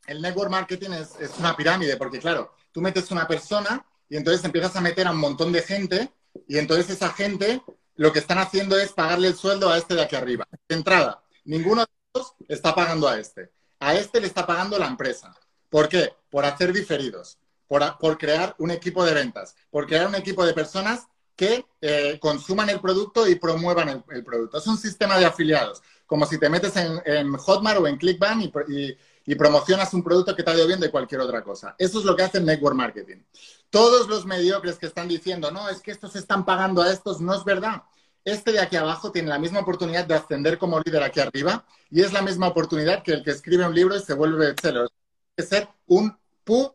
el 0.06 0.22
network 0.22 0.52
marketing 0.52 0.92
es, 0.92 1.18
es 1.20 1.38
una 1.40 1.56
pirámide, 1.56 1.96
porque 1.96 2.20
claro, 2.20 2.54
tú 2.74 2.82
metes 2.82 3.10
una 3.12 3.26
persona 3.26 3.86
y 4.10 4.18
entonces 4.18 4.44
empiezas 4.44 4.76
a 4.76 4.82
meter 4.82 5.08
a 5.08 5.12
un 5.12 5.18
montón 5.18 5.54
de 5.54 5.62
gente 5.62 6.12
y 6.48 6.58
entonces 6.58 6.90
esa 6.90 7.10
gente 7.10 7.62
lo 7.98 8.14
que 8.14 8.20
están 8.20 8.38
haciendo 8.38 8.78
es 8.80 8.94
pagarle 8.94 9.28
el 9.28 9.36
sueldo 9.36 9.70
a 9.70 9.78
este 9.78 9.96
de 9.96 10.04
aquí 10.04 10.16
arriba. 10.16 10.48
De 10.68 10.76
entrada, 10.76 11.22
ninguno 11.46 11.82
de 11.82 11.88
ellos 12.14 12.34
está 12.48 12.74
pagando 12.74 13.08
a 13.08 13.20
este. 13.20 13.52
A 13.80 13.96
este 13.96 14.22
le 14.22 14.28
está 14.28 14.46
pagando 14.46 14.80
la 14.80 14.88
empresa. 14.88 15.36
¿Por 15.70 15.90
qué? 15.90 16.14
Por 16.30 16.46
hacer 16.46 16.72
diferidos, 16.72 17.38
por, 17.68 18.18
crear 18.18 18.56
un 18.60 18.72
equipo 18.72 19.04
de 19.04 19.14
ventas, 19.14 19.56
por 19.70 19.86
crear 19.86 20.08
un 20.08 20.16
equipo 20.16 20.46
de 20.46 20.54
personas 20.54 21.08
que 21.36 21.66
eh, 21.82 22.18
consuman 22.20 22.70
el 22.70 22.80
producto 22.80 23.28
y 23.28 23.36
promuevan 23.36 24.04
el, 24.10 24.24
producto. 24.24 24.58
Es 24.58 24.68
un 24.68 24.78
sistema 24.78 25.18
de 25.18 25.26
afiliados, 25.26 25.82
como 26.06 26.26
si 26.26 26.40
te 26.40 26.50
metes 26.50 26.76
en, 26.78 27.34
Hotmart 27.34 27.80
o 27.80 27.88
en 27.88 27.98
Clickbank 27.98 28.52
y, 28.70 28.98
y, 29.28 29.36
promocionas 29.36 29.94
un 29.94 30.04
producto 30.04 30.36
que 30.36 30.42
te 30.42 30.50
ha 30.50 30.56
ido 30.56 30.66
bien 30.66 30.80
de 30.80 30.90
cualquier 30.90 31.22
otra 31.22 31.44
cosa. 31.44 31.76
Eso 31.78 32.00
es 32.00 32.06
lo 32.06 32.16
que 32.16 32.24
hace 32.24 32.38
el 32.40 32.46
network 32.46 32.76
marketing. 32.76 33.18
Todos 33.70 34.08
los 34.08 34.26
mediocres 34.26 34.80
que 34.80 34.88
están 34.88 35.08
diciendo, 35.08 35.52
no, 35.52 35.70
es 35.70 35.82
que 35.82 35.92
estos 35.92 36.16
están 36.16 36.46
pagando 36.46 36.82
a 36.82 36.92
estos, 36.92 37.22
no 37.22 37.36
es 37.36 37.44
verdad. 37.44 37.84
Este 38.24 38.52
de 38.52 38.60
aquí 38.60 38.76
abajo 38.76 39.12
tiene 39.12 39.30
la 39.30 39.40
misma 39.40 39.60
oportunidad 39.60 40.06
de 40.06 40.16
ascender 40.16 40.58
como 40.58 40.80
líder 40.80 41.04
aquí 41.04 41.20
arriba 41.20 41.66
y 41.90 42.02
es 42.02 42.12
la 42.12 42.22
misma 42.22 42.48
oportunidad 42.48 43.04
que 43.04 43.14
el 43.14 43.24
que 43.24 43.32
escribe 43.32 43.66
un 43.66 43.76
libro 43.76 43.96
y 43.96 44.02
se 44.02 44.14
vuelve 44.14 44.48
bestseller. 44.48 44.90
que 45.36 45.44
ser 45.44 45.68
un 45.86 46.18
pu 46.44 46.74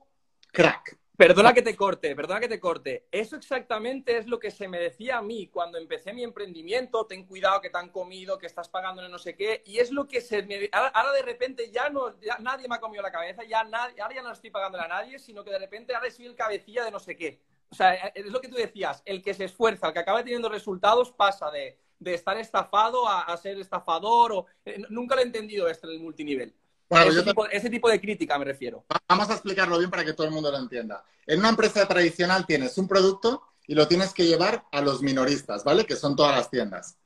crack. 0.52 1.01
Perdona 1.14 1.52
que 1.52 1.60
te 1.60 1.76
corte, 1.76 2.16
perdona 2.16 2.40
que 2.40 2.48
te 2.48 2.58
corte. 2.58 3.06
Eso 3.12 3.36
exactamente 3.36 4.16
es 4.16 4.26
lo 4.26 4.38
que 4.38 4.50
se 4.50 4.66
me 4.66 4.78
decía 4.78 5.18
a 5.18 5.22
mí 5.22 5.46
cuando 5.48 5.76
empecé 5.76 6.14
mi 6.14 6.24
emprendimiento. 6.24 7.06
Ten 7.06 7.26
cuidado 7.26 7.60
que 7.60 7.68
te 7.68 7.76
han 7.76 7.90
comido, 7.90 8.38
que 8.38 8.46
estás 8.46 8.70
pagando 8.70 9.06
no 9.08 9.18
sé 9.18 9.36
qué. 9.36 9.62
Y 9.66 9.78
es 9.78 9.90
lo 9.90 10.08
que 10.08 10.22
se 10.22 10.42
me... 10.42 10.70
Ahora, 10.72 10.88
ahora 10.88 11.12
de 11.12 11.22
repente 11.22 11.70
ya 11.70 11.90
no... 11.90 12.18
Ya 12.20 12.38
nadie 12.38 12.66
me 12.66 12.76
ha 12.76 12.80
comido 12.80 13.02
la 13.02 13.12
cabeza, 13.12 13.44
ya 13.44 13.62
nadie, 13.62 14.00
ahora 14.00 14.14
ya 14.14 14.22
no 14.22 14.32
estoy 14.32 14.50
pagándole 14.50 14.84
a 14.84 14.88
nadie, 14.88 15.18
sino 15.18 15.44
que 15.44 15.50
de 15.50 15.58
repente 15.58 15.94
ahora 15.94 16.10
soy 16.10 16.26
el 16.26 16.34
cabecilla 16.34 16.84
de 16.84 16.90
no 16.90 16.98
sé 16.98 17.14
qué. 17.14 17.42
O 17.68 17.74
sea, 17.74 17.94
es 17.94 18.26
lo 18.26 18.40
que 18.40 18.48
tú 18.48 18.56
decías, 18.56 19.02
el 19.04 19.22
que 19.22 19.34
se 19.34 19.44
esfuerza, 19.44 19.88
el 19.88 19.92
que 19.92 19.98
acaba 19.98 20.24
teniendo 20.24 20.48
resultados 20.48 21.12
pasa 21.12 21.50
de, 21.50 21.78
de 21.98 22.14
estar 22.14 22.36
estafado 22.36 23.06
a, 23.06 23.22
a, 23.22 23.36
ser 23.36 23.58
estafador. 23.58 24.32
O, 24.32 24.46
eh, 24.64 24.82
nunca 24.88 25.14
lo 25.14 25.20
he 25.20 25.24
entendido 25.24 25.68
esto 25.68 25.86
en 25.88 25.94
el 25.94 26.00
multinivel. 26.00 26.54
Bueno, 26.92 27.10
ese, 27.10 27.22
tipo, 27.22 27.48
te... 27.48 27.56
ese, 27.56 27.70
tipo, 27.70 27.88
de 27.88 27.98
crítica 27.98 28.38
me 28.38 28.44
refiero. 28.44 28.84
Vamos 29.08 29.30
a 29.30 29.32
explicarlo 29.32 29.78
bien 29.78 29.88
para 29.88 30.04
que 30.04 30.12
todo 30.12 30.26
el 30.26 30.32
mundo 30.32 30.50
lo 30.50 30.58
entienda. 30.58 31.02
En 31.26 31.38
una 31.38 31.48
empresa 31.48 31.88
tradicional 31.88 32.44
tienes 32.44 32.76
un 32.76 32.86
producto 32.86 33.42
y 33.66 33.74
lo 33.74 33.88
tienes 33.88 34.12
que 34.12 34.26
llevar 34.26 34.66
a 34.70 34.82
los 34.82 35.00
minoristas, 35.00 35.64
¿vale? 35.64 35.86
Que 35.86 35.96
son 35.96 36.14
todas 36.16 36.36
las 36.36 36.50
tiendas. 36.50 36.98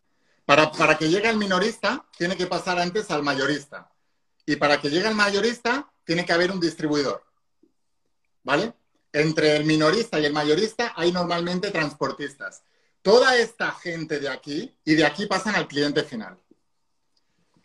Para, 0.45 0.73
para 0.73 0.99
que 0.99 1.09
llegue 1.09 1.29
el 1.29 1.37
minorista, 1.37 2.05
tiene 2.19 2.37
que 2.37 2.49
pasar 2.49 2.81
antes 2.81 3.13
al 3.13 3.23
mayorista. 3.23 3.89
Y 4.45 4.57
para 4.57 4.81
que 4.81 4.91
llegue 4.91 5.07
el 5.07 5.15
mayorista, 5.15 5.89
tiene 6.05 6.27
que 6.27 6.33
haber 6.33 6.51
un 6.51 6.59
distribuidor. 6.59 7.23
¿Vale? 8.43 8.75
Entre 9.13 9.55
el 9.55 9.65
minorista 9.67 10.19
y 10.19 10.25
el 10.25 10.33
mayorista 10.33 10.95
hay 10.97 11.13
normalmente 11.13 11.71
transportistas. 11.71 12.65
Toda 13.03 13.37
esta 13.37 13.71
gente 13.71 14.19
de 14.19 14.31
aquí 14.31 14.77
y 14.85 14.97
de 14.97 15.07
aquí 15.07 15.27
pasan 15.27 15.55
al 15.55 15.69
cliente 15.69 16.03
final. 16.03 16.37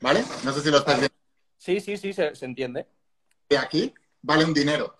¿Vale? 0.02 0.24
No 0.44 0.54
sé 0.54 0.62
si 0.62 0.70
lo 0.70 0.78
estás 0.78 1.00
viendo. 1.00 1.21
Sí, 1.62 1.80
sí, 1.80 1.95
sí, 1.95 2.12
se, 2.12 2.34
se, 2.34 2.45
entiende. 2.45 2.88
De 3.47 3.55
aquí 3.55 3.93
vale 4.24 4.43
un 4.45 4.51
dinero. 4.51 4.95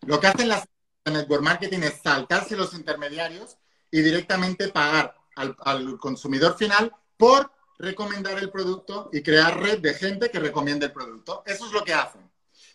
Lo 0.00 0.18
que 0.18 0.26
hacen 0.26 0.48
las 0.48 0.64
network 1.04 1.44
marketing 1.44 1.78
es 1.82 2.00
saltarse 2.02 2.56
los 2.56 2.74
intermediarios 2.74 3.56
y 3.88 4.00
directamente 4.00 4.66
pagar 4.70 5.14
al, 5.36 5.54
al, 5.60 5.96
consumidor 5.98 6.56
final 6.56 6.92
por 7.16 7.52
recomendar 7.78 8.36
el 8.38 8.50
producto 8.50 9.10
y 9.12 9.22
crear 9.22 9.60
red 9.60 9.78
de 9.78 9.94
gente 9.94 10.28
que 10.28 10.40
recomiende 10.40 10.86
el 10.86 10.92
producto. 10.92 11.44
Eso 11.46 11.66
es 11.66 11.72
lo 11.72 11.84
que 11.84 11.94
hacen. 11.94 12.28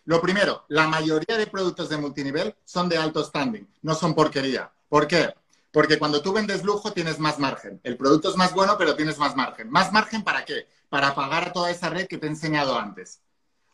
Lo 0.06 0.22
primero, 0.22 0.64
la 0.68 0.86
mayoría 0.86 1.36
de 1.36 1.48
productos 1.48 1.90
de 1.90 1.98
multinivel 1.98 2.56
son 2.64 2.88
de 2.88 2.96
alto 2.96 3.22
standing, 3.22 3.68
no 3.82 3.94
son 3.94 4.14
porquería. 4.14 4.72
¿Por 4.88 5.06
qué? 5.06 5.34
Porque 5.70 5.98
cuando 5.98 6.22
tú 6.22 6.32
vendes 6.32 6.64
lujo 6.64 6.94
tienes 6.94 7.18
más 7.18 7.38
margen. 7.38 7.78
El 7.84 7.98
producto 7.98 8.30
es 8.30 8.36
más 8.36 8.54
bueno, 8.54 8.76
pero 8.78 8.96
tienes 8.96 9.18
más 9.18 9.36
margen. 9.36 9.68
¿Más 9.68 9.92
margen 9.92 10.24
para 10.24 10.46
qué? 10.46 10.66
Para 10.88 11.14
pagar 11.14 11.52
toda 11.52 11.70
esa 11.70 11.90
red 11.90 12.06
que 12.06 12.18
te 12.18 12.26
he 12.26 12.30
enseñado 12.30 12.78
antes. 12.78 13.20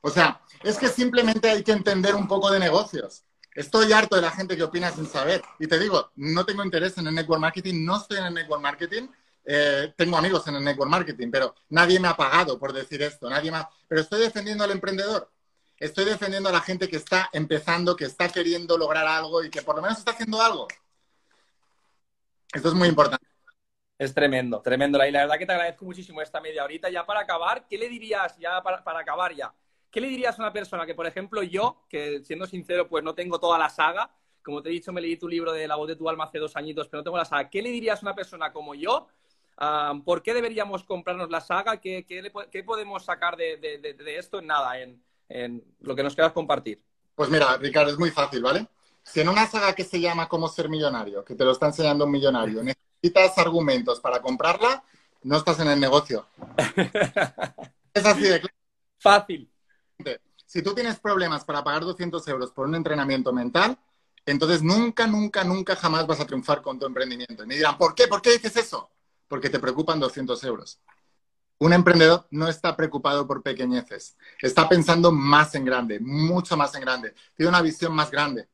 O 0.00 0.10
sea, 0.10 0.40
es 0.62 0.78
que 0.78 0.88
simplemente 0.88 1.48
hay 1.48 1.62
que 1.62 1.72
entender 1.72 2.14
un 2.14 2.26
poco 2.26 2.50
de 2.50 2.58
negocios. 2.58 3.24
Estoy 3.54 3.92
harto 3.92 4.16
de 4.16 4.22
la 4.22 4.30
gente 4.30 4.56
que 4.56 4.62
opina 4.62 4.90
sin 4.90 5.06
saber. 5.06 5.42
Y 5.58 5.66
te 5.66 5.78
digo, 5.78 6.10
no 6.16 6.44
tengo 6.44 6.64
interés 6.64 6.96
en 6.98 7.06
el 7.06 7.14
network 7.14 7.40
marketing, 7.40 7.84
no 7.84 7.98
estoy 7.98 8.18
en 8.18 8.24
el 8.24 8.34
network 8.34 8.62
marketing. 8.62 9.08
Eh, 9.44 9.92
tengo 9.96 10.16
amigos 10.16 10.46
en 10.48 10.56
el 10.56 10.64
network 10.64 10.90
marketing, 10.90 11.30
pero 11.30 11.54
nadie 11.68 12.00
me 12.00 12.08
ha 12.08 12.16
pagado 12.16 12.58
por 12.58 12.72
decir 12.72 13.02
esto. 13.02 13.28
Nadie 13.28 13.50
ha... 13.54 13.68
Pero 13.86 14.00
estoy 14.00 14.20
defendiendo 14.20 14.64
al 14.64 14.70
emprendedor. 14.70 15.30
Estoy 15.78 16.04
defendiendo 16.04 16.48
a 16.48 16.52
la 16.52 16.60
gente 16.60 16.88
que 16.88 16.96
está 16.96 17.28
empezando, 17.32 17.96
que 17.96 18.04
está 18.04 18.28
queriendo 18.28 18.78
lograr 18.78 19.06
algo 19.06 19.42
y 19.44 19.50
que 19.50 19.62
por 19.62 19.76
lo 19.76 19.82
menos 19.82 19.98
está 19.98 20.12
haciendo 20.12 20.40
algo. 20.40 20.68
Esto 22.52 22.68
es 22.68 22.74
muy 22.74 22.88
importante. 22.88 23.26
Es 24.02 24.12
tremendo, 24.12 24.60
tremendo. 24.60 24.98
Y 25.06 25.12
la 25.12 25.20
verdad 25.20 25.38
que 25.38 25.46
te 25.46 25.52
agradezco 25.52 25.84
muchísimo 25.84 26.20
esta 26.20 26.40
media 26.40 26.64
horita. 26.64 26.90
Ya 26.90 27.06
para 27.06 27.20
acabar, 27.20 27.68
¿qué 27.68 27.78
le 27.78 27.88
dirías, 27.88 28.36
ya 28.36 28.60
para, 28.60 28.82
para, 28.82 28.98
acabar 28.98 29.32
ya, 29.32 29.54
qué 29.92 30.00
le 30.00 30.08
dirías 30.08 30.36
a 30.36 30.42
una 30.42 30.52
persona 30.52 30.84
que, 30.84 30.96
por 30.96 31.06
ejemplo, 31.06 31.40
yo, 31.44 31.84
que 31.88 32.20
siendo 32.24 32.44
sincero, 32.46 32.88
pues 32.88 33.04
no 33.04 33.14
tengo 33.14 33.38
toda 33.38 33.56
la 33.58 33.70
saga, 33.70 34.10
como 34.42 34.60
te 34.60 34.70
he 34.70 34.72
dicho, 34.72 34.92
me 34.92 35.00
leí 35.00 35.16
tu 35.16 35.28
libro 35.28 35.52
de 35.52 35.68
La 35.68 35.76
voz 35.76 35.86
de 35.86 35.94
tu 35.94 36.08
alma 36.08 36.24
hace 36.24 36.40
dos 36.40 36.56
añitos, 36.56 36.88
pero 36.88 36.98
no 36.98 37.04
tengo 37.04 37.16
la 37.16 37.24
saga. 37.24 37.48
¿Qué 37.48 37.62
le 37.62 37.70
dirías 37.70 38.02
a 38.02 38.06
una 38.06 38.14
persona 38.16 38.52
como 38.52 38.74
yo? 38.74 39.06
Um, 39.60 40.02
¿Por 40.02 40.20
qué 40.20 40.34
deberíamos 40.34 40.82
comprarnos 40.82 41.30
la 41.30 41.40
saga? 41.40 41.76
¿Qué, 41.76 42.04
qué, 42.04 42.22
le, 42.22 42.32
qué 42.50 42.64
podemos 42.64 43.04
sacar 43.04 43.36
de, 43.36 43.56
de, 43.58 43.78
de, 43.78 43.94
de, 43.94 44.18
esto? 44.18 44.40
En 44.40 44.48
nada, 44.48 44.80
en, 44.80 45.00
en 45.28 45.62
lo 45.78 45.94
que 45.94 46.02
nos 46.02 46.16
quieras 46.16 46.32
compartir. 46.32 46.82
Pues 47.14 47.30
mira, 47.30 47.56
Ricardo, 47.56 47.92
es 47.92 47.98
muy 48.00 48.10
fácil, 48.10 48.42
¿vale? 48.42 48.66
Si 49.04 49.20
en 49.20 49.28
una 49.28 49.46
saga 49.46 49.76
que 49.76 49.84
se 49.84 50.00
llama 50.00 50.28
Cómo 50.28 50.48
ser 50.48 50.68
millonario, 50.68 51.24
que 51.24 51.36
te 51.36 51.44
lo 51.44 51.52
está 51.52 51.66
enseñando 51.66 52.04
un 52.04 52.10
millonario, 52.10 52.62
necesitas 53.02 53.36
argumentos 53.38 54.00
para 54.00 54.22
comprarla, 54.22 54.84
no 55.22 55.36
estás 55.36 55.58
en 55.60 55.68
el 55.68 55.80
negocio. 55.80 56.26
es 57.94 58.06
así 58.06 58.22
de 58.22 58.40
claro. 58.40 58.54
Fácil. 58.98 59.50
Si 60.46 60.62
tú 60.62 60.74
tienes 60.74 61.00
problemas 61.00 61.44
para 61.44 61.64
pagar 61.64 61.82
200 61.82 62.26
euros 62.28 62.52
por 62.52 62.66
un 62.66 62.74
entrenamiento 62.74 63.32
mental, 63.32 63.78
entonces 64.26 64.62
nunca, 64.62 65.06
nunca, 65.06 65.42
nunca 65.42 65.74
jamás 65.74 66.06
vas 66.06 66.20
a 66.20 66.26
triunfar 66.26 66.62
con 66.62 66.78
tu 66.78 66.86
emprendimiento. 66.86 67.42
Y 67.42 67.46
me 67.46 67.56
dirán, 67.56 67.78
¿por 67.78 67.94
qué? 67.94 68.06
¿Por 68.06 68.20
qué 68.20 68.32
dices 68.32 68.56
eso? 68.56 68.90
Porque 69.26 69.48
te 69.50 69.58
preocupan 69.58 69.98
200 69.98 70.44
euros. 70.44 70.78
Un 71.58 71.72
emprendedor 71.72 72.26
no 72.30 72.48
está 72.48 72.76
preocupado 72.76 73.26
por 73.26 73.42
pequeñeces, 73.42 74.16
está 74.40 74.68
pensando 74.68 75.12
más 75.12 75.54
en 75.54 75.64
grande, 75.64 76.00
mucho 76.00 76.56
más 76.56 76.74
en 76.74 76.80
grande. 76.82 77.14
Tiene 77.36 77.48
una 77.48 77.62
visión 77.62 77.94
más 77.94 78.10
grande 78.10 78.48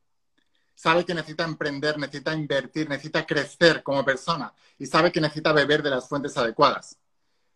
sabe 0.78 1.04
que 1.04 1.12
necesita 1.12 1.42
emprender, 1.42 1.98
necesita 1.98 2.32
invertir, 2.32 2.88
necesita 2.88 3.26
crecer 3.26 3.82
como 3.82 4.04
persona 4.04 4.54
y 4.78 4.86
sabe 4.86 5.10
que 5.10 5.20
necesita 5.20 5.52
beber 5.52 5.82
de 5.82 5.90
las 5.90 6.08
fuentes 6.08 6.36
adecuadas. 6.36 6.96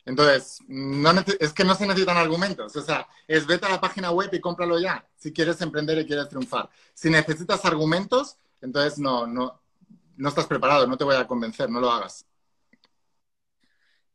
Entonces, 0.05 0.59
no 0.67 1.13
es 1.39 1.53
que 1.53 1.63
no 1.63 1.77
se 1.77 1.87
necesitan 1.87 2.17
argumentos. 2.17 2.75
O 2.75 2.83
sea, 2.83 3.07
es 3.29 3.47
vete 3.47 3.67
a 3.67 3.69
la 3.69 3.81
página 3.81 4.11
web 4.11 4.29
y 4.33 4.41
cómpralo 4.41 4.77
ya 4.81 5.07
si 5.17 5.33
quieres 5.33 5.61
emprender 5.61 5.99
y 5.99 6.07
quieres 6.07 6.29
triunfar. 6.29 6.69
Si 6.95 7.11
necesitas 7.11 7.65
argumentos, 7.65 8.39
entonces 8.61 8.99
no, 8.99 9.25
no, 9.29 9.61
no 10.17 10.29
estás 10.29 10.47
preparado, 10.47 10.89
no 10.89 10.97
te 10.97 11.05
voy 11.05 11.15
a 11.15 11.25
convencer, 11.25 11.71
no 11.71 11.79
lo 11.79 11.93
hagas. 11.93 12.27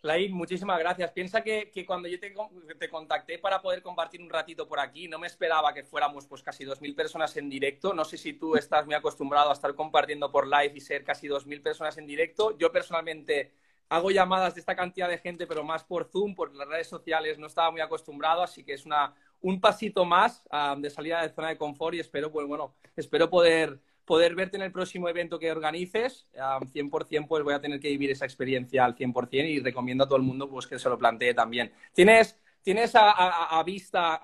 Lain, 0.03 0.31
muchísimas 0.31 0.77
gracias. 0.79 1.11
Piensa 1.11 1.41
que, 1.41 1.71
que 1.71 1.85
cuando 1.85 2.07
yo 2.07 2.19
te, 2.19 2.33
te, 2.79 2.89
contacté 2.89 3.39
para 3.39 3.61
poder 3.61 3.81
compartir 3.81 4.21
un 4.21 4.29
ratito 4.29 4.67
por 4.67 4.79
aquí, 4.79 5.07
no 5.07 5.17
me 5.17 5.27
esperaba 5.27 5.73
que 5.73 5.83
fuéramos 5.83 6.27
pues 6.27 6.43
casi 6.43 6.65
2.000 6.65 6.95
personas 6.95 7.35
en 7.37 7.49
directo. 7.49 7.93
No 7.93 8.05
sé 8.05 8.17
si 8.17 8.33
tú 8.33 8.55
estás 8.55 8.85
muy 8.85 8.95
acostumbrado 8.95 9.49
a 9.49 9.53
estar 9.53 9.73
compartiendo 9.73 10.31
por 10.31 10.47
live 10.47 10.73
y 10.75 10.81
ser 10.81 11.03
casi 11.03 11.27
2.000 11.27 11.61
personas 11.63 11.97
en 11.97 12.05
directo. 12.05 12.55
Yo 12.57 12.71
personalmente 12.71 13.53
hago 13.89 14.11
llamadas 14.11 14.53
de 14.53 14.59
esta 14.59 14.75
cantidad 14.75 15.09
de 15.09 15.17
gente, 15.17 15.47
pero 15.47 15.63
más 15.63 15.83
por 15.83 16.05
Zoom, 16.05 16.35
por 16.35 16.53
las 16.55 16.67
redes 16.67 16.87
sociales, 16.87 17.39
no 17.39 17.47
estaba 17.47 17.71
muy 17.71 17.81
acostumbrado, 17.81 18.43
así 18.43 18.63
que 18.63 18.73
es 18.73 18.85
una, 18.85 19.15
un 19.41 19.59
pasito 19.59 20.05
más 20.05 20.43
um, 20.51 20.81
de 20.81 20.89
salida 20.89 21.21
de 21.21 21.29
zona 21.29 21.49
de 21.49 21.57
confort 21.57 21.95
y 21.95 21.99
espero, 21.99 22.31
pues 22.31 22.45
bueno, 22.47 22.75
espero 22.95 23.29
poder 23.29 23.79
poder 24.08 24.36
verte 24.36 24.55
en 24.55 24.64
el 24.64 24.72
próximo 24.72 25.10
evento 25.10 25.38
que 25.38 25.51
organices, 25.51 26.26
um, 26.34 26.66
100% 26.66 27.28
pues 27.28 27.43
voy 27.43 27.53
a 27.53 27.60
tener 27.60 27.80
que 27.80 27.89
vivir 27.89 28.10
esa 28.10 28.24
experiencia 28.24 28.86
al 28.86 28.95
100% 28.95 29.49
y 29.49 29.60
recomiendo 29.60 30.05
a 30.05 30.08
todo 30.08 30.16
el 30.16 30.24
mundo 30.24 30.49
pues 30.49 30.66
que 30.66 30.80
se 30.80 30.88
lo 30.88 30.97
plantee 30.97 31.34
también. 31.34 31.74
¿Tienes, 31.93 32.38
tienes 32.64 32.93
a, 32.95 33.62
vista 33.66 34.16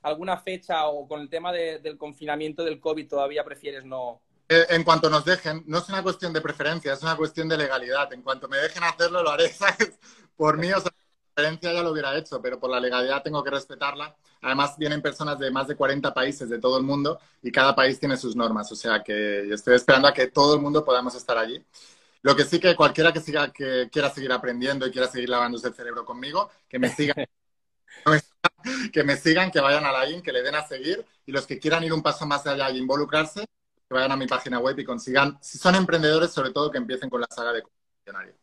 alguna 0.00 0.38
fecha 0.38 0.86
o 0.86 1.06
con 1.06 1.20
el 1.20 1.28
tema 1.28 1.52
de, 1.52 1.78
del 1.80 1.98
confinamiento 1.98 2.64
del 2.64 2.80
COVID 2.80 3.06
todavía 3.06 3.44
prefieres 3.44 3.84
no...? 3.84 4.22
Eh, 4.48 4.66
en 4.70 4.82
cuanto 4.82 5.10
nos 5.10 5.24
dejen, 5.26 5.62
no 5.66 5.78
es 5.78 5.88
una 5.90 6.02
cuestión 6.02 6.32
de 6.32 6.40
preferencia, 6.40 6.94
es 6.94 7.02
una 7.02 7.16
cuestión 7.16 7.48
de 7.48 7.58
legalidad. 7.58 8.10
En 8.12 8.22
cuanto 8.22 8.48
me 8.48 8.56
dejen 8.56 8.82
hacerlo, 8.82 9.22
lo 9.22 9.30
haré. 9.30 9.50
Por 10.36 10.58
mí, 10.58 10.72
o 10.72 10.80
sea, 10.80 10.90
preferencia 11.34 11.72
ya 11.72 11.82
lo 11.82 11.90
hubiera 11.90 12.16
hecho, 12.16 12.40
pero 12.40 12.58
por 12.58 12.70
la 12.70 12.80
legalidad 12.80 13.22
tengo 13.22 13.42
que 13.42 13.50
respetarla. 13.50 14.14
Además, 14.42 14.76
vienen 14.76 15.00
personas 15.02 15.38
de 15.38 15.50
más 15.50 15.68
de 15.68 15.76
40 15.76 16.12
países 16.12 16.48
de 16.48 16.58
todo 16.58 16.76
el 16.78 16.84
mundo 16.84 17.18
y 17.42 17.50
cada 17.52 17.74
país 17.74 17.98
tiene 17.98 18.16
sus 18.16 18.36
normas. 18.36 18.70
O 18.72 18.76
sea 18.76 19.02
que 19.02 19.52
estoy 19.52 19.76
esperando 19.76 20.08
a 20.08 20.14
que 20.14 20.28
todo 20.28 20.54
el 20.54 20.60
mundo 20.60 20.84
podamos 20.84 21.14
estar 21.14 21.38
allí. 21.38 21.64
Lo 22.22 22.36
que 22.36 22.44
sí 22.44 22.60
que 22.60 22.76
cualquiera 22.76 23.12
que, 23.12 23.20
siga, 23.20 23.52
que 23.52 23.88
quiera 23.90 24.10
seguir 24.10 24.32
aprendiendo 24.32 24.86
y 24.86 24.92
quiera 24.92 25.08
seguir 25.08 25.28
lavándose 25.28 25.68
el 25.68 25.74
cerebro 25.74 26.04
conmigo, 26.04 26.50
que 26.68 26.78
me 26.78 26.88
siga. 26.88 27.14
que 28.92 29.04
me 29.04 29.16
sigan, 29.16 29.50
que 29.50 29.60
vayan 29.60 29.84
a 29.84 29.92
la 29.92 30.08
IN, 30.08 30.22
que 30.22 30.32
le 30.32 30.42
den 30.42 30.54
a 30.54 30.66
seguir 30.66 31.04
y 31.26 31.32
los 31.32 31.46
que 31.46 31.58
quieran 31.58 31.84
ir 31.84 31.92
un 31.92 32.02
paso 32.02 32.26
más 32.26 32.46
allá 32.46 32.70
y 32.70 32.78
involucrarse, 32.78 33.40
que 33.40 33.94
vayan 33.94 34.12
a 34.12 34.16
mi 34.16 34.26
página 34.26 34.58
web 34.58 34.78
y 34.78 34.84
consigan, 34.84 35.38
si 35.40 35.58
son 35.58 35.74
emprendedores, 35.74 36.30
sobre 36.32 36.50
todo 36.50 36.70
que 36.70 36.78
empiecen 36.78 37.10
con 37.10 37.20
la 37.20 37.26
saga 37.30 37.52
de 37.52 37.62
concesionario. 37.62 38.34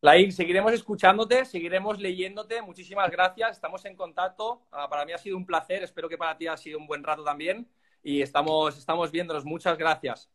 Laín, 0.00 0.30
seguiremos 0.30 0.72
escuchándote, 0.72 1.44
seguiremos 1.44 1.98
leyéndote. 1.98 2.62
Muchísimas 2.62 3.10
gracias. 3.10 3.56
Estamos 3.56 3.84
en 3.84 3.96
contacto. 3.96 4.62
Ah, 4.70 4.88
para 4.88 5.04
mí 5.04 5.12
ha 5.12 5.18
sido 5.18 5.36
un 5.36 5.44
placer. 5.44 5.82
Espero 5.82 6.08
que 6.08 6.16
para 6.16 6.36
ti 6.36 6.46
ha 6.46 6.56
sido 6.56 6.78
un 6.78 6.86
buen 6.86 7.02
rato 7.02 7.24
también. 7.24 7.68
Y 8.02 8.22
estamos, 8.22 8.78
estamos 8.78 9.10
viéndonos. 9.10 9.44
Muchas 9.44 9.76
gracias. 9.76 10.30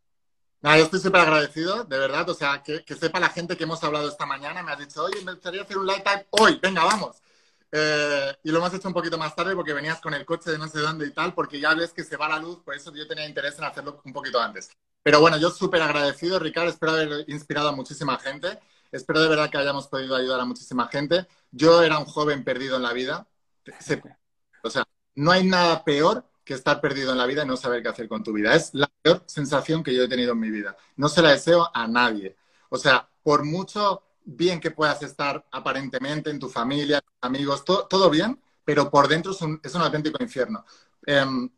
Nada, 0.62 0.78
yo 0.78 0.84
estoy 0.84 1.00
súper 1.00 1.22
agradecido, 1.22 1.86
de 1.86 1.98
verdad. 1.98 2.30
O 2.30 2.34
sea, 2.34 2.62
que, 2.62 2.84
sepa 2.94 3.22
la 3.22 3.30
gente 3.30 3.56
que 3.56 3.64
hemos 3.64 3.82
hablado 3.86 4.10
esta 4.10 4.26
mañana. 4.26 4.62
Me 4.64 4.74
has 4.74 4.80
dicho, 4.80 5.02
oye, 5.02 5.24
me 5.24 5.32
gustaría 5.32 5.62
hacer 5.62 5.78
un 5.78 5.88
live 5.88 6.02
time 6.02 6.26
hoy. 6.32 6.60
Venga, 6.62 6.84
vamos. 6.84 7.22
Eh, 7.72 8.36
y 8.44 8.52
lo 8.52 8.58
hemos 8.58 8.74
hecho 8.74 8.90
un 8.90 8.94
poquito 8.94 9.18
más 9.18 9.34
tarde 9.34 9.56
porque 9.56 9.72
venías 9.72 10.02
con 10.02 10.14
el 10.14 10.26
coche 10.26 10.52
de 10.52 10.58
no 10.58 10.68
sé 10.68 10.80
dónde 10.80 11.08
y 11.08 11.12
tal, 11.12 11.34
porque 11.34 11.60
ya 11.60 11.74
ves 11.74 11.92
que 11.92 12.04
se 12.04 12.18
va 12.18 12.30
la 12.30 12.38
luz, 12.38 12.60
por 12.64 12.76
eso 12.76 12.94
yo 12.94 13.08
tenía 13.08 13.28
interés 13.28 13.58
en 13.58 13.64
hacerlo 13.64 14.00
un 14.06 14.14
poquito 14.14 14.40
antes. 14.40 14.70
Pero 15.02 15.20
bueno, 15.20 15.38
yo 15.38 15.50
súper 15.50 15.82
agradecido, 15.82 16.38
Ricardo, 16.38 16.70
espero 16.70 16.92
haber 16.92 17.28
inspirado 17.30 17.70
a 17.70 17.72
muchísima 17.72 18.20
gente. 18.20 18.60
Espero 18.94 19.22
de 19.22 19.28
verdad 19.28 19.50
que 19.50 19.58
hayamos 19.58 19.88
podido 19.88 20.16
ayudar 20.16 20.40
a 20.40 20.46
muchísima 20.46 20.88
gente. 20.88 21.26
Yo 21.50 21.82
era 21.82 21.98
un 21.98 22.06
joven 22.06 22.44
perdido 22.44 22.78
en 22.78 22.84
la 22.84 22.94
vida. 22.94 23.28
O 24.64 24.70
sea, 24.70 24.86
no 25.16 25.32
hay 25.32 25.44
nada 25.44 25.84
peor 25.84 26.30
que 26.46 26.54
estar 26.54 26.80
perdido 26.80 27.12
en 27.12 27.18
la 27.18 27.26
vida 27.26 27.44
y 27.44 27.48
no 27.48 27.58
saber 27.58 27.82
qué 27.82 27.90
hacer 27.90 28.08
con 28.08 28.24
tu 28.24 28.32
vida. 28.34 28.54
Es 28.54 28.70
la 28.76 28.88
peor 29.02 29.24
sensación 29.26 29.84
que 29.84 29.96
yo 29.96 30.04
he 30.04 30.08
tenido 30.08 30.34
en 30.34 30.40
mi 30.40 30.52
vida. 30.52 30.78
No 30.96 31.10
se 31.10 31.24
la 31.24 31.32
deseo 31.32 31.72
a 31.74 31.88
nadie. 31.88 32.38
O 32.70 32.78
sea, 32.78 33.10
por 33.24 33.44
mucho 33.44 34.04
bien 34.24 34.60
que 34.60 34.70
puedas 34.70 35.02
estar 35.02 35.44
aparentemente 35.52 36.30
en 36.30 36.38
tu 36.38 36.48
familia, 36.48 37.02
amigos, 37.22 37.66
todo, 37.66 38.10
bien, 38.12 38.40
pero 38.64 38.92
por 38.92 39.08
dentro 39.08 39.32
es 39.32 39.42
un, 39.42 39.60
auténtico 39.82 40.22
infierno. 40.22 40.64
Em, 41.04 41.50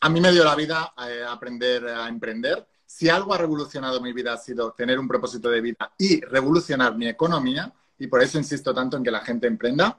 a 0.00 0.08
mí 0.08 0.20
me 0.20 0.30
dio 0.30 0.44
la 0.44 0.54
vida 0.54 0.94
eh, 1.08 1.24
aprender 1.28 1.88
a 1.88 2.06
emprender 2.06 2.68
si 2.94 3.08
algo 3.08 3.34
ha 3.34 3.38
revolucionado 3.38 4.00
mi 4.00 4.12
vida 4.12 4.34
ha 4.34 4.36
sido 4.36 4.72
tener 4.72 5.00
un 5.00 5.08
propósito 5.08 5.50
de 5.50 5.60
vida 5.60 5.92
y 5.98 6.20
revolucionar 6.20 6.96
mi 6.96 7.08
economía, 7.08 7.72
y 7.98 8.06
por 8.06 8.22
eso 8.22 8.38
insisto 8.38 8.72
tanto 8.72 8.96
en 8.96 9.02
que 9.02 9.10
la 9.10 9.18
gente 9.18 9.48
emprenda. 9.48 9.98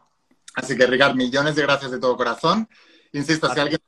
Así 0.54 0.78
que, 0.78 0.88
Ricardo, 0.88 1.14
millones 1.16 1.56
de 1.58 1.64
gracias 1.64 1.92
de 1.92 2.00
todo 2.00 2.16
corazón. 2.16 2.70
Insisto, 3.12 3.54
si 3.54 3.60
alguien 3.60 3.82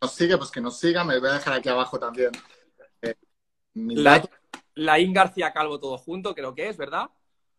nos 0.00 0.12
sigue, 0.12 0.38
pues 0.38 0.52
que 0.52 0.60
nos 0.60 0.78
siga. 0.78 1.02
Me 1.02 1.18
voy 1.18 1.30
a 1.30 1.32
dejar 1.32 1.54
aquí 1.54 1.68
abajo 1.68 1.98
también. 1.98 2.30
Eh, 3.02 3.16
la, 3.74 5.00
In 5.00 5.12
García 5.12 5.52
Calvo 5.52 5.80
todo 5.80 5.98
junto, 5.98 6.32
creo 6.32 6.54
que 6.54 6.68
es, 6.68 6.76
¿verdad? 6.76 7.10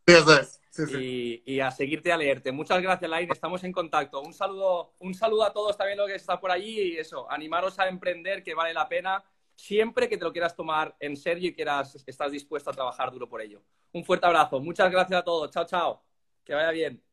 Sí, 0.07 0.13
eso 0.13 0.39
es. 0.39 0.61
Sí, 0.69 0.85
sí. 0.85 1.43
Y, 1.45 1.59
a 1.59 1.71
seguirte 1.71 2.13
a 2.13 2.17
leerte. 2.17 2.53
Muchas 2.53 2.81
gracias, 2.81 3.11
Lain. 3.11 3.29
Estamos 3.29 3.61
en 3.65 3.73
contacto. 3.73 4.21
Un 4.21 4.33
saludo, 4.33 4.93
un 4.99 5.13
saludo 5.13 5.43
a 5.43 5.51
todos 5.51 5.75
también 5.75 5.97
los 5.97 6.07
que 6.07 6.15
está 6.15 6.39
por 6.39 6.51
allí 6.51 6.93
y 6.93 6.97
eso, 6.97 7.29
animaros 7.29 7.79
a 7.79 7.89
emprender, 7.89 8.43
que 8.43 8.53
vale 8.53 8.73
la 8.73 8.87
pena 8.87 9.21
siempre 9.55 10.09
que 10.09 10.17
te 10.17 10.23
lo 10.23 10.31
quieras 10.31 10.55
tomar 10.55 10.95
en 10.99 11.15
serio 11.15 11.49
y 11.49 11.53
quieras, 11.53 12.03
estás 12.05 12.31
dispuesto 12.31 12.69
a 12.69 12.73
trabajar 12.73 13.11
duro 13.11 13.27
por 13.27 13.41
ello. 13.41 13.61
Un 13.93 14.03
fuerte 14.03 14.25
abrazo. 14.25 14.59
Muchas 14.59 14.91
gracias 14.91 15.19
a 15.19 15.23
todos. 15.23 15.51
Chao, 15.51 15.65
chao. 15.65 16.03
Que 16.43 16.53
vaya 16.53 16.71
bien. 16.71 17.04